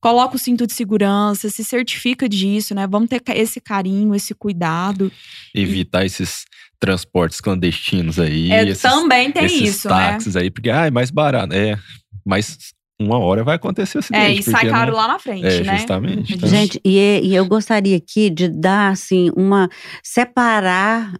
coloca 0.00 0.36
o 0.36 0.38
cinto 0.38 0.66
de 0.66 0.72
segurança, 0.72 1.48
se 1.48 1.62
certifica 1.64 2.28
disso, 2.28 2.74
né? 2.74 2.86
Vamos 2.86 3.08
ter 3.08 3.22
esse 3.36 3.60
carinho, 3.60 4.14
esse 4.14 4.34
cuidado. 4.34 5.10
Evitar 5.54 6.04
esses 6.04 6.44
transportes 6.80 7.40
clandestinos 7.40 8.18
aí. 8.18 8.50
É, 8.50 8.64
esses, 8.64 8.82
também 8.82 9.30
tem 9.30 9.44
esses 9.44 9.76
isso, 9.76 9.88
né? 9.88 9.94
táxis 9.94 10.34
aí, 10.34 10.50
porque 10.50 10.70
ah, 10.70 10.86
é 10.86 10.90
mais 10.90 11.10
barato. 11.10 11.54
É, 11.54 11.78
mas 12.26 12.58
uma 13.00 13.18
hora 13.18 13.44
vai 13.44 13.56
acontecer 13.56 13.98
acidente. 13.98 14.24
É, 14.24 14.32
e 14.32 14.42
sai 14.42 14.68
caro 14.68 14.90
não- 14.92 14.98
lá 14.98 15.08
na 15.08 15.18
frente, 15.18 15.46
É, 15.46 15.62
né? 15.62 15.76
justamente. 15.76 16.34
Então, 16.34 16.48
Gente, 16.48 16.80
e, 16.84 17.20
e 17.22 17.34
eu 17.34 17.44
gostaria 17.46 17.96
aqui 17.96 18.30
de 18.30 18.48
dar, 18.48 18.90
assim, 18.90 19.30
uma. 19.36 19.68
separar. 20.02 21.14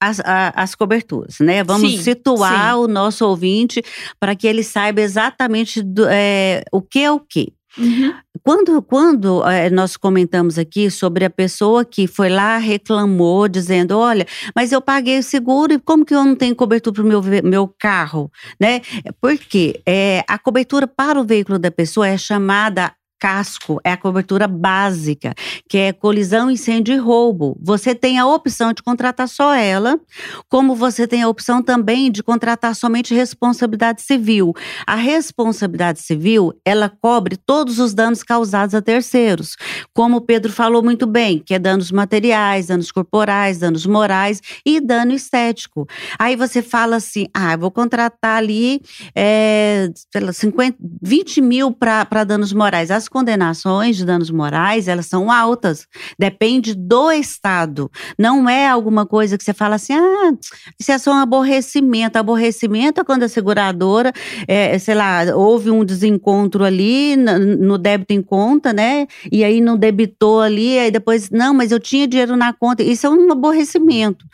As, 0.00 0.18
a- 0.20 0.52
as 0.56 0.74
coberturas, 0.74 1.36
né? 1.40 1.62
Vamos 1.62 1.90
Sim, 1.92 2.02
situar 2.02 2.74
sim. 2.74 2.80
o 2.80 2.88
nosso 2.88 3.26
ouvinte 3.26 3.82
para 4.18 4.34
que 4.34 4.46
ele 4.46 4.62
saiba 4.62 5.00
exatamente 5.02 5.82
do- 5.82 6.06
é, 6.08 6.62
o 6.72 6.80
que 6.80 7.00
é 7.00 7.10
o 7.10 7.20
que. 7.20 7.52
Uhum. 7.78 8.12
Quando, 8.42 8.82
quando 8.82 9.44
eh, 9.48 9.70
nós 9.70 9.96
comentamos 9.96 10.58
aqui 10.58 10.90
sobre 10.90 11.24
a 11.24 11.30
pessoa 11.30 11.84
que 11.84 12.06
foi 12.08 12.28
lá, 12.28 12.56
reclamou, 12.58 13.46
dizendo: 13.46 13.96
olha, 13.96 14.26
mas 14.56 14.72
eu 14.72 14.80
paguei 14.80 15.18
o 15.18 15.22
seguro 15.22 15.74
e 15.74 15.78
como 15.78 16.04
que 16.04 16.12
eu 16.14 16.24
não 16.24 16.34
tenho 16.34 16.56
cobertura 16.56 16.94
para 16.94 17.04
o 17.04 17.06
meu, 17.06 17.22
meu 17.44 17.68
carro? 17.78 18.28
Né? 18.58 18.80
Porque 19.20 19.80
eh, 19.86 20.24
a 20.26 20.36
cobertura 20.38 20.88
para 20.88 21.20
o 21.20 21.24
veículo 21.24 21.58
da 21.60 21.70
pessoa 21.70 22.08
é 22.08 22.16
chamada 22.18 22.92
casco, 23.20 23.78
é 23.84 23.92
a 23.92 23.96
cobertura 23.96 24.48
básica, 24.48 25.34
que 25.68 25.76
é 25.76 25.92
colisão, 25.92 26.50
incêndio 26.50 26.94
e 26.94 26.98
roubo. 26.98 27.56
Você 27.60 27.94
tem 27.94 28.18
a 28.18 28.26
opção 28.26 28.72
de 28.72 28.82
contratar 28.82 29.28
só 29.28 29.54
ela, 29.54 30.00
como 30.48 30.74
você 30.74 31.06
tem 31.06 31.22
a 31.22 31.28
opção 31.28 31.62
também 31.62 32.10
de 32.10 32.22
contratar 32.22 32.74
somente 32.74 33.14
responsabilidade 33.14 34.00
civil. 34.00 34.54
A 34.86 34.94
responsabilidade 34.94 36.00
civil, 36.00 36.54
ela 36.64 36.88
cobre 36.88 37.36
todos 37.36 37.78
os 37.78 37.92
danos 37.92 38.22
causados 38.22 38.74
a 38.74 38.80
terceiros, 38.80 39.56
como 39.94 40.16
o 40.16 40.20
Pedro 40.22 40.50
falou 40.50 40.82
muito 40.82 41.06
bem, 41.06 41.38
que 41.38 41.52
é 41.52 41.58
danos 41.58 41.92
materiais, 41.92 42.68
danos 42.68 42.90
corporais, 42.90 43.58
danos 43.58 43.84
morais 43.84 44.40
e 44.64 44.80
dano 44.80 45.12
estético. 45.12 45.86
Aí 46.18 46.36
você 46.36 46.62
fala 46.62 46.96
assim, 46.96 47.26
ah, 47.34 47.56
vou 47.56 47.70
contratar 47.70 48.38
ali 48.38 48.80
é, 49.14 49.90
50, 50.32 50.78
20 51.02 51.40
mil 51.42 51.72
para 51.72 52.24
danos 52.24 52.52
morais. 52.52 52.90
As 52.90 53.09
condenações 53.10 53.96
de 53.96 54.04
danos 54.04 54.30
morais, 54.30 54.88
elas 54.88 55.06
são 55.06 55.30
altas. 55.30 55.86
Depende 56.18 56.74
do 56.74 57.10
Estado. 57.10 57.90
Não 58.18 58.48
é 58.48 58.68
alguma 58.68 59.04
coisa 59.04 59.36
que 59.36 59.44
você 59.44 59.52
fala 59.52 59.74
assim, 59.74 59.92
ah, 59.92 60.32
isso 60.78 60.92
é 60.92 60.98
só 60.98 61.12
um 61.12 61.18
aborrecimento. 61.18 62.18
Aborrecimento 62.18 63.00
é 63.00 63.04
quando 63.04 63.24
a 63.24 63.28
seguradora, 63.28 64.12
é, 64.46 64.78
sei 64.78 64.94
lá, 64.94 65.24
houve 65.34 65.70
um 65.70 65.84
desencontro 65.84 66.64
ali 66.64 67.16
no 67.16 67.76
débito 67.76 68.14
em 68.14 68.22
conta, 68.22 68.72
né? 68.72 69.06
E 69.30 69.44
aí 69.44 69.60
não 69.60 69.76
debitou 69.76 70.40
ali, 70.40 70.78
aí 70.78 70.90
depois, 70.90 71.28
não, 71.30 71.52
mas 71.52 71.72
eu 71.72 71.80
tinha 71.80 72.06
dinheiro 72.06 72.36
na 72.36 72.52
conta. 72.52 72.82
Isso 72.82 73.06
é 73.06 73.10
um 73.10 73.30
aborrecimento. 73.32 74.24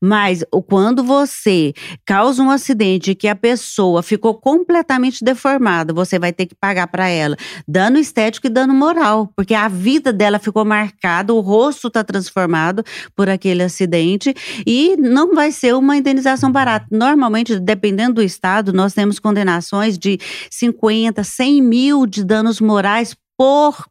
Mas 0.00 0.44
quando 0.66 1.04
você 1.04 1.72
causa 2.04 2.42
um 2.42 2.50
acidente 2.50 3.14
que 3.14 3.28
a 3.28 3.36
pessoa 3.36 4.02
ficou 4.02 4.34
completamente 4.34 5.22
deformada, 5.22 5.92
você 5.92 6.18
vai 6.18 6.32
ter 6.32 6.46
que 6.46 6.54
pagar 6.54 6.86
para 6.86 7.08
ela 7.08 7.36
dano 7.68 7.98
estético 8.22 8.46
e 8.46 8.50
dano 8.50 8.72
moral, 8.72 9.32
porque 9.36 9.54
a 9.54 9.66
vida 9.68 10.12
dela 10.12 10.38
ficou 10.38 10.64
marcada, 10.64 11.34
o 11.34 11.40
rosto 11.40 11.88
está 11.88 12.04
transformado 12.04 12.84
por 13.16 13.28
aquele 13.28 13.62
acidente 13.62 14.32
e 14.64 14.96
não 14.96 15.34
vai 15.34 15.50
ser 15.50 15.74
uma 15.74 15.96
indenização 15.96 16.52
barata. 16.52 16.86
Normalmente, 16.90 17.58
dependendo 17.58 18.14
do 18.14 18.22
estado, 18.22 18.72
nós 18.72 18.94
temos 18.94 19.18
condenações 19.18 19.98
de 19.98 20.18
50, 20.50 21.24
100 21.24 21.62
mil 21.62 22.06
de 22.06 22.24
danos 22.24 22.60
morais 22.60 23.16
por 23.36 23.86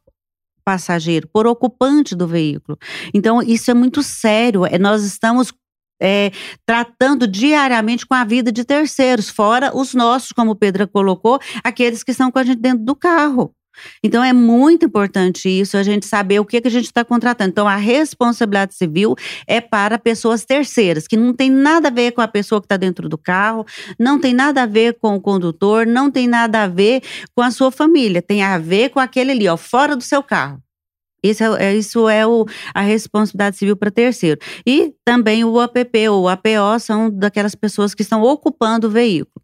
passageiro, 0.64 1.28
por 1.30 1.46
ocupante 1.46 2.14
do 2.14 2.26
veículo. 2.26 2.78
Então, 3.12 3.42
isso 3.42 3.70
é 3.70 3.74
muito 3.74 4.02
sério. 4.02 4.64
É, 4.64 4.78
nós 4.78 5.02
estamos 5.04 5.52
é, 6.00 6.30
tratando 6.64 7.26
diariamente 7.26 8.06
com 8.06 8.14
a 8.14 8.24
vida 8.24 8.50
de 8.50 8.64
terceiros, 8.64 9.28
fora 9.28 9.76
os 9.76 9.92
nossos, 9.92 10.32
como 10.32 10.52
o 10.52 10.56
Pedro 10.56 10.88
colocou, 10.88 11.38
aqueles 11.62 12.02
que 12.02 12.12
estão 12.12 12.30
com 12.30 12.38
a 12.38 12.44
gente 12.44 12.60
dentro 12.60 12.84
do 12.84 12.94
carro. 12.94 13.52
Então 14.02 14.22
é 14.22 14.32
muito 14.32 14.86
importante 14.86 15.48
isso, 15.48 15.76
a 15.76 15.82
gente 15.82 16.06
saber 16.06 16.40
o 16.40 16.44
que, 16.44 16.60
que 16.60 16.68
a 16.68 16.70
gente 16.70 16.86
está 16.86 17.04
contratando. 17.04 17.50
Então 17.50 17.68
a 17.68 17.76
responsabilidade 17.76 18.74
civil 18.74 19.14
é 19.46 19.60
para 19.60 19.98
pessoas 19.98 20.44
terceiras, 20.44 21.06
que 21.06 21.16
não 21.16 21.32
tem 21.34 21.50
nada 21.50 21.88
a 21.88 21.90
ver 21.90 22.12
com 22.12 22.20
a 22.20 22.28
pessoa 22.28 22.60
que 22.60 22.66
está 22.66 22.76
dentro 22.76 23.08
do 23.08 23.18
carro, 23.18 23.64
não 23.98 24.18
tem 24.18 24.34
nada 24.34 24.62
a 24.62 24.66
ver 24.66 24.98
com 24.98 25.14
o 25.14 25.20
condutor, 25.20 25.86
não 25.86 26.10
tem 26.10 26.26
nada 26.26 26.64
a 26.64 26.66
ver 26.66 27.02
com 27.34 27.42
a 27.42 27.50
sua 27.50 27.70
família, 27.70 28.22
tem 28.22 28.42
a 28.42 28.58
ver 28.58 28.90
com 28.90 29.00
aquele 29.00 29.32
ali, 29.32 29.48
ó, 29.48 29.56
fora 29.56 29.96
do 29.96 30.02
seu 30.02 30.22
carro. 30.22 30.62
Isso 31.22 31.44
é, 31.44 31.66
é 31.66 31.76
isso 31.76 32.08
é 32.08 32.26
o, 32.26 32.44
a 32.74 32.80
responsabilidade 32.80 33.56
civil 33.56 33.76
para 33.76 33.90
terceiro. 33.90 34.40
E 34.66 34.92
também 35.04 35.44
o 35.44 35.60
APP 35.60 36.08
ou 36.08 36.28
APO 36.28 36.80
são 36.80 37.10
daquelas 37.10 37.54
pessoas 37.54 37.94
que 37.94 38.02
estão 38.02 38.22
ocupando 38.22 38.88
o 38.88 38.90
veículo. 38.90 39.42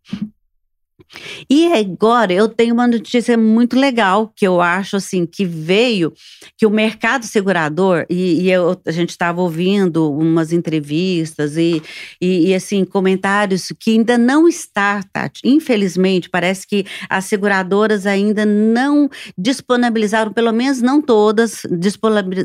E 1.48 1.72
agora 1.72 2.32
eu 2.32 2.48
tenho 2.48 2.74
uma 2.74 2.86
notícia 2.86 3.36
muito 3.36 3.78
legal 3.78 4.32
que 4.34 4.46
eu 4.46 4.60
acho 4.60 4.96
assim 4.96 5.24
que 5.26 5.44
veio 5.44 6.12
que 6.56 6.66
o 6.66 6.70
mercado 6.70 7.24
segurador 7.24 8.04
e, 8.10 8.42
e 8.42 8.50
eu, 8.50 8.78
a 8.86 8.90
gente 8.90 9.10
estava 9.10 9.40
ouvindo 9.40 10.12
umas 10.12 10.52
entrevistas 10.52 11.56
e, 11.56 11.82
e, 12.20 12.48
e, 12.48 12.54
assim 12.54 12.84
comentários 12.84 13.72
que 13.78 13.92
ainda 13.92 14.18
não 14.18 14.46
está, 14.46 15.02
Tati. 15.12 15.40
Infelizmente 15.44 16.28
parece 16.28 16.66
que 16.66 16.84
as 17.08 17.24
seguradoras 17.24 18.06
ainda 18.06 18.44
não 18.44 19.08
disponibilizaram, 19.36 20.32
pelo 20.32 20.52
menos 20.52 20.82
não 20.82 21.00
todas 21.00 21.62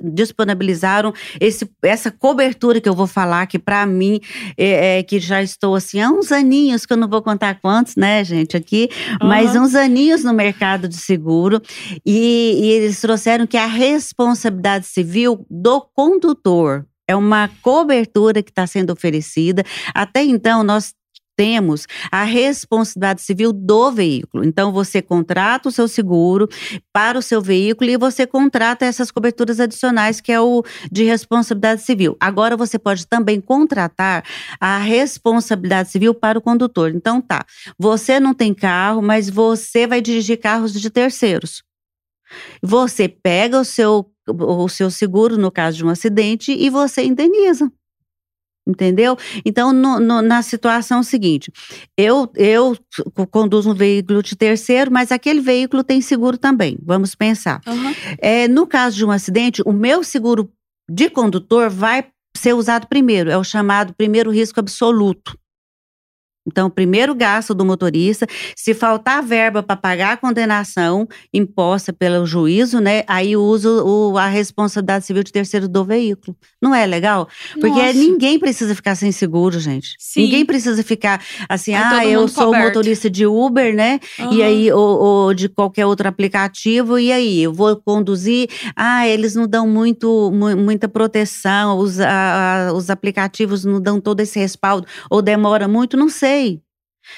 disponibilizaram 0.04 1.14
esse, 1.40 1.70
essa 1.82 2.12
cobertura 2.12 2.80
que 2.80 2.90
eu 2.90 2.96
vou 2.96 3.08
falar 3.08 3.48
que 3.48 3.60
para 3.60 3.86
mim 3.86 4.20
é, 4.58 5.00
é, 5.00 5.04
que 5.04 5.20
já 5.20 5.42
estou 5.42 5.76
assim 5.76 6.00
há 6.00 6.10
uns 6.10 6.32
aninhos 6.32 6.86
que 6.86 6.94
eu 6.94 6.98
não 6.98 7.08
vou 7.08 7.22
contar 7.22 7.60
quantos, 7.60 7.96
né, 7.96 8.24
gente? 8.24 8.53
Aqui, 8.58 8.90
uhum. 9.22 9.28
mas 9.28 9.56
uns 9.56 9.76
aninhos 9.76 10.24
no 10.24 10.34
mercado 10.34 10.88
de 10.88 10.98
seguro, 10.98 11.62
e, 12.06 12.60
e 12.62 12.72
eles 12.72 13.00
trouxeram 13.02 13.48
que 13.48 13.58
a 13.58 13.66
responsabilidade 13.66 14.86
civil 14.88 15.46
do 15.50 15.82
condutor 15.94 16.86
é 17.08 17.16
uma 17.16 17.50
cobertura 17.62 18.42
que 18.42 18.50
está 18.50 18.66
sendo 18.66 18.92
oferecida. 18.92 19.64
Até 19.94 20.24
então, 20.24 20.64
nós 20.64 20.94
temos 21.36 21.86
a 22.12 22.24
responsabilidade 22.24 23.22
civil 23.22 23.52
do 23.52 23.92
veículo. 23.92 24.44
Então, 24.44 24.72
você 24.72 25.02
contrata 25.02 25.70
o 25.70 25.72
seu 25.72 25.88
seguro 25.88 26.48
para 26.92 27.18
o 27.18 27.22
seu 27.22 27.42
veículo 27.42 27.90
e 27.90 27.98
você 27.98 28.26
contrata 28.26 28.86
essas 28.86 29.12
coberturas 29.12 29.60
adicionais, 29.60 30.22
que 30.22 30.32
é 30.32 30.40
o 30.40 30.64
de 30.92 31.04
responsabilidade 31.04 31.82
civil. 31.82 32.16
Agora, 32.20 32.56
você 32.56 32.78
pode 32.78 33.08
também 33.08 33.42
contratar 33.42 34.24
a 34.60 34.78
responsabilidade 34.78 35.90
civil 35.90 36.14
para 36.14 36.38
o 36.38 36.42
condutor. 36.42 36.92
Então, 36.94 37.22
tá, 37.22 37.46
você 37.78 38.20
não 38.20 38.34
tem 38.34 38.54
carro, 38.54 39.02
mas 39.02 39.30
você 39.30 39.88
vai 39.88 40.02
dirigir 40.02 40.40
carros 40.40 40.74
de 40.74 40.90
terceiros. 40.90 41.64
Você 42.62 43.08
pega 43.08 43.60
o 43.60 43.66
seu, 43.66 44.10
o 44.28 44.70
seu 44.70 44.90
seguro 44.90 45.38
no 45.38 45.52
caso 45.52 45.78
de 45.78 45.86
um 45.86 45.90
acidente 45.90 46.52
e 46.52 46.70
você 46.70 47.04
indeniza. 47.04 47.72
Entendeu? 48.66 49.18
Então, 49.44 49.74
no, 49.74 50.00
no, 50.00 50.22
na 50.22 50.42
situação 50.42 51.04
seguinte, 51.04 51.52
eu, 51.98 52.32
eu 52.34 52.78
conduzo 53.30 53.72
um 53.72 53.74
veículo 53.74 54.24
de 54.24 54.38
terceiro, 54.38 54.90
mas 54.90 55.12
aquele 55.12 55.42
veículo 55.42 55.84
tem 55.84 56.00
seguro 56.00 56.38
também. 56.38 56.78
Vamos 56.82 57.14
pensar. 57.14 57.62
Uhum. 57.68 57.94
É, 58.20 58.48
no 58.48 58.66
caso 58.66 58.96
de 58.96 59.06
um 59.06 59.12
acidente, 59.12 59.62
o 59.66 59.74
meu 59.74 60.02
seguro 60.02 60.50
de 60.90 61.10
condutor 61.10 61.70
vai 61.70 62.06
ser 62.36 62.54
usado 62.54 62.88
primeiro, 62.88 63.30
é 63.30 63.38
o 63.38 63.44
chamado 63.44 63.94
primeiro 63.94 64.32
risco 64.32 64.60
absoluto. 64.60 65.38
Então, 66.46 66.70
primeiro 66.70 67.16
gasto 67.16 67.54
do 67.54 67.64
motorista, 67.64 68.28
se 68.56 68.74
faltar 68.74 69.24
verba 69.24 69.64
para 69.64 69.78
pagar 69.78 70.14
a 70.14 70.18
condenação 70.18 71.08
imposta 71.34 71.94
pelo 71.94 72.26
juízo, 72.26 72.82
né? 72.82 73.04
Aí 73.08 73.38
usa 73.38 73.70
a 74.20 74.28
responsabilidade 74.28 75.06
civil 75.06 75.24
de 75.24 75.32
terceiro 75.32 75.70
do 75.70 75.86
veículo. 75.86 76.36
Não 76.62 76.76
é 76.76 76.86
legal? 76.86 77.30
Porque 77.54 77.70
Nossa. 77.70 77.94
ninguém 77.94 78.38
precisa 78.38 78.76
ficar 78.76 78.96
sem 78.96 79.12
seguro, 79.12 79.58
gente. 79.58 79.96
Sim. 79.98 80.24
Ninguém 80.24 80.46
precisa 80.46 80.84
ficar 80.84 81.24
assim, 81.48 81.74
ah, 81.74 82.06
eu 82.06 82.28
sou 82.28 82.48
coberto. 82.48 82.66
motorista 82.68 83.10
de 83.10 83.26
Uber, 83.26 83.74
né? 83.74 84.02
Uhum. 84.20 84.34
E 84.34 84.44
aí, 84.44 84.72
ou, 84.72 85.00
ou, 85.00 85.34
de 85.34 85.48
qualquer 85.48 85.86
outro 85.86 86.10
aplicativo, 86.10 87.00
e 87.00 87.12
aí, 87.12 87.44
eu 87.44 87.54
vou 87.54 87.76
conduzir. 87.78 88.50
Ah, 88.76 89.08
eles 89.08 89.34
não 89.34 89.48
dão 89.48 89.66
muito, 89.66 90.30
muita 90.32 90.90
proteção, 90.90 91.78
os, 91.78 92.02
a, 92.02 92.72
os 92.76 92.90
aplicativos 92.90 93.64
não 93.64 93.80
dão 93.80 94.02
todo 94.02 94.20
esse 94.20 94.38
respaldo, 94.38 94.86
ou 95.10 95.22
demora 95.22 95.70
muito, 95.70 95.96
não 95.96 96.10
sei 96.10 96.33
sei. 96.34 96.62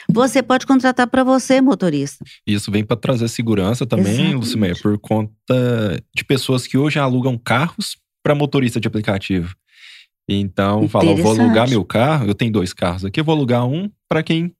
Você 0.09 0.41
pode 0.41 0.65
contratar 0.65 1.07
para 1.07 1.23
você, 1.23 1.61
motorista. 1.61 2.25
Isso 2.45 2.71
vem 2.71 2.83
para 2.83 2.97
trazer 2.97 3.27
segurança 3.27 3.85
também, 3.85 4.33
Lucimeia, 4.33 4.75
por 4.81 4.97
conta 4.97 6.03
de 6.15 6.23
pessoas 6.23 6.65
que 6.65 6.77
hoje 6.77 6.97
alugam 6.97 7.37
carros 7.37 7.95
para 8.23 8.33
motorista 8.33 8.79
de 8.79 8.87
aplicativo. 8.87 9.55
Então, 10.27 10.89
fala, 10.89 11.15
vou 11.15 11.39
alugar 11.39 11.69
meu 11.69 11.85
carro, 11.85 12.25
eu 12.25 12.33
tenho 12.33 12.51
dois 12.51 12.73
carros 12.73 13.05
aqui, 13.05 13.19
eu 13.19 13.23
vou 13.23 13.35
alugar 13.35 13.63
um 13.67 13.91
para 14.09 14.23
quem 14.23 14.51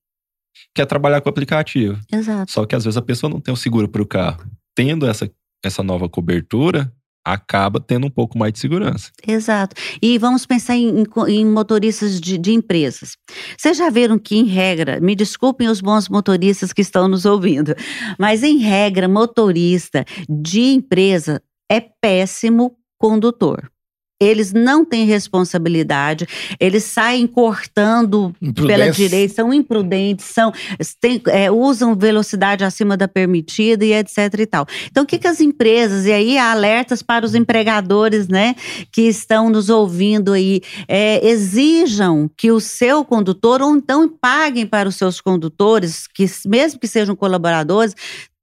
quer 0.76 0.86
trabalhar 0.86 1.22
com 1.22 1.30
o 1.30 1.32
aplicativo. 1.32 2.00
Exato. 2.12 2.52
Só 2.52 2.66
que 2.68 2.76
às 2.76 2.84
vezes 2.84 2.98
a 2.98 3.02
pessoa 3.02 3.28
não 3.28 3.40
tem 3.40 3.52
o 3.52 3.58
seguro 3.58 3.90
para 3.90 4.04
o 4.04 4.06
carro. 4.06 4.46
Tendo 4.76 5.08
essa, 5.08 5.30
essa 5.64 5.82
nova 5.82 6.08
cobertura, 6.08 6.94
acaba 7.26 7.80
tendo 7.80 8.06
um 8.06 8.10
pouco 8.10 8.38
mais 8.38 8.54
de 8.54 8.60
segurança. 8.60 9.12
Exato. 9.28 9.76
E 10.02 10.18
vamos 10.20 10.46
pensar 10.46 10.76
em, 10.76 11.04
em 11.28 11.46
motoristas 11.46 12.22
de, 12.22 12.38
de, 12.38 12.54
empresas. 12.54 13.18
Vocês 13.58 13.78
já 13.78 13.90
viram 13.90 14.20
que, 14.20 14.36
em 14.36 14.46
regra, 14.46 15.00
me 15.02 15.16
desculpem 15.16 15.68
os 15.68 15.82
bons 15.82 16.08
motoristas 16.08 16.72
que 16.72 16.82
estão 16.82 17.08
nos 17.08 17.26
ouvindo, 17.26 17.74
mas 18.20 18.44
em 18.44 18.60
regra, 18.60 19.08
motorista 19.08 20.06
de 20.30 20.62
empresa 20.62 21.42
é 21.70 21.82
péssimo 21.82 22.78
condutor. 23.00 23.70
Eles 24.20 24.54
não 24.54 24.86
têm 24.86 25.06
responsabilidade, 25.06 26.26
eles 26.58 26.86
saem 26.86 27.28
cortando 27.28 28.34
pela 28.66 28.90
direita, 28.90 29.34
são 29.34 29.54
imprudentes, 29.54 30.26
são, 30.28 30.54
tem, 31.02 31.22
é, 31.28 31.52
usam 31.52 31.94
velocidade 31.94 32.64
acima 32.64 32.96
da 32.96 33.10
permitida 33.10 33.84
e 33.84 33.94
etc 33.94 34.34
e 34.40 34.46
tal. 34.46 34.66
Então, 34.90 35.04
o 35.04 35.06
que, 35.06 35.20
que 35.20 35.28
as 35.28 35.42
empresas, 35.42 36.06
e 36.06 36.14
aí 36.14 36.38
há 36.38 36.52
alertas 36.52 37.02
para 37.02 37.26
os 37.26 37.36
empregadores, 37.36 38.30
né, 38.30 38.56
que 38.90 39.02
estão 39.02 39.50
nos 39.50 39.70
ouvindo 39.70 40.32
aí, 40.32 40.62
é, 40.88 41.28
exijam 41.28 42.30
que 42.38 42.52
o 42.52 42.62
seu 42.62 43.04
condutor, 43.04 43.62
ou 43.62 43.76
então 43.76 44.08
paguem 44.08 44.66
para 44.66 44.88
os 44.88 44.96
seus 44.96 45.20
condutores, 45.20 46.08
que 46.08 46.26
mesmo 46.48 46.80
que 46.80 46.88
sejam 46.88 47.18
colaboradores, 47.18 47.94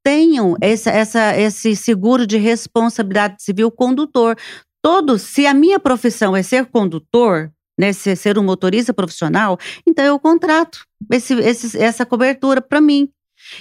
tenho 0.04 0.56
esse, 0.60 0.90
essa, 0.90 1.36
esse 1.38 1.76
seguro 1.76 2.26
de 2.26 2.36
responsabilidade 2.36 3.42
civil 3.42 3.70
condutor. 3.70 4.36
Todo, 4.82 5.18
se 5.18 5.46
a 5.46 5.54
minha 5.54 5.78
profissão 5.78 6.36
é 6.36 6.42
ser 6.42 6.66
condutor, 6.66 7.52
né, 7.78 7.92
ser, 7.92 8.36
um 8.36 8.42
motorista 8.42 8.92
profissional, 8.92 9.58
então 9.86 10.04
eu 10.04 10.18
contrato 10.18 10.84
esse, 11.10 11.34
esse, 11.34 11.78
essa 11.78 12.04
cobertura 12.04 12.60
para 12.60 12.80
mim. 12.80 13.08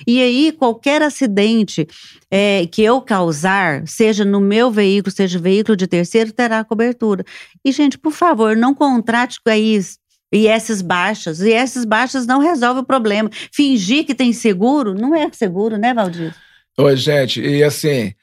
E 0.05 0.22
aí, 0.22 0.51
qualquer 0.51 1.01
acidente 1.01 1.88
é, 2.30 2.67
que 2.67 2.84
eu 2.84 3.01
causar, 3.01 3.88
seja 3.88 4.24
no 4.24 4.39
meu 4.39 4.69
veículo, 4.69 5.13
seja 5.13 5.39
veículo 5.39 5.76
de 5.76 5.88
terceiro, 5.88 6.32
terá 6.32 6.63
cobertura. 6.63 7.24
E, 7.65 7.72
gente, 7.72 7.97
por 7.97 8.11
favor, 8.11 8.55
não 8.55 8.76
contrate 8.76 9.39
com 9.43 9.51
isso. 9.51 9.97
E 10.32 10.47
essas 10.47 10.82
baixas. 10.82 11.41
E 11.41 11.51
essas 11.51 11.84
baixas 11.84 12.26
não 12.26 12.39
resolvem 12.39 12.84
o 12.84 12.86
problema. 12.86 13.30
Fingir 13.51 14.05
que 14.05 14.15
tem 14.15 14.32
seguro 14.34 14.93
não 14.93 15.15
é 15.15 15.30
seguro, 15.32 15.78
né, 15.78 15.93
Valdir? 15.93 16.34
Oi, 16.78 16.95
gente. 16.95 17.41
E 17.41 17.63
assim, 17.63 18.13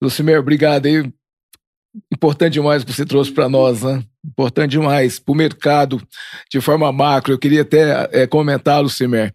Lucimir, 0.00 0.38
obrigado 0.38 0.86
aí. 0.86 1.10
Importante 2.12 2.54
demais 2.54 2.84
que 2.84 2.92
você 2.92 3.04
trouxe 3.04 3.32
para 3.32 3.48
nós, 3.48 3.82
né? 3.82 4.02
Importante 4.24 4.72
demais 4.72 5.18
para 5.18 5.32
o 5.32 5.36
mercado 5.36 6.02
de 6.50 6.60
forma 6.60 6.92
macro. 6.92 7.32
Eu 7.32 7.38
queria 7.38 7.62
até 7.62 8.08
é, 8.12 8.26
comentar, 8.26 8.82
Lucimer, 8.82 9.32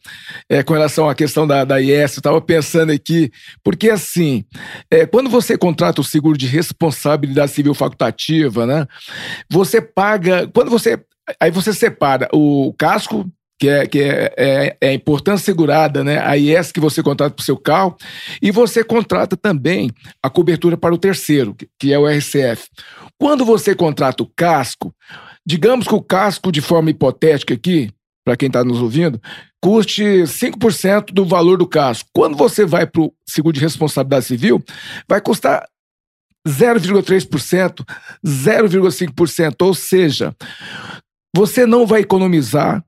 é, 0.49 0.62
com 0.62 0.74
relação 0.74 1.09
à 1.09 1.16
questão 1.16 1.47
da, 1.47 1.64
da 1.64 1.80
IES. 1.80 2.16
Eu 2.16 2.20
estava 2.20 2.41
pensando 2.41 2.91
aqui, 2.91 3.32
porque 3.64 3.89
assim, 3.89 4.45
é, 4.91 5.05
quando 5.05 5.30
você 5.30 5.57
contrata 5.57 6.01
o 6.01 6.03
seguro 6.03 6.38
de 6.38 6.45
responsabilidade 6.45 7.51
civil 7.51 7.74
facultativa, 7.74 8.66
né? 8.66 8.88
Você 9.49 9.82
paga. 9.82 10.47
Quando 10.53 10.70
você. 10.70 10.99
Aí 11.39 11.49
você 11.49 11.74
separa 11.74 12.28
o 12.34 12.74
casco 12.78 13.32
que 13.62 13.70
é, 13.70 13.86
que 13.86 13.99
é, 13.99 14.34
é, 14.36 14.78
é, 14.82 14.89
a 14.89 14.93
importância 14.93 15.45
segurada, 15.45 16.03
né? 16.03 16.18
A 16.18 16.34
IES 16.34 16.72
que 16.72 16.80
você 16.80 17.03
contrata 17.03 17.36
para 17.36 17.43
o 17.43 17.45
seu 17.45 17.55
carro, 17.55 17.95
e 18.41 18.49
você 18.49 18.84
contrata 18.84 19.38
também 19.38 19.91
a 20.24 20.32
cobertura 20.32 20.76
para 20.76 20.95
o 20.95 20.97
terceiro, 20.97 21.55
que 21.78 21.93
é 21.93 21.99
o 21.99 22.07
RCF. 22.07 22.68
Quando 23.20 23.45
você 23.45 23.76
contrata 23.76 24.24
o 24.24 24.32
casco, 24.36 24.91
digamos 25.45 25.88
que 25.88 25.93
o 25.93 26.01
casco, 26.01 26.51
de 26.51 26.59
forma 26.59 26.89
hipotética 26.89 27.53
aqui, 27.53 27.91
para 28.26 28.36
quem 28.36 28.47
está 28.47 28.64
nos 28.64 28.82
ouvindo, 28.82 29.22
custe 29.62 30.24
5% 30.24 31.14
do 31.14 31.24
valor 31.24 31.59
do 31.59 31.68
casco. 31.68 32.09
Quando 32.12 32.36
você 32.36 32.66
vai 32.66 32.88
para 32.88 33.03
o 33.03 33.14
seguro 33.28 33.53
de 33.53 33.59
responsabilidade 33.59 34.26
civil, 34.26 34.59
vai 35.07 35.22
custar 35.22 35.68
0,3%, 36.47 37.86
0,5%, 38.26 39.55
ou 39.62 39.76
seja, 39.76 40.36
você 41.36 41.68
não 41.68 41.86
vai 41.86 42.01
economizar 42.01 42.84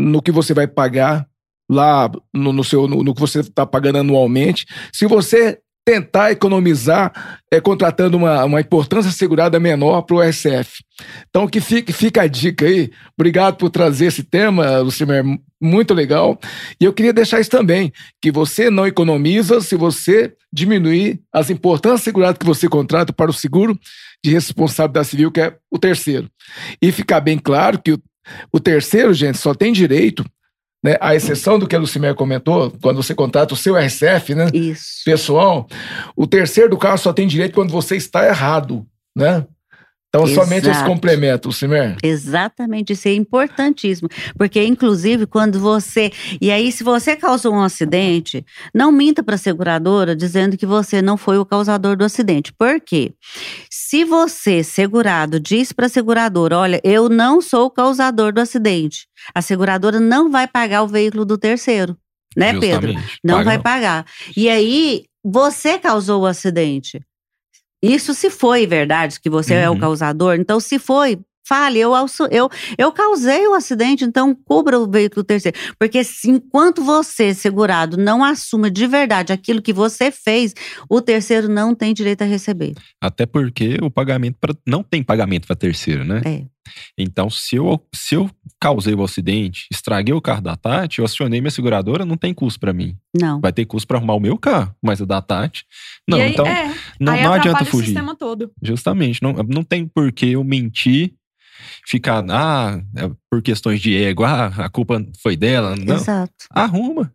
no 0.00 0.22
que 0.22 0.32
você 0.32 0.54
vai 0.54 0.66
pagar 0.66 1.26
lá 1.70 2.10
no, 2.34 2.52
no 2.52 2.64
seu 2.64 2.88
no, 2.88 3.02
no, 3.02 3.14
que 3.14 3.20
você 3.20 3.40
está 3.40 3.64
pagando 3.64 3.98
anualmente. 3.98 4.66
Se 4.92 5.06
você 5.06 5.60
tentar 5.84 6.30
economizar 6.30 7.40
é, 7.50 7.60
contratando 7.60 8.16
uma, 8.16 8.44
uma 8.44 8.60
importância 8.60 9.10
segurada 9.10 9.58
menor 9.58 10.02
para 10.02 10.16
o 10.16 10.20
RCF. 10.20 10.84
Então, 11.28 11.48
que 11.48 11.60
fique, 11.60 11.92
fica 11.92 12.22
a 12.22 12.26
dica 12.26 12.66
aí. 12.66 12.90
Obrigado 13.18 13.56
por 13.56 13.70
trazer 13.70 14.06
esse 14.06 14.22
tema, 14.22 14.78
Lucimer, 14.78 15.24
muito 15.60 15.94
legal. 15.94 16.38
E 16.80 16.84
eu 16.84 16.92
queria 16.92 17.12
deixar 17.12 17.40
isso 17.40 17.50
também, 17.50 17.92
que 18.20 18.30
você 18.30 18.70
não 18.70 18.86
economiza 18.86 19.60
se 19.60 19.74
você 19.74 20.34
diminuir 20.52 21.20
as 21.32 21.50
importâncias 21.50 22.02
seguradas 22.02 22.38
que 22.38 22.46
você 22.46 22.68
contrata 22.68 23.12
para 23.12 23.30
o 23.30 23.34
seguro 23.34 23.78
de 24.22 24.30
responsabilidade 24.30 25.08
civil, 25.08 25.32
que 25.32 25.40
é 25.40 25.56
o 25.70 25.78
terceiro. 25.78 26.30
E 26.80 26.92
ficar 26.92 27.20
bem 27.20 27.38
claro 27.38 27.80
que 27.82 27.92
o 27.92 28.02
o 28.52 28.60
terceiro, 28.60 29.12
gente, 29.12 29.38
só 29.38 29.54
tem 29.54 29.72
direito, 29.72 30.24
né, 30.82 30.96
à 31.00 31.14
exceção 31.14 31.58
do 31.58 31.66
que 31.66 31.76
a 31.76 31.78
Lucimer 31.78 32.14
comentou, 32.14 32.72
quando 32.82 33.02
você 33.02 33.14
contrata 33.14 33.54
o 33.54 33.56
seu 33.56 33.76
RCF, 33.76 34.34
né? 34.34 34.48
Isso. 34.52 35.02
Pessoal, 35.04 35.68
o 36.16 36.26
terceiro 36.26 36.70
do 36.70 36.78
caso 36.78 37.02
só 37.02 37.12
tem 37.12 37.26
direito 37.26 37.54
quando 37.54 37.70
você 37.70 37.96
está 37.96 38.26
errado, 38.26 38.86
né? 39.14 39.46
Então, 40.10 40.26
Exato. 40.26 40.44
somente 40.44 40.68
esse 40.68 40.84
complemento, 40.84 41.52
Simer. 41.52 41.96
Exatamente, 42.02 42.94
isso 42.94 43.06
é 43.06 43.14
importantíssimo. 43.14 44.08
Porque, 44.36 44.60
inclusive, 44.64 45.24
quando 45.24 45.60
você. 45.60 46.10
E 46.40 46.50
aí, 46.50 46.72
se 46.72 46.82
você 46.82 47.14
causou 47.14 47.54
um 47.54 47.62
acidente, 47.62 48.44
não 48.74 48.90
minta 48.90 49.22
para 49.22 49.36
a 49.36 49.38
seguradora 49.38 50.16
dizendo 50.16 50.56
que 50.56 50.66
você 50.66 51.00
não 51.00 51.16
foi 51.16 51.38
o 51.38 51.46
causador 51.46 51.96
do 51.96 52.04
acidente. 52.04 52.52
Por 52.52 52.80
quê? 52.80 53.12
Se 53.70 54.04
você, 54.04 54.64
segurado, 54.64 55.38
diz 55.38 55.72
para 55.72 55.86
a 55.86 55.88
seguradora: 55.88 56.58
olha, 56.58 56.80
eu 56.82 57.08
não 57.08 57.40
sou 57.40 57.66
o 57.66 57.70
causador 57.70 58.32
do 58.32 58.40
acidente, 58.40 59.06
a 59.32 59.40
seguradora 59.40 60.00
não 60.00 60.28
vai 60.28 60.48
pagar 60.48 60.82
o 60.82 60.88
veículo 60.88 61.24
do 61.24 61.38
terceiro. 61.38 61.96
Né, 62.36 62.52
Justamente. 62.52 62.80
Pedro? 62.80 63.02
Não 63.22 63.34
Paga 63.36 63.44
vai 63.44 63.56
não. 63.56 63.62
pagar. 63.62 64.06
E 64.36 64.48
aí, 64.48 65.04
você 65.24 65.78
causou 65.78 66.22
o 66.22 66.26
acidente. 66.26 67.00
Isso 67.82 68.14
se 68.14 68.30
foi 68.30 68.66
verdade, 68.66 69.20
que 69.20 69.30
você 69.30 69.54
uhum. 69.54 69.60
é 69.60 69.70
o 69.70 69.72
uhum. 69.72 69.78
causador. 69.78 70.34
Então, 70.34 70.60
se 70.60 70.78
foi, 70.78 71.18
fale, 71.50 71.80
eu, 71.80 71.92
eu, 72.30 72.48
eu 72.78 72.92
causei 72.92 73.48
o 73.48 73.54
acidente, 73.54 74.04
então 74.04 74.32
cubra 74.44 74.78
o 74.78 74.88
veículo 74.88 75.24
terceiro. 75.24 75.58
Porque 75.78 76.00
enquanto 76.24 76.80
você, 76.82 77.34
segurado, 77.34 77.96
não 77.96 78.22
assuma 78.22 78.70
de 78.70 78.86
verdade 78.86 79.32
aquilo 79.32 79.60
que 79.60 79.72
você 79.72 80.12
fez, 80.12 80.54
o 80.88 81.00
terceiro 81.00 81.48
não 81.48 81.74
tem 81.74 81.92
direito 81.92 82.22
a 82.22 82.26
receber. 82.26 82.74
Até 83.02 83.26
porque 83.26 83.78
o 83.82 83.90
pagamento 83.90 84.36
pra, 84.40 84.54
não 84.64 84.82
tem 84.82 85.02
pagamento 85.02 85.48
para 85.48 85.56
terceiro, 85.56 86.04
né? 86.04 86.20
É. 86.24 86.59
Então, 86.96 87.28
se 87.30 87.56
eu, 87.56 87.80
se 87.94 88.14
eu 88.14 88.30
causei 88.60 88.94
o 88.94 89.02
acidente, 89.02 89.66
estraguei 89.70 90.14
o 90.14 90.20
carro 90.20 90.42
da 90.42 90.56
Tati, 90.56 90.98
eu 90.98 91.04
acionei 91.04 91.40
minha 91.40 91.50
seguradora, 91.50 92.04
não 92.04 92.16
tem 92.16 92.34
custo 92.34 92.60
para 92.60 92.72
mim. 92.72 92.96
Não. 93.18 93.40
Vai 93.40 93.52
ter 93.52 93.64
custo 93.64 93.86
para 93.86 93.98
arrumar 93.98 94.14
o 94.14 94.20
meu 94.20 94.36
carro, 94.36 94.74
mas 94.82 95.00
o 95.00 95.06
da 95.06 95.20
Tati. 95.20 95.64
Não, 96.08 96.18
aí, 96.18 96.32
então 96.32 96.46
é, 96.46 96.74
não, 96.98 97.22
não 97.22 97.32
adianta 97.32 97.64
fugir. 97.64 97.84
O 97.84 97.86
sistema 97.86 98.16
todo. 98.16 98.52
Justamente, 98.62 99.22
não, 99.22 99.32
não 99.48 99.62
tem 99.62 99.86
por 99.86 100.12
que 100.12 100.30
eu 100.30 100.44
mentir, 100.44 101.14
ficar, 101.86 102.24
ah, 102.28 102.80
é 102.96 103.10
por 103.30 103.42
questões 103.42 103.80
de 103.80 103.96
ego, 103.96 104.24
ah, 104.24 104.46
a 104.46 104.68
culpa 104.68 105.04
foi 105.22 105.36
dela. 105.36 105.76
Não. 105.76 105.96
Exato. 105.96 106.32
Arruma 106.50 107.12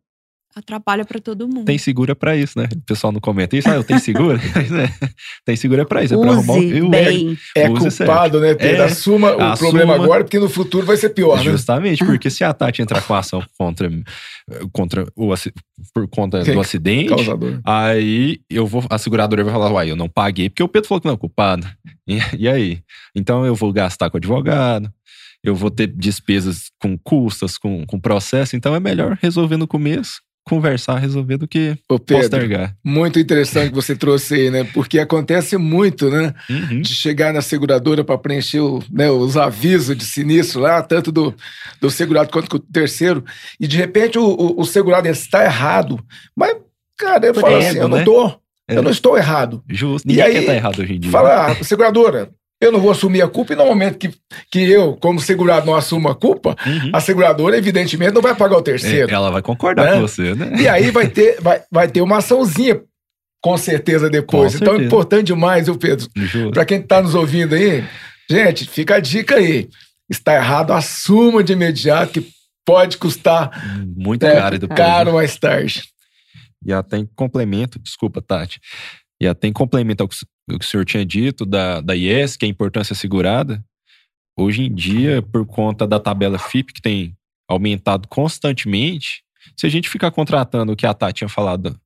atrapalha 0.55 1.03
para 1.03 1.19
todo 1.19 1.47
mundo. 1.47 1.65
Tem 1.65 1.77
segura 1.77 2.15
para 2.15 2.35
isso, 2.35 2.57
né? 2.57 2.69
O 2.73 2.81
pessoal 2.81 3.11
não 3.11 3.19
comenta 3.19 3.57
isso, 3.57 3.69
ah, 3.69 3.75
eu 3.75 3.83
tenho 3.83 3.99
segura. 3.99 4.39
É, 4.39 5.07
tem 5.43 5.55
segura 5.57 5.85
para 5.85 6.01
isso, 6.03 6.13
é 6.13 6.17
para 6.17 6.31
arrumar 6.31 6.53
o 6.53 6.89
bem. 6.89 7.37
É, 7.55 7.67
culpado, 7.67 8.39
né, 8.39 8.55
Pedro? 8.55 8.83
É, 8.83 8.85
assuma 8.85 9.35
o 9.35 9.41
assuma, 9.41 9.57
problema 9.57 9.95
agora, 9.95 10.23
porque 10.23 10.39
no 10.39 10.47
futuro 10.47 10.85
vai 10.85 10.95
ser 10.95 11.09
pior, 11.09 11.37
né? 11.37 11.43
Justamente, 11.43 12.01
né? 12.01 12.07
porque 12.09 12.29
se 12.29 12.43
a 12.43 12.53
Tati 12.53 12.81
entrar 12.81 13.01
com 13.01 13.13
a 13.13 13.19
ação 13.19 13.43
contra, 13.57 13.91
contra 14.71 15.05
o, 15.13 15.33
por 15.93 16.07
conta 16.07 16.41
do 16.41 16.59
acidente, 16.59 17.09
Causador. 17.09 17.59
aí 17.65 18.39
eu 18.49 18.65
vou, 18.65 18.85
a 18.89 18.97
seguradora 18.97 19.43
vai 19.43 19.53
falar, 19.53 19.71
uai, 19.71 19.91
eu 19.91 19.95
não 19.97 20.07
paguei, 20.07 20.49
porque 20.49 20.63
o 20.63 20.69
Pedro 20.69 20.87
falou 20.87 21.01
que 21.01 21.07
não 21.07 21.15
é 21.15 21.17
culpado. 21.17 21.67
E, 22.07 22.19
e 22.37 22.47
aí? 22.47 22.83
Então 23.15 23.47
eu 23.47 23.55
vou 23.55 23.73
gastar 23.73 24.11
com 24.11 24.17
advogado, 24.17 24.93
eu 25.43 25.55
vou 25.55 25.71
ter 25.71 25.87
despesas 25.87 26.69
com 26.79 26.95
custas, 26.95 27.57
com, 27.57 27.83
com 27.83 27.99
processo, 27.99 28.55
então 28.55 28.75
é 28.75 28.79
melhor 28.79 29.17
resolver 29.19 29.57
no 29.57 29.67
começo 29.67 30.21
conversar, 30.45 30.99
resolver 30.99 31.37
do 31.37 31.47
que 31.47 31.75
Ô 31.89 31.97
Pedro, 31.97 32.29
postergar. 32.29 32.75
Muito 32.83 33.19
interessante 33.19 33.69
que 33.69 33.75
você 33.75 33.95
trouxe 33.95 34.35
aí, 34.35 34.51
né? 34.51 34.63
Porque 34.63 34.99
acontece 34.99 35.57
muito, 35.57 36.09
né? 36.09 36.33
Uhum. 36.47 36.81
De 36.81 36.93
chegar 36.93 37.33
na 37.33 37.41
seguradora 37.41 38.03
para 38.03 38.17
preencher 38.17 38.59
o, 38.59 38.81
né, 38.91 39.09
os 39.09 39.35
avisos 39.35 39.97
de 39.97 40.05
sinistro 40.05 40.61
lá, 40.61 40.83
tanto 40.83 41.11
do, 41.11 41.33
do 41.81 41.89
segurado 41.89 42.31
quanto 42.31 42.47
do 42.47 42.59
terceiro, 42.59 43.25
e 43.59 43.67
de 43.67 43.75
repente 43.75 44.19
o, 44.19 44.23
o, 44.23 44.61
o 44.61 44.65
segurado 44.65 45.07
está 45.07 45.43
errado. 45.43 45.99
Mas, 46.35 46.55
cara, 46.95 47.25
eu 47.25 47.33
falo 47.33 47.55
assim, 47.55 47.77
eu 47.77 47.87
não 47.87 47.97
né? 47.97 48.03
tô. 48.03 48.27
É. 48.67 48.77
Eu 48.77 48.83
não 48.83 48.91
estou 48.91 49.17
errado. 49.17 49.63
Justo. 49.69 50.07
Ninguém 50.07 50.23
e 50.23 50.27
aí, 50.27 50.33
quer 50.33 50.39
estar 50.39 50.51
tá 50.51 50.57
errado 50.57 50.79
hoje 50.79 50.93
em 50.93 50.99
dia. 50.99 51.11
Fala, 51.11 51.47
ah, 51.47 51.63
seguradora, 51.63 52.29
eu 52.61 52.71
não 52.71 52.79
vou 52.79 52.91
assumir 52.91 53.21
a 53.21 53.27
culpa, 53.27 53.53
e 53.53 53.55
no 53.55 53.65
momento 53.65 53.97
que, 53.97 54.13
que 54.49 54.59
eu, 54.59 54.95
como 54.95 55.19
segurado, 55.19 55.65
não 55.65 55.75
assumo 55.75 56.07
a 56.07 56.15
culpa, 56.15 56.55
uhum. 56.65 56.91
a 56.93 57.01
seguradora, 57.01 57.57
evidentemente, 57.57 58.13
não 58.13 58.21
vai 58.21 58.33
pagar 58.33 58.57
o 58.57 58.61
terceiro. 58.61 59.11
É, 59.11 59.13
ela 59.13 59.29
vai 59.29 59.41
concordar 59.41 59.85
né? 59.85 59.93
com 59.93 60.01
você, 60.01 60.33
né? 60.33 60.53
E 60.57 60.67
aí 60.67 60.89
vai 60.91 61.07
ter, 61.07 61.39
vai, 61.41 61.61
vai 61.69 61.87
ter 61.87 62.01
uma 62.01 62.17
açãozinha, 62.17 62.81
com 63.41 63.57
certeza, 63.57 64.09
depois. 64.09 64.53
Com 64.53 64.57
então, 64.57 64.73
certeza. 64.73 64.83
é 64.83 64.85
importante 64.85 65.27
demais, 65.27 65.65
viu, 65.65 65.77
Pedro? 65.77 66.07
Para 66.53 66.65
quem 66.65 66.79
está 66.79 67.01
nos 67.01 67.13
ouvindo 67.13 67.55
aí, 67.55 67.83
gente, 68.29 68.67
fica 68.67 68.95
a 68.95 68.99
dica 68.99 69.35
aí. 69.35 69.69
Está 70.09 70.35
errado, 70.35 70.71
assuma 70.71 71.43
de 71.43 71.53
imediato, 71.53 72.13
que 72.13 72.29
pode 72.65 72.97
custar 72.97 73.51
muito 73.95 74.25
é, 74.25 74.33
caro, 74.33 74.59
do 74.59 74.67
caro 74.67 75.13
mais 75.13 75.37
tarde. 75.37 75.83
E 76.65 76.73
até 76.73 76.97
em 76.97 77.05
complemento, 77.15 77.77
desculpa, 77.79 78.21
Tati. 78.21 78.59
E 79.21 79.27
até 79.27 79.47
em 79.47 79.53
complemento 79.53 80.03
ao 80.03 80.09
que 80.09 80.15
o 80.49 80.59
que 80.59 80.65
o 80.65 80.67
senhor 80.67 80.85
tinha 80.85 81.05
dito 81.05 81.45
da, 81.45 81.81
da 81.81 81.95
IES, 81.95 82.37
que 82.37 82.45
é 82.45 82.47
a 82.47 82.51
importância 82.51 82.93
assegurada, 82.93 83.63
hoje 84.37 84.63
em 84.63 84.73
dia, 84.73 85.21
por 85.21 85.45
conta 85.45 85.87
da 85.87 85.99
tabela 85.99 86.37
FIP, 86.37 86.73
que 86.73 86.81
tem 86.81 87.15
aumentado 87.47 88.07
constantemente, 88.07 89.23
se 89.55 89.65
a 89.65 89.69
gente 89.69 89.89
ficar 89.89 90.11
contratando 90.11 90.71
o 90.71 90.75
que 90.75 90.85
a 90.85 90.93
Tati 90.93 91.19
tinha 91.19 91.29
falado 91.29 91.79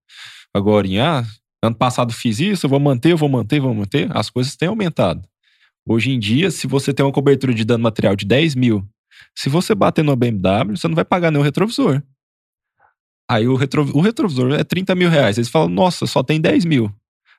agora 0.53 0.87
em 0.87 0.99
ah, 0.99 1.25
ano 1.61 1.75
passado 1.75 2.13
fiz 2.13 2.39
isso, 2.39 2.65
eu 2.65 2.69
vou 2.69 2.79
manter, 2.79 3.11
eu 3.11 3.17
vou 3.17 3.29
manter, 3.29 3.59
vou 3.59 3.73
manter, 3.73 4.09
as 4.15 4.29
coisas 4.29 4.55
têm 4.55 4.69
aumentado. 4.69 5.27
Hoje 5.87 6.11
em 6.11 6.19
dia, 6.19 6.51
se 6.51 6.67
você 6.67 6.93
tem 6.93 7.05
uma 7.05 7.11
cobertura 7.11 7.53
de 7.53 7.65
dano 7.65 7.83
material 7.83 8.15
de 8.15 8.25
10 8.25 8.55
mil, 8.55 8.87
se 9.35 9.49
você 9.49 9.75
bater 9.75 10.03
no 10.03 10.15
BMW, 10.15 10.77
você 10.77 10.87
não 10.87 10.95
vai 10.95 11.05
pagar 11.05 11.31
nenhum 11.31 11.43
retrovisor. 11.43 12.01
Aí 13.29 13.47
o, 13.47 13.55
retro, 13.55 13.83
o 13.95 14.01
retrovisor 14.01 14.53
é 14.53 14.63
30 14.63 14.95
mil 14.95 15.09
reais. 15.09 15.37
Eles 15.37 15.49
falam, 15.49 15.69
nossa, 15.69 16.07
só 16.07 16.23
tem 16.23 16.41
10 16.41 16.65
mil. 16.65 16.91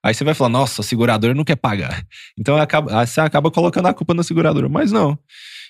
Aí 0.03 0.15
você 0.15 0.25
vai 0.25 0.35
falar, 0.35 0.51
nossa, 0.51 0.81
a 0.81 0.85
seguradora 0.85 1.35
não 1.35 1.45
quer 1.45 1.57
pagar. 1.57 2.05
Então 2.39 2.57
acaba, 2.57 3.07
você 3.07 3.21
acaba 3.21 3.51
colocando 3.51 3.87
a 3.87 3.95
culpa 3.95 4.15
na 4.15 4.23
seguradora. 4.23 4.69
Mas 4.69 4.93
não. 4.93 5.19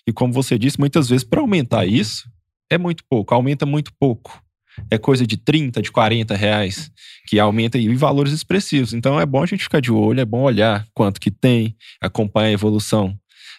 E 0.06 0.12
como 0.12 0.32
você 0.32 0.58
disse, 0.58 0.78
muitas 0.78 1.08
vezes 1.08 1.24
para 1.24 1.40
aumentar 1.40 1.84
isso, 1.84 2.30
é 2.70 2.78
muito 2.78 3.04
pouco, 3.08 3.34
aumenta 3.34 3.66
muito 3.66 3.92
pouco. 3.98 4.42
É 4.90 4.96
coisa 4.96 5.26
de 5.26 5.36
30, 5.36 5.82
de 5.82 5.90
40 5.90 6.34
reais 6.36 6.90
que 7.26 7.38
aumenta 7.38 7.76
em 7.76 7.94
valores 7.94 8.32
expressivos. 8.32 8.94
Então 8.94 9.20
é 9.20 9.26
bom 9.26 9.42
a 9.42 9.46
gente 9.46 9.64
ficar 9.64 9.80
de 9.80 9.90
olho, 9.90 10.20
é 10.20 10.24
bom 10.24 10.42
olhar 10.42 10.86
quanto 10.94 11.20
que 11.20 11.30
tem, 11.30 11.76
acompanhar 12.00 12.48
a 12.48 12.52
evolução 12.52 13.18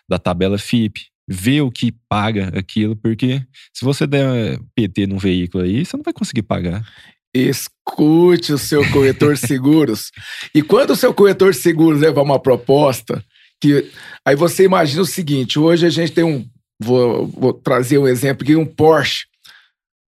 da 0.09 0.17
tabela 0.17 0.57
FIP, 0.57 1.01
ver 1.27 1.61
o 1.61 1.71
que 1.71 1.93
paga 2.09 2.51
aquilo, 2.57 2.95
porque 2.95 3.41
se 3.73 3.85
você 3.85 4.07
der 4.07 4.59
PT 4.75 5.07
num 5.07 5.17
veículo 5.17 5.63
aí, 5.63 5.85
você 5.85 5.95
não 5.95 6.03
vai 6.03 6.13
conseguir 6.13 6.43
pagar. 6.43 6.85
Escute 7.33 8.53
o 8.53 8.57
seu 8.57 8.89
corretor 8.91 9.37
seguros. 9.39 10.11
E 10.53 10.61
quando 10.61 10.91
o 10.91 10.95
seu 10.95 11.13
corretor 11.13 11.53
seguros 11.53 12.01
levar 12.01 12.21
uma 12.21 12.39
proposta, 12.39 13.23
que 13.59 13.89
aí 14.25 14.35
você 14.35 14.63
imagina 14.63 15.01
o 15.01 15.05
seguinte: 15.05 15.59
hoje 15.59 15.85
a 15.85 15.89
gente 15.89 16.11
tem 16.11 16.23
um. 16.23 16.45
Vou, 16.79 17.27
vou 17.27 17.53
trazer 17.53 17.97
um 17.97 18.07
exemplo 18.07 18.43
aqui: 18.43 18.55
um 18.55 18.65
Porsche 18.65 19.25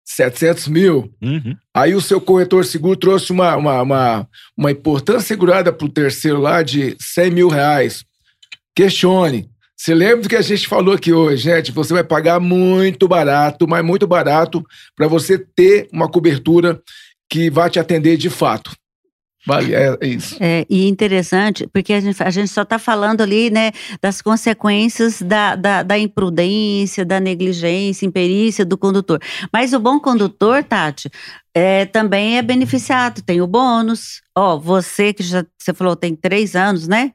700 0.06 0.68
mil. 0.68 1.14
Uhum. 1.22 1.56
Aí 1.74 1.96
o 1.96 2.02
seu 2.02 2.20
corretor 2.20 2.66
seguro 2.66 2.98
trouxe 2.98 3.32
uma, 3.32 3.56
uma, 3.56 3.82
uma, 3.82 4.28
uma 4.58 4.72
importância 4.72 5.28
segurada 5.28 5.72
para 5.72 5.86
o 5.86 5.92
terceiro 5.92 6.40
lá 6.40 6.62
de 6.62 6.96
100 7.00 7.32
mil 7.32 7.48
reais. 7.48 8.04
Questione. 8.76 9.50
Você 9.76 9.94
lembra 9.94 10.22
do 10.22 10.30
que 10.30 10.36
a 10.36 10.42
gente 10.42 10.68
falou 10.68 10.94
aqui 10.94 11.12
hoje, 11.12 11.44
gente? 11.44 11.72
Você 11.72 11.94
vai 11.94 12.04
pagar 12.04 12.40
muito 12.40 13.08
barato, 13.08 13.68
mas 13.68 13.84
muito 13.84 14.08
barato, 14.08 14.64
para 14.96 15.08
você 15.08 15.38
ter 15.38 15.90
uma 15.92 16.08
cobertura 16.08 16.82
que 17.30 17.50
vai 17.50 17.70
te 17.70 17.80
atender 17.80 18.18
de 18.18 18.30
fato. 18.30 18.72
Vale, 19.46 19.76
é, 19.76 19.98
isso. 20.02 20.38
É, 20.40 20.66
e 20.70 20.88
interessante, 20.88 21.68
porque 21.68 21.92
a 21.92 22.00
gente, 22.00 22.24
a 22.24 22.30
gente 22.30 22.48
só 22.50 22.62
está 22.62 22.80
falando 22.80 23.20
ali, 23.20 23.50
né, 23.50 23.72
das 24.02 24.22
consequências 24.22 25.22
da, 25.22 25.56
da, 25.56 25.84
da, 25.84 26.00
imprudência, 26.00 27.04
da 27.04 27.20
negligência, 27.20 28.06
imperícia 28.06 28.64
do 28.64 28.78
condutor. 28.78 29.20
Mas 29.52 29.74
o 29.74 29.80
bom 29.80 30.00
condutor, 30.00 30.64
Tati, 30.64 31.10
é, 31.54 31.86
também 31.86 32.38
é 32.38 32.42
beneficiado, 32.42 33.22
tem 33.22 33.42
o 33.42 33.48
bônus. 33.48 34.22
Ó, 34.34 34.58
você 34.58 35.14
que 35.14 35.22
já, 35.22 35.46
você 35.60 35.74
falou, 35.74 35.96
tem 35.96 36.16
três 36.16 36.56
anos, 36.56 36.88
né? 36.88 37.12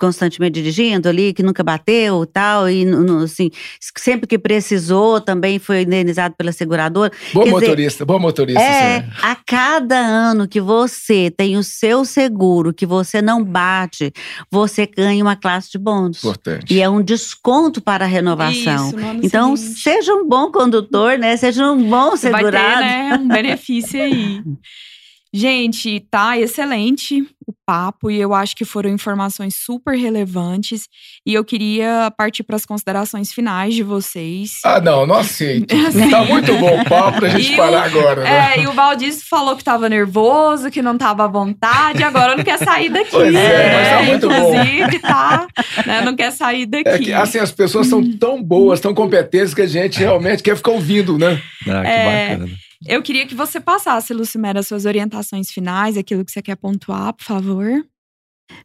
Constantemente 0.00 0.54
dirigindo 0.54 1.08
ali, 1.08 1.34
que 1.34 1.42
nunca 1.42 1.62
bateu 1.62 2.24
tal, 2.24 2.68
e 2.68 2.86
assim, 3.22 3.50
sempre 3.78 4.26
que 4.26 4.38
precisou 4.38 5.20
também 5.20 5.58
foi 5.58 5.82
indenizado 5.82 6.34
pela 6.36 6.50
seguradora. 6.52 7.12
Bom 7.34 7.44
Quer 7.44 7.50
motorista, 7.50 8.04
dizer, 8.04 8.04
bom 8.06 8.18
motorista. 8.18 8.60
É, 8.60 9.02
sim. 9.02 9.08
a 9.22 9.36
cada 9.46 9.98
ano 9.98 10.48
que 10.48 10.60
você 10.60 11.30
tem 11.30 11.56
o 11.56 11.62
seu 11.62 12.04
seguro, 12.04 12.72
que 12.72 12.86
você 12.86 13.20
não 13.20 13.44
bate, 13.44 14.10
você 14.50 14.86
ganha 14.86 15.22
uma 15.22 15.36
classe 15.36 15.70
de 15.70 15.78
bônus. 15.78 16.18
Importante. 16.18 16.72
E 16.72 16.80
é 16.80 16.88
um 16.88 17.02
desconto 17.02 17.82
para 17.82 18.06
a 18.06 18.08
renovação. 18.08 18.88
Isso, 18.88 18.96
então, 19.22 19.54
seguinte. 19.56 19.80
seja 19.80 20.14
um 20.14 20.26
bom 20.26 20.50
condutor, 20.50 21.18
né? 21.18 21.36
Seja 21.36 21.70
um 21.70 21.82
bom 21.88 22.16
segurado. 22.16 22.56
Vai 22.56 23.10
ter, 23.10 23.18
né, 23.18 23.18
um 23.20 23.28
benefício 23.28 24.02
aí. 24.02 24.42
Gente, 25.32 26.00
tá 26.10 26.36
excelente 26.36 27.22
o 27.46 27.54
papo 27.64 28.10
e 28.10 28.20
eu 28.20 28.34
acho 28.34 28.56
que 28.56 28.64
foram 28.64 28.90
informações 28.90 29.54
super 29.56 29.96
relevantes 29.96 30.88
e 31.24 31.34
eu 31.34 31.44
queria 31.44 32.12
partir 32.18 32.42
para 32.42 32.56
as 32.56 32.66
considerações 32.66 33.32
finais 33.32 33.74
de 33.74 33.84
vocês. 33.84 34.58
Ah, 34.64 34.80
não, 34.80 35.06
não 35.06 35.14
aceito. 35.14 35.72
Assim, 35.86 36.10
tá 36.10 36.24
muito 36.24 36.52
bom 36.56 36.80
o 36.80 36.84
papo 36.84 37.20
pra 37.20 37.28
gente 37.28 37.56
parar 37.56 37.82
o, 37.82 37.84
agora, 37.84 38.24
né? 38.24 38.54
É, 38.56 38.62
e 38.62 38.66
o 38.66 38.72
Valdir 38.72 39.14
falou 39.28 39.56
que 39.56 39.62
tava 39.62 39.88
nervoso, 39.88 40.68
que 40.68 40.82
não 40.82 40.98
tava 40.98 41.24
à 41.24 41.28
vontade, 41.28 42.02
agora 42.02 42.36
não 42.36 42.42
quer 42.42 42.58
sair 42.58 42.88
daqui. 42.88 43.10
Pois 43.20 43.34
é, 43.34 43.72
mas 43.72 43.88
tá 43.88 44.02
muito 44.02 44.26
inclusive, 44.26 44.98
bom. 44.98 45.08
tá, 45.08 45.46
né, 45.86 46.00
não 46.00 46.16
quer 46.16 46.32
sair 46.32 46.66
daqui. 46.66 46.88
É 46.88 46.98
que, 46.98 47.12
assim, 47.12 47.38
as 47.38 47.52
pessoas 47.52 47.86
são 47.86 48.02
tão 48.18 48.42
boas, 48.42 48.80
tão 48.80 48.94
competentes 48.94 49.52
que 49.52 49.60
a 49.60 49.66
gente 49.66 49.98
realmente 49.98 50.42
quer 50.42 50.56
ficar 50.56 50.70
ouvindo, 50.70 51.18
né? 51.18 51.40
Ah, 51.68 51.82
que 51.82 51.88
É, 51.88 52.28
bacana. 52.30 52.50
Eu 52.86 53.02
queria 53.02 53.26
que 53.26 53.34
você 53.34 53.60
passasse, 53.60 54.14
Lucimera, 54.14 54.62
suas 54.62 54.86
orientações 54.86 55.50
finais, 55.50 55.96
aquilo 55.96 56.24
que 56.24 56.32
você 56.32 56.40
quer 56.40 56.56
pontuar, 56.56 57.12
por 57.12 57.24
favor. 57.24 57.86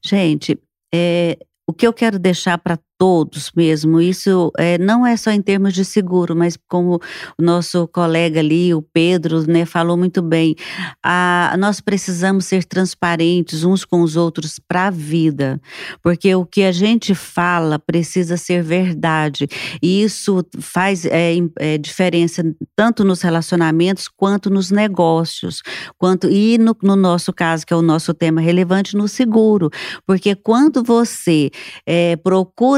Gente, 0.03 0.57
é, 0.93 1.37
o 1.67 1.73
que 1.73 1.85
eu 1.85 1.93
quero 1.93 2.17
deixar 2.17 2.57
para 2.57 2.79
todos 2.97 3.51
mesmo, 3.55 3.99
isso 3.99 4.51
é, 4.57 4.77
não 4.77 5.05
é 5.05 5.17
só 5.17 5.31
em 5.31 5.41
termos 5.41 5.73
de 5.73 5.83
seguro, 5.83 6.35
mas 6.35 6.57
como 6.67 6.99
o 7.37 7.41
nosso 7.41 7.87
colega 7.87 8.39
ali, 8.39 8.73
o 8.73 8.81
Pedro, 8.81 9.45
né, 9.49 9.65
falou 9.65 9.97
muito 9.97 10.21
bem, 10.21 10.55
a, 11.03 11.55
nós 11.59 11.81
precisamos 11.81 12.45
ser 12.45 12.63
transparentes 12.63 13.63
uns 13.63 13.83
com 13.83 14.01
os 14.01 14.15
outros 14.15 14.59
para 14.59 14.87
a 14.87 14.91
vida, 14.91 15.59
porque 16.01 16.33
o 16.35 16.45
que 16.45 16.63
a 16.63 16.71
gente 16.71 17.13
fala 17.13 17.77
precisa 17.77 18.37
ser 18.37 18.63
verdade, 18.63 19.47
e 19.81 20.03
isso 20.03 20.45
faz 20.59 21.05
é, 21.05 21.35
é, 21.59 21.77
diferença 21.77 22.43
tanto 22.75 23.03
nos 23.03 23.21
relacionamentos 23.21 24.07
quanto 24.07 24.49
nos 24.49 24.71
negócios, 24.71 25.61
quanto 25.97 26.29
e 26.29 26.57
no, 26.57 26.75
no 26.81 26.95
nosso 26.95 27.33
caso, 27.33 27.65
que 27.65 27.73
é 27.73 27.77
o 27.77 27.81
nosso 27.81 28.13
tema 28.13 28.41
relevante, 28.41 28.95
no 28.95 29.07
seguro, 29.07 29.69
porque 30.05 30.35
quando 30.35 30.83
você 30.83 31.49
é, 31.85 32.15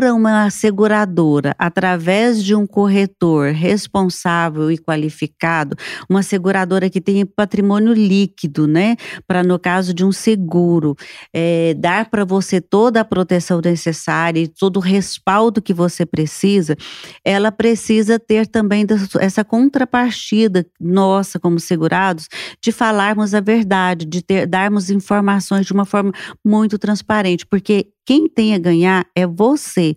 procura 0.07 0.13
uma 0.13 0.49
seguradora 0.49 1.55
através 1.57 2.43
de 2.43 2.55
um 2.55 2.65
corretor 2.65 3.51
responsável 3.51 4.71
e 4.71 4.77
qualificado, 4.77 5.75
uma 6.09 6.23
seguradora 6.23 6.89
que 6.89 7.01
tenha 7.01 7.25
patrimônio 7.25 7.93
líquido, 7.93 8.67
né? 8.67 8.95
Para 9.27 9.43
no 9.43 9.59
caso 9.59 9.93
de 9.93 10.05
um 10.05 10.11
seguro, 10.11 10.95
é, 11.33 11.73
dar 11.73 12.09
para 12.09 12.23
você 12.23 12.61
toda 12.61 13.01
a 13.01 13.05
proteção 13.05 13.59
necessária 13.63 14.39
e 14.39 14.47
todo 14.47 14.77
o 14.77 14.81
respaldo 14.81 15.61
que 15.61 15.73
você 15.73 16.05
precisa, 16.05 16.75
ela 17.23 17.51
precisa 17.51 18.19
ter 18.19 18.47
também 18.47 18.85
essa 19.19 19.43
contrapartida 19.43 20.65
nossa 20.79 21.39
como 21.39 21.59
segurados 21.59 22.27
de 22.61 22.71
falarmos 22.71 23.33
a 23.33 23.41
verdade, 23.41 24.05
de 24.05 24.21
ter, 24.21 24.45
darmos 24.45 24.89
informações 24.89 25.65
de 25.65 25.73
uma 25.73 25.85
forma 25.85 26.11
muito 26.45 26.77
transparente, 26.77 27.45
porque 27.45 27.87
quem 28.07 28.25
tem 28.29 28.55
a 28.55 28.57
ganhar 28.57 29.05
é 29.13 29.27
você, 29.27 29.93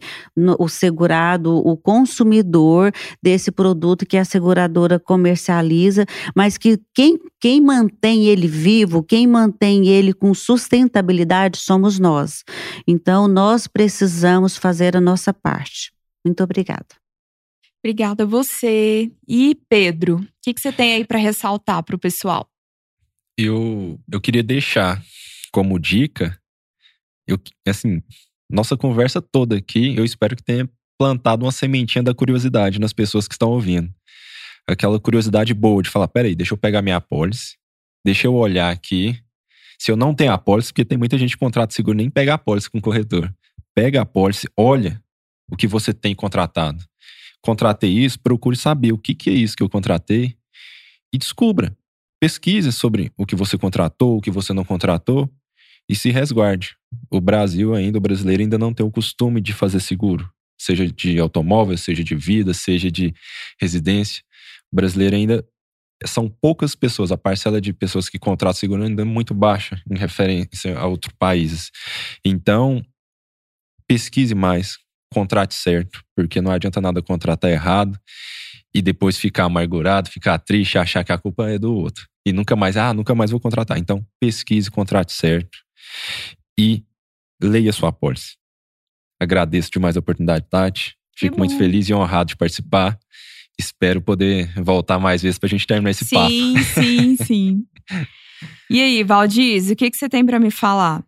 o 0.58 0.68
segurado, 0.68 1.56
o 1.56 1.76
consumidor 1.76 2.92
desse 3.22 3.52
produto 3.52 4.04
que 4.04 4.16
a 4.16 4.24
seguradora 4.24 4.98
comercializa, 4.98 6.04
mas 6.34 6.58
que 6.58 6.80
quem, 6.92 7.20
quem 7.40 7.60
mantém 7.60 8.26
ele 8.26 8.48
vivo, 8.48 9.00
quem 9.00 9.28
mantém 9.28 9.86
ele 9.86 10.12
com 10.12 10.34
sustentabilidade 10.34 11.58
somos 11.58 12.00
nós. 12.00 12.42
Então, 12.84 13.28
nós 13.28 13.68
precisamos 13.68 14.56
fazer 14.56 14.96
a 14.96 15.00
nossa 15.00 15.32
parte. 15.32 15.92
Muito 16.26 16.42
obrigada. 16.42 16.88
Obrigada 17.78 18.24
a 18.24 18.26
você. 18.26 19.08
E 19.28 19.56
Pedro, 19.68 20.16
o 20.16 20.26
que, 20.42 20.52
que 20.52 20.60
você 20.60 20.72
tem 20.72 20.94
aí 20.94 21.04
para 21.04 21.18
ressaltar 21.18 21.84
para 21.84 21.94
o 21.94 21.98
pessoal? 21.98 22.48
Eu, 23.38 24.00
eu 24.12 24.20
queria 24.20 24.42
deixar 24.42 25.00
como 25.52 25.78
dica, 25.78 26.39
eu, 27.32 27.40
assim, 27.66 28.02
nossa 28.50 28.76
conversa 28.76 29.22
toda 29.22 29.56
aqui, 29.56 29.96
eu 29.96 30.04
espero 30.04 30.34
que 30.34 30.42
tenha 30.42 30.68
plantado 30.98 31.44
uma 31.44 31.52
sementinha 31.52 32.02
da 32.02 32.12
curiosidade 32.12 32.78
nas 32.78 32.92
pessoas 32.92 33.26
que 33.26 33.34
estão 33.34 33.50
ouvindo. 33.50 33.90
Aquela 34.68 35.00
curiosidade 35.00 35.54
boa 35.54 35.82
de 35.82 35.88
falar: 35.88 36.08
peraí, 36.08 36.34
deixa 36.34 36.52
eu 36.52 36.58
pegar 36.58 36.82
minha 36.82 36.96
apólice, 36.96 37.56
deixa 38.04 38.26
eu 38.26 38.34
olhar 38.34 38.70
aqui. 38.70 39.18
Se 39.78 39.90
eu 39.90 39.96
não 39.96 40.14
tenho 40.14 40.32
apólice, 40.32 40.68
porque 40.68 40.84
tem 40.84 40.98
muita 40.98 41.16
gente 41.16 41.36
que 41.36 41.40
contrata 41.40 41.74
seguro 41.74 41.96
nem 41.96 42.10
pega 42.10 42.34
apólice 42.34 42.68
com 42.68 42.78
o 42.78 42.82
corretor. 42.82 43.34
Pega 43.74 44.00
a 44.00 44.02
apólice, 44.02 44.46
olha 44.56 45.02
o 45.50 45.56
que 45.56 45.66
você 45.66 45.94
tem 45.94 46.14
contratado. 46.14 46.84
Contratei 47.40 47.90
isso, 47.90 48.20
procure 48.20 48.56
saber 48.56 48.92
o 48.92 48.98
que, 48.98 49.14
que 49.14 49.30
é 49.30 49.32
isso 49.32 49.56
que 49.56 49.62
eu 49.62 49.70
contratei 49.70 50.36
e 51.12 51.16
descubra. 51.16 51.74
Pesquise 52.20 52.70
sobre 52.72 53.10
o 53.16 53.24
que 53.24 53.34
você 53.34 53.56
contratou, 53.56 54.18
o 54.18 54.20
que 54.20 54.30
você 54.30 54.52
não 54.52 54.64
contratou 54.64 55.30
e 55.90 55.96
se 55.96 56.08
resguarde. 56.10 56.76
O 57.10 57.20
Brasil 57.20 57.74
ainda, 57.74 57.98
o 57.98 58.00
brasileiro 58.00 58.44
ainda 58.44 58.56
não 58.56 58.72
tem 58.72 58.86
o 58.86 58.90
costume 58.92 59.40
de 59.40 59.52
fazer 59.52 59.80
seguro, 59.80 60.30
seja 60.56 60.86
de 60.86 61.18
automóvel, 61.18 61.76
seja 61.76 62.04
de 62.04 62.14
vida, 62.14 62.54
seja 62.54 62.88
de 62.88 63.12
residência. 63.60 64.22
O 64.72 64.76
brasileiro 64.76 65.16
ainda 65.16 65.44
são 66.06 66.28
poucas 66.28 66.76
pessoas, 66.76 67.10
a 67.10 67.18
parcela 67.18 67.60
de 67.60 67.72
pessoas 67.72 68.08
que 68.08 68.20
contratam 68.20 68.58
seguro 68.58 68.84
ainda 68.84 69.02
é 69.02 69.04
muito 69.04 69.34
baixa 69.34 69.82
em 69.90 69.98
referência 69.98 70.78
a 70.78 70.86
outros 70.86 71.12
países. 71.18 71.72
Então, 72.24 72.80
pesquise 73.88 74.34
mais, 74.34 74.78
contrate 75.12 75.54
certo, 75.54 76.04
porque 76.14 76.40
não 76.40 76.52
adianta 76.52 76.80
nada 76.80 77.02
contratar 77.02 77.50
errado 77.50 77.98
e 78.72 78.80
depois 78.80 79.18
ficar 79.18 79.46
amargurado, 79.46 80.08
ficar 80.08 80.38
triste, 80.38 80.78
achar 80.78 81.02
que 81.02 81.10
a 81.10 81.18
culpa 81.18 81.50
é 81.50 81.58
do 81.58 81.74
outro. 81.74 82.06
E 82.24 82.32
nunca 82.32 82.54
mais, 82.54 82.76
ah, 82.76 82.94
nunca 82.94 83.12
mais 83.12 83.32
vou 83.32 83.40
contratar. 83.40 83.76
Então, 83.76 84.06
pesquise, 84.20 84.70
contrate 84.70 85.12
certo 85.12 85.58
e 86.58 86.84
leia 87.42 87.72
sua 87.72 87.88
apólice. 87.88 88.36
Agradeço 89.20 89.70
demais 89.70 89.96
a 89.96 90.00
oportunidade, 90.00 90.46
Tati. 90.48 90.96
Fico 91.16 91.38
muito 91.38 91.56
feliz 91.58 91.88
e 91.88 91.94
honrado 91.94 92.28
de 92.28 92.36
participar. 92.36 92.98
espero 93.58 94.00
poder 94.00 94.50
voltar 94.62 94.98
mais 94.98 95.20
vezes 95.20 95.38
pra 95.38 95.48
gente 95.48 95.66
terminar 95.66 95.90
esse 95.90 96.06
sim, 96.06 96.16
papo. 96.16 96.30
Sim, 96.30 96.56
sim, 96.64 97.16
sim. 97.24 97.66
e 98.70 98.80
aí, 98.80 99.04
Valdiz, 99.04 99.70
o 99.70 99.76
que, 99.76 99.90
que 99.90 99.96
você 99.96 100.08
tem 100.08 100.24
para 100.24 100.40
me 100.40 100.50
falar? 100.50 101.04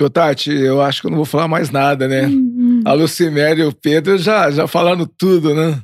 Ô, 0.00 0.08
Tati, 0.08 0.52
eu 0.52 0.80
acho 0.80 1.00
que 1.00 1.08
eu 1.08 1.10
não 1.10 1.16
vou 1.16 1.24
falar 1.24 1.48
mais 1.48 1.70
nada, 1.70 2.06
né? 2.06 2.26
Uhum. 2.26 2.82
A 2.84 2.92
Luciméria 2.92 3.64
e 3.64 3.66
o 3.66 3.72
Pedro 3.72 4.16
já, 4.16 4.48
já 4.48 4.68
falaram 4.68 5.04
tudo, 5.04 5.52
né? 5.52 5.82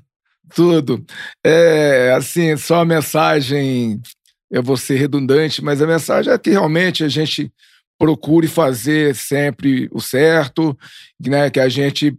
Tudo. 0.55 1.05
É, 1.45 2.15
assim, 2.17 2.57
só 2.57 2.83
a 2.83 2.85
mensagem, 2.85 4.01
eu 4.55 4.63
vou 4.63 4.77
ser 4.77 4.95
redundante, 4.95 5.63
mas 5.65 5.83
a 5.83 5.87
mensagem 5.87 6.33
é 6.33 6.39
que 6.39 6.51
realmente 6.51 7.03
a 7.03 7.09
gente 7.09 7.53
procure 7.99 8.47
fazer 8.47 9.13
sempre 9.17 9.89
o 9.91 10.01
certo, 10.01 10.79
né? 11.21 11.51
Que 11.51 11.59
a 11.59 11.69
gente 11.69 12.17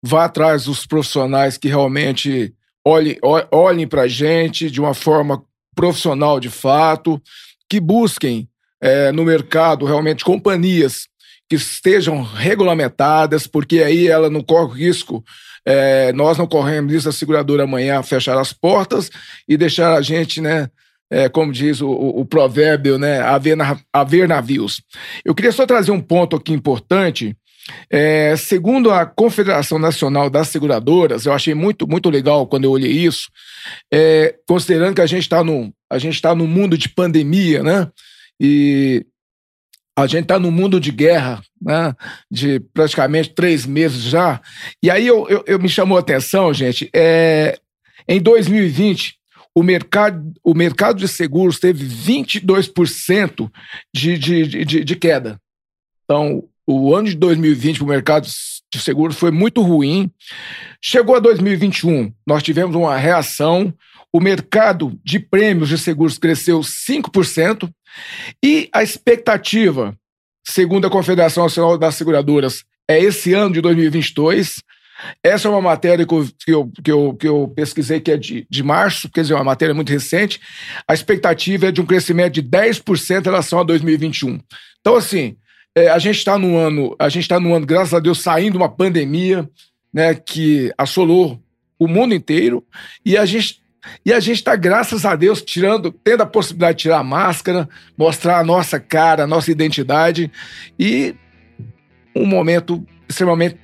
vá 0.00 0.26
atrás 0.26 0.66
dos 0.66 0.86
profissionais 0.86 1.58
que 1.58 1.66
realmente 1.66 2.54
olhem, 2.86 3.18
olhem 3.50 3.88
para 3.88 4.02
a 4.02 4.08
gente 4.08 4.70
de 4.70 4.80
uma 4.80 4.94
forma 4.94 5.42
profissional 5.74 6.38
de 6.38 6.50
fato, 6.50 7.20
que 7.68 7.80
busquem 7.80 8.48
é, 8.80 9.10
no 9.10 9.24
mercado 9.24 9.84
realmente 9.84 10.24
companhias 10.24 11.08
que 11.48 11.56
estejam 11.56 12.22
regulamentadas, 12.22 13.48
porque 13.48 13.82
aí 13.82 14.06
ela 14.06 14.30
não 14.30 14.40
corre 14.40 14.84
risco. 14.84 15.24
É, 15.66 16.12
nós 16.12 16.38
não 16.38 16.46
corremos 16.46 16.92
risco 16.92 17.08
da 17.08 17.12
seguradora 17.12 17.64
amanhã 17.64 18.04
fechar 18.04 18.38
as 18.38 18.52
portas 18.52 19.10
e 19.48 19.56
deixar 19.56 19.94
a 19.94 20.00
gente, 20.00 20.40
né, 20.40 20.70
é, 21.12 21.28
como 21.28 21.52
diz 21.52 21.82
o, 21.82 21.90
o, 21.90 22.20
o 22.20 22.24
provérbio, 22.24 22.98
né, 22.98 23.20
haver, 23.20 23.54
na, 23.54 23.78
haver 23.92 24.26
navios. 24.26 24.82
Eu 25.22 25.34
queria 25.34 25.52
só 25.52 25.66
trazer 25.66 25.90
um 25.90 26.00
ponto 26.00 26.34
aqui 26.34 26.54
importante. 26.54 27.36
É, 27.90 28.34
segundo 28.34 28.90
a 28.90 29.04
Confederação 29.04 29.78
Nacional 29.78 30.30
das 30.30 30.48
Seguradoras, 30.48 31.26
eu 31.26 31.32
achei 31.34 31.54
muito, 31.54 31.86
muito 31.86 32.08
legal 32.08 32.46
quando 32.46 32.64
eu 32.64 32.70
olhei 32.70 32.90
isso, 32.90 33.28
é, 33.92 34.34
considerando 34.48 34.94
que 34.94 35.02
a 35.02 35.06
gente 35.06 35.22
está 35.22 35.44
no, 35.44 35.72
a 35.90 35.98
gente 35.98 36.20
tá 36.20 36.34
no 36.34 36.46
mundo 36.46 36.78
de 36.78 36.88
pandemia, 36.88 37.62
né? 37.62 37.88
E 38.40 39.04
a 39.96 40.06
gente 40.06 40.22
está 40.22 40.38
no 40.38 40.50
mundo 40.50 40.80
de 40.80 40.90
guerra, 40.90 41.42
né? 41.60 41.94
De 42.30 42.58
praticamente 42.72 43.34
três 43.34 43.66
meses 43.66 44.02
já. 44.02 44.40
E 44.82 44.90
aí 44.90 45.06
eu, 45.06 45.28
eu, 45.28 45.44
eu 45.46 45.58
me 45.58 45.68
chamou 45.68 45.98
a 45.98 46.00
atenção, 46.00 46.52
gente. 46.54 46.90
É, 46.92 47.58
em 48.08 48.20
2020, 48.20 49.21
o 49.54 49.62
mercado, 49.62 50.32
o 50.42 50.54
mercado 50.54 50.98
de 50.98 51.08
seguros 51.08 51.58
teve 51.58 51.84
22% 51.86 53.50
de, 53.94 54.18
de, 54.18 54.64
de, 54.64 54.84
de 54.84 54.96
queda. 54.96 55.40
Então, 56.04 56.44
o 56.66 56.94
ano 56.94 57.08
de 57.08 57.16
2020 57.16 57.78
para 57.78 57.84
o 57.84 57.88
mercado 57.88 58.26
de 58.72 58.80
seguros 58.80 59.16
foi 59.16 59.30
muito 59.30 59.60
ruim. 59.62 60.10
Chegou 60.80 61.16
a 61.16 61.20
2021, 61.20 62.12
nós 62.26 62.42
tivemos 62.42 62.74
uma 62.74 62.96
reação. 62.96 63.72
O 64.12 64.20
mercado 64.20 64.98
de 65.04 65.18
prêmios 65.18 65.68
de 65.68 65.78
seguros 65.78 66.18
cresceu 66.18 66.60
5%. 66.60 67.70
E 68.42 68.68
a 68.72 68.82
expectativa, 68.82 69.96
segundo 70.46 70.86
a 70.86 70.90
Confederação 70.90 71.44
Nacional 71.44 71.76
das 71.76 71.94
Seguradoras, 71.94 72.64
é 72.88 72.98
esse 72.98 73.32
ano 73.34 73.54
de 73.54 73.60
2022. 73.60 74.62
Essa 75.22 75.48
é 75.48 75.50
uma 75.50 75.60
matéria 75.60 76.06
que 76.06 76.14
eu, 76.14 76.28
que 76.44 76.52
eu, 76.52 76.72
que 76.84 76.92
eu, 76.92 77.14
que 77.14 77.28
eu 77.28 77.52
pesquisei 77.54 78.00
que 78.00 78.10
é 78.10 78.16
de, 78.16 78.46
de 78.48 78.62
março, 78.62 79.08
quer 79.10 79.22
dizer, 79.22 79.34
uma 79.34 79.44
matéria 79.44 79.74
muito 79.74 79.90
recente. 79.90 80.40
A 80.86 80.94
expectativa 80.94 81.66
é 81.66 81.72
de 81.72 81.80
um 81.80 81.86
crescimento 81.86 82.34
de 82.34 82.42
10% 82.42 83.20
em 83.20 83.24
relação 83.24 83.60
a 83.60 83.64
2021. 83.64 84.40
Então, 84.80 84.96
assim, 84.96 85.36
é, 85.74 85.88
a 85.88 85.98
gente 85.98 86.18
está 86.18 86.38
no 86.38 86.56
ano, 86.56 86.94
a 86.98 87.08
gente 87.08 87.22
está 87.22 87.40
no 87.40 87.54
ano, 87.54 87.66
graças 87.66 87.94
a 87.94 88.00
Deus, 88.00 88.22
saindo 88.22 88.56
uma 88.56 88.68
pandemia, 88.68 89.48
né, 89.92 90.14
que 90.14 90.72
assolou 90.76 91.40
o 91.78 91.88
mundo 91.88 92.14
inteiro, 92.14 92.64
e 93.04 93.16
a 93.16 93.24
gente 93.24 93.62
e 94.06 94.12
a 94.12 94.20
gente 94.20 94.36
está, 94.36 94.54
graças 94.54 95.04
a 95.04 95.16
Deus, 95.16 95.42
tirando, 95.42 95.90
tendo 95.90 96.22
a 96.22 96.26
possibilidade 96.26 96.78
de 96.78 96.82
tirar 96.82 96.98
a 96.98 97.04
máscara, 97.04 97.68
mostrar 97.98 98.38
a 98.38 98.44
nossa 98.44 98.78
cara, 98.78 99.24
a 99.24 99.26
nossa 99.26 99.50
identidade 99.50 100.30
e 100.78 101.16
um 102.14 102.24
momento 102.24 102.86
extremamente 103.08 103.58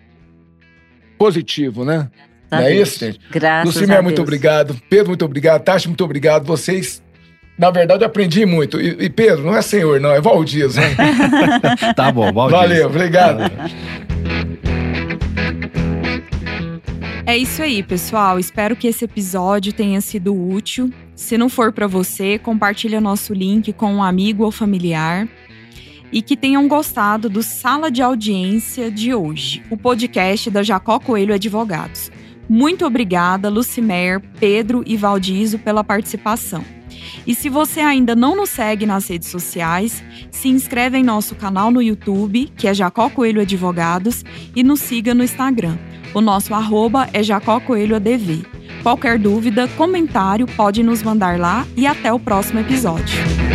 positivo, 1.18 1.84
né? 1.84 2.08
Não 2.50 2.58
é 2.60 2.74
isso, 2.74 2.98
gente? 2.98 3.20
Graças 3.30 3.74
Lucimar, 3.74 3.98
a 3.98 4.02
muito 4.02 4.22
obrigado. 4.22 4.76
Pedro, 4.88 5.08
muito 5.08 5.24
obrigado. 5.24 5.62
Tati, 5.62 5.86
muito 5.86 6.04
obrigado. 6.04 6.44
Vocês, 6.46 7.02
na 7.58 7.70
verdade, 7.70 8.04
aprendi 8.04 8.46
muito. 8.46 8.80
E, 8.80 9.04
e 9.04 9.10
Pedro, 9.10 9.44
não 9.44 9.54
é 9.54 9.60
senhor, 9.60 10.00
não, 10.00 10.10
é 10.10 10.20
Valdias, 10.20 10.76
né? 10.76 10.94
Tá 11.94 12.10
bom, 12.10 12.32
Valdir. 12.32 12.58
Valeu, 12.58 12.86
obrigado. 12.86 13.52
É 17.26 17.36
isso 17.36 17.62
aí, 17.62 17.82
pessoal. 17.82 18.38
Espero 18.38 18.74
que 18.74 18.86
esse 18.86 19.04
episódio 19.04 19.70
tenha 19.70 20.00
sido 20.00 20.34
útil. 20.34 20.90
Se 21.14 21.36
não 21.36 21.50
for 21.50 21.70
para 21.70 21.86
você, 21.86 22.38
compartilha 22.38 23.02
nosso 23.02 23.34
link 23.34 23.70
com 23.74 23.92
um 23.92 24.02
amigo 24.02 24.44
ou 24.44 24.50
familiar. 24.50 25.28
E 26.12 26.22
que 26.22 26.36
tenham 26.36 26.66
gostado 26.66 27.28
do 27.28 27.42
Sala 27.42 27.90
de 27.90 28.02
Audiência 28.02 28.90
de 28.90 29.14
hoje, 29.14 29.62
o 29.70 29.76
podcast 29.76 30.50
da 30.50 30.62
Jacó 30.62 30.98
Coelho 30.98 31.34
Advogados. 31.34 32.10
Muito 32.48 32.86
obrigada, 32.86 33.50
Lucimer, 33.50 34.20
Pedro 34.40 34.82
e 34.86 34.96
Valdizo, 34.96 35.58
pela 35.58 35.84
participação. 35.84 36.64
E 37.26 37.34
se 37.34 37.48
você 37.48 37.80
ainda 37.80 38.16
não 38.16 38.34
nos 38.34 38.48
segue 38.48 38.86
nas 38.86 39.06
redes 39.06 39.28
sociais, 39.28 40.02
se 40.30 40.48
inscreve 40.48 40.96
em 40.96 41.04
nosso 41.04 41.34
canal 41.34 41.70
no 41.70 41.82
YouTube, 41.82 42.50
que 42.56 42.66
é 42.66 42.72
Jacó 42.72 43.10
Coelho 43.10 43.42
Advogados, 43.42 44.24
e 44.56 44.62
nos 44.62 44.80
siga 44.80 45.14
no 45.14 45.22
Instagram. 45.22 45.76
O 46.14 46.20
nosso 46.22 46.54
arroba 46.54 47.08
é 47.12 47.22
Jacó 47.22 47.60
Coelho 47.60 47.96
ADV. 47.96 48.46
Qualquer 48.82 49.18
dúvida, 49.18 49.68
comentário, 49.68 50.46
pode 50.46 50.82
nos 50.82 51.02
mandar 51.02 51.38
lá 51.38 51.66
e 51.76 51.86
até 51.86 52.12
o 52.12 52.18
próximo 52.18 52.60
episódio. 52.60 53.47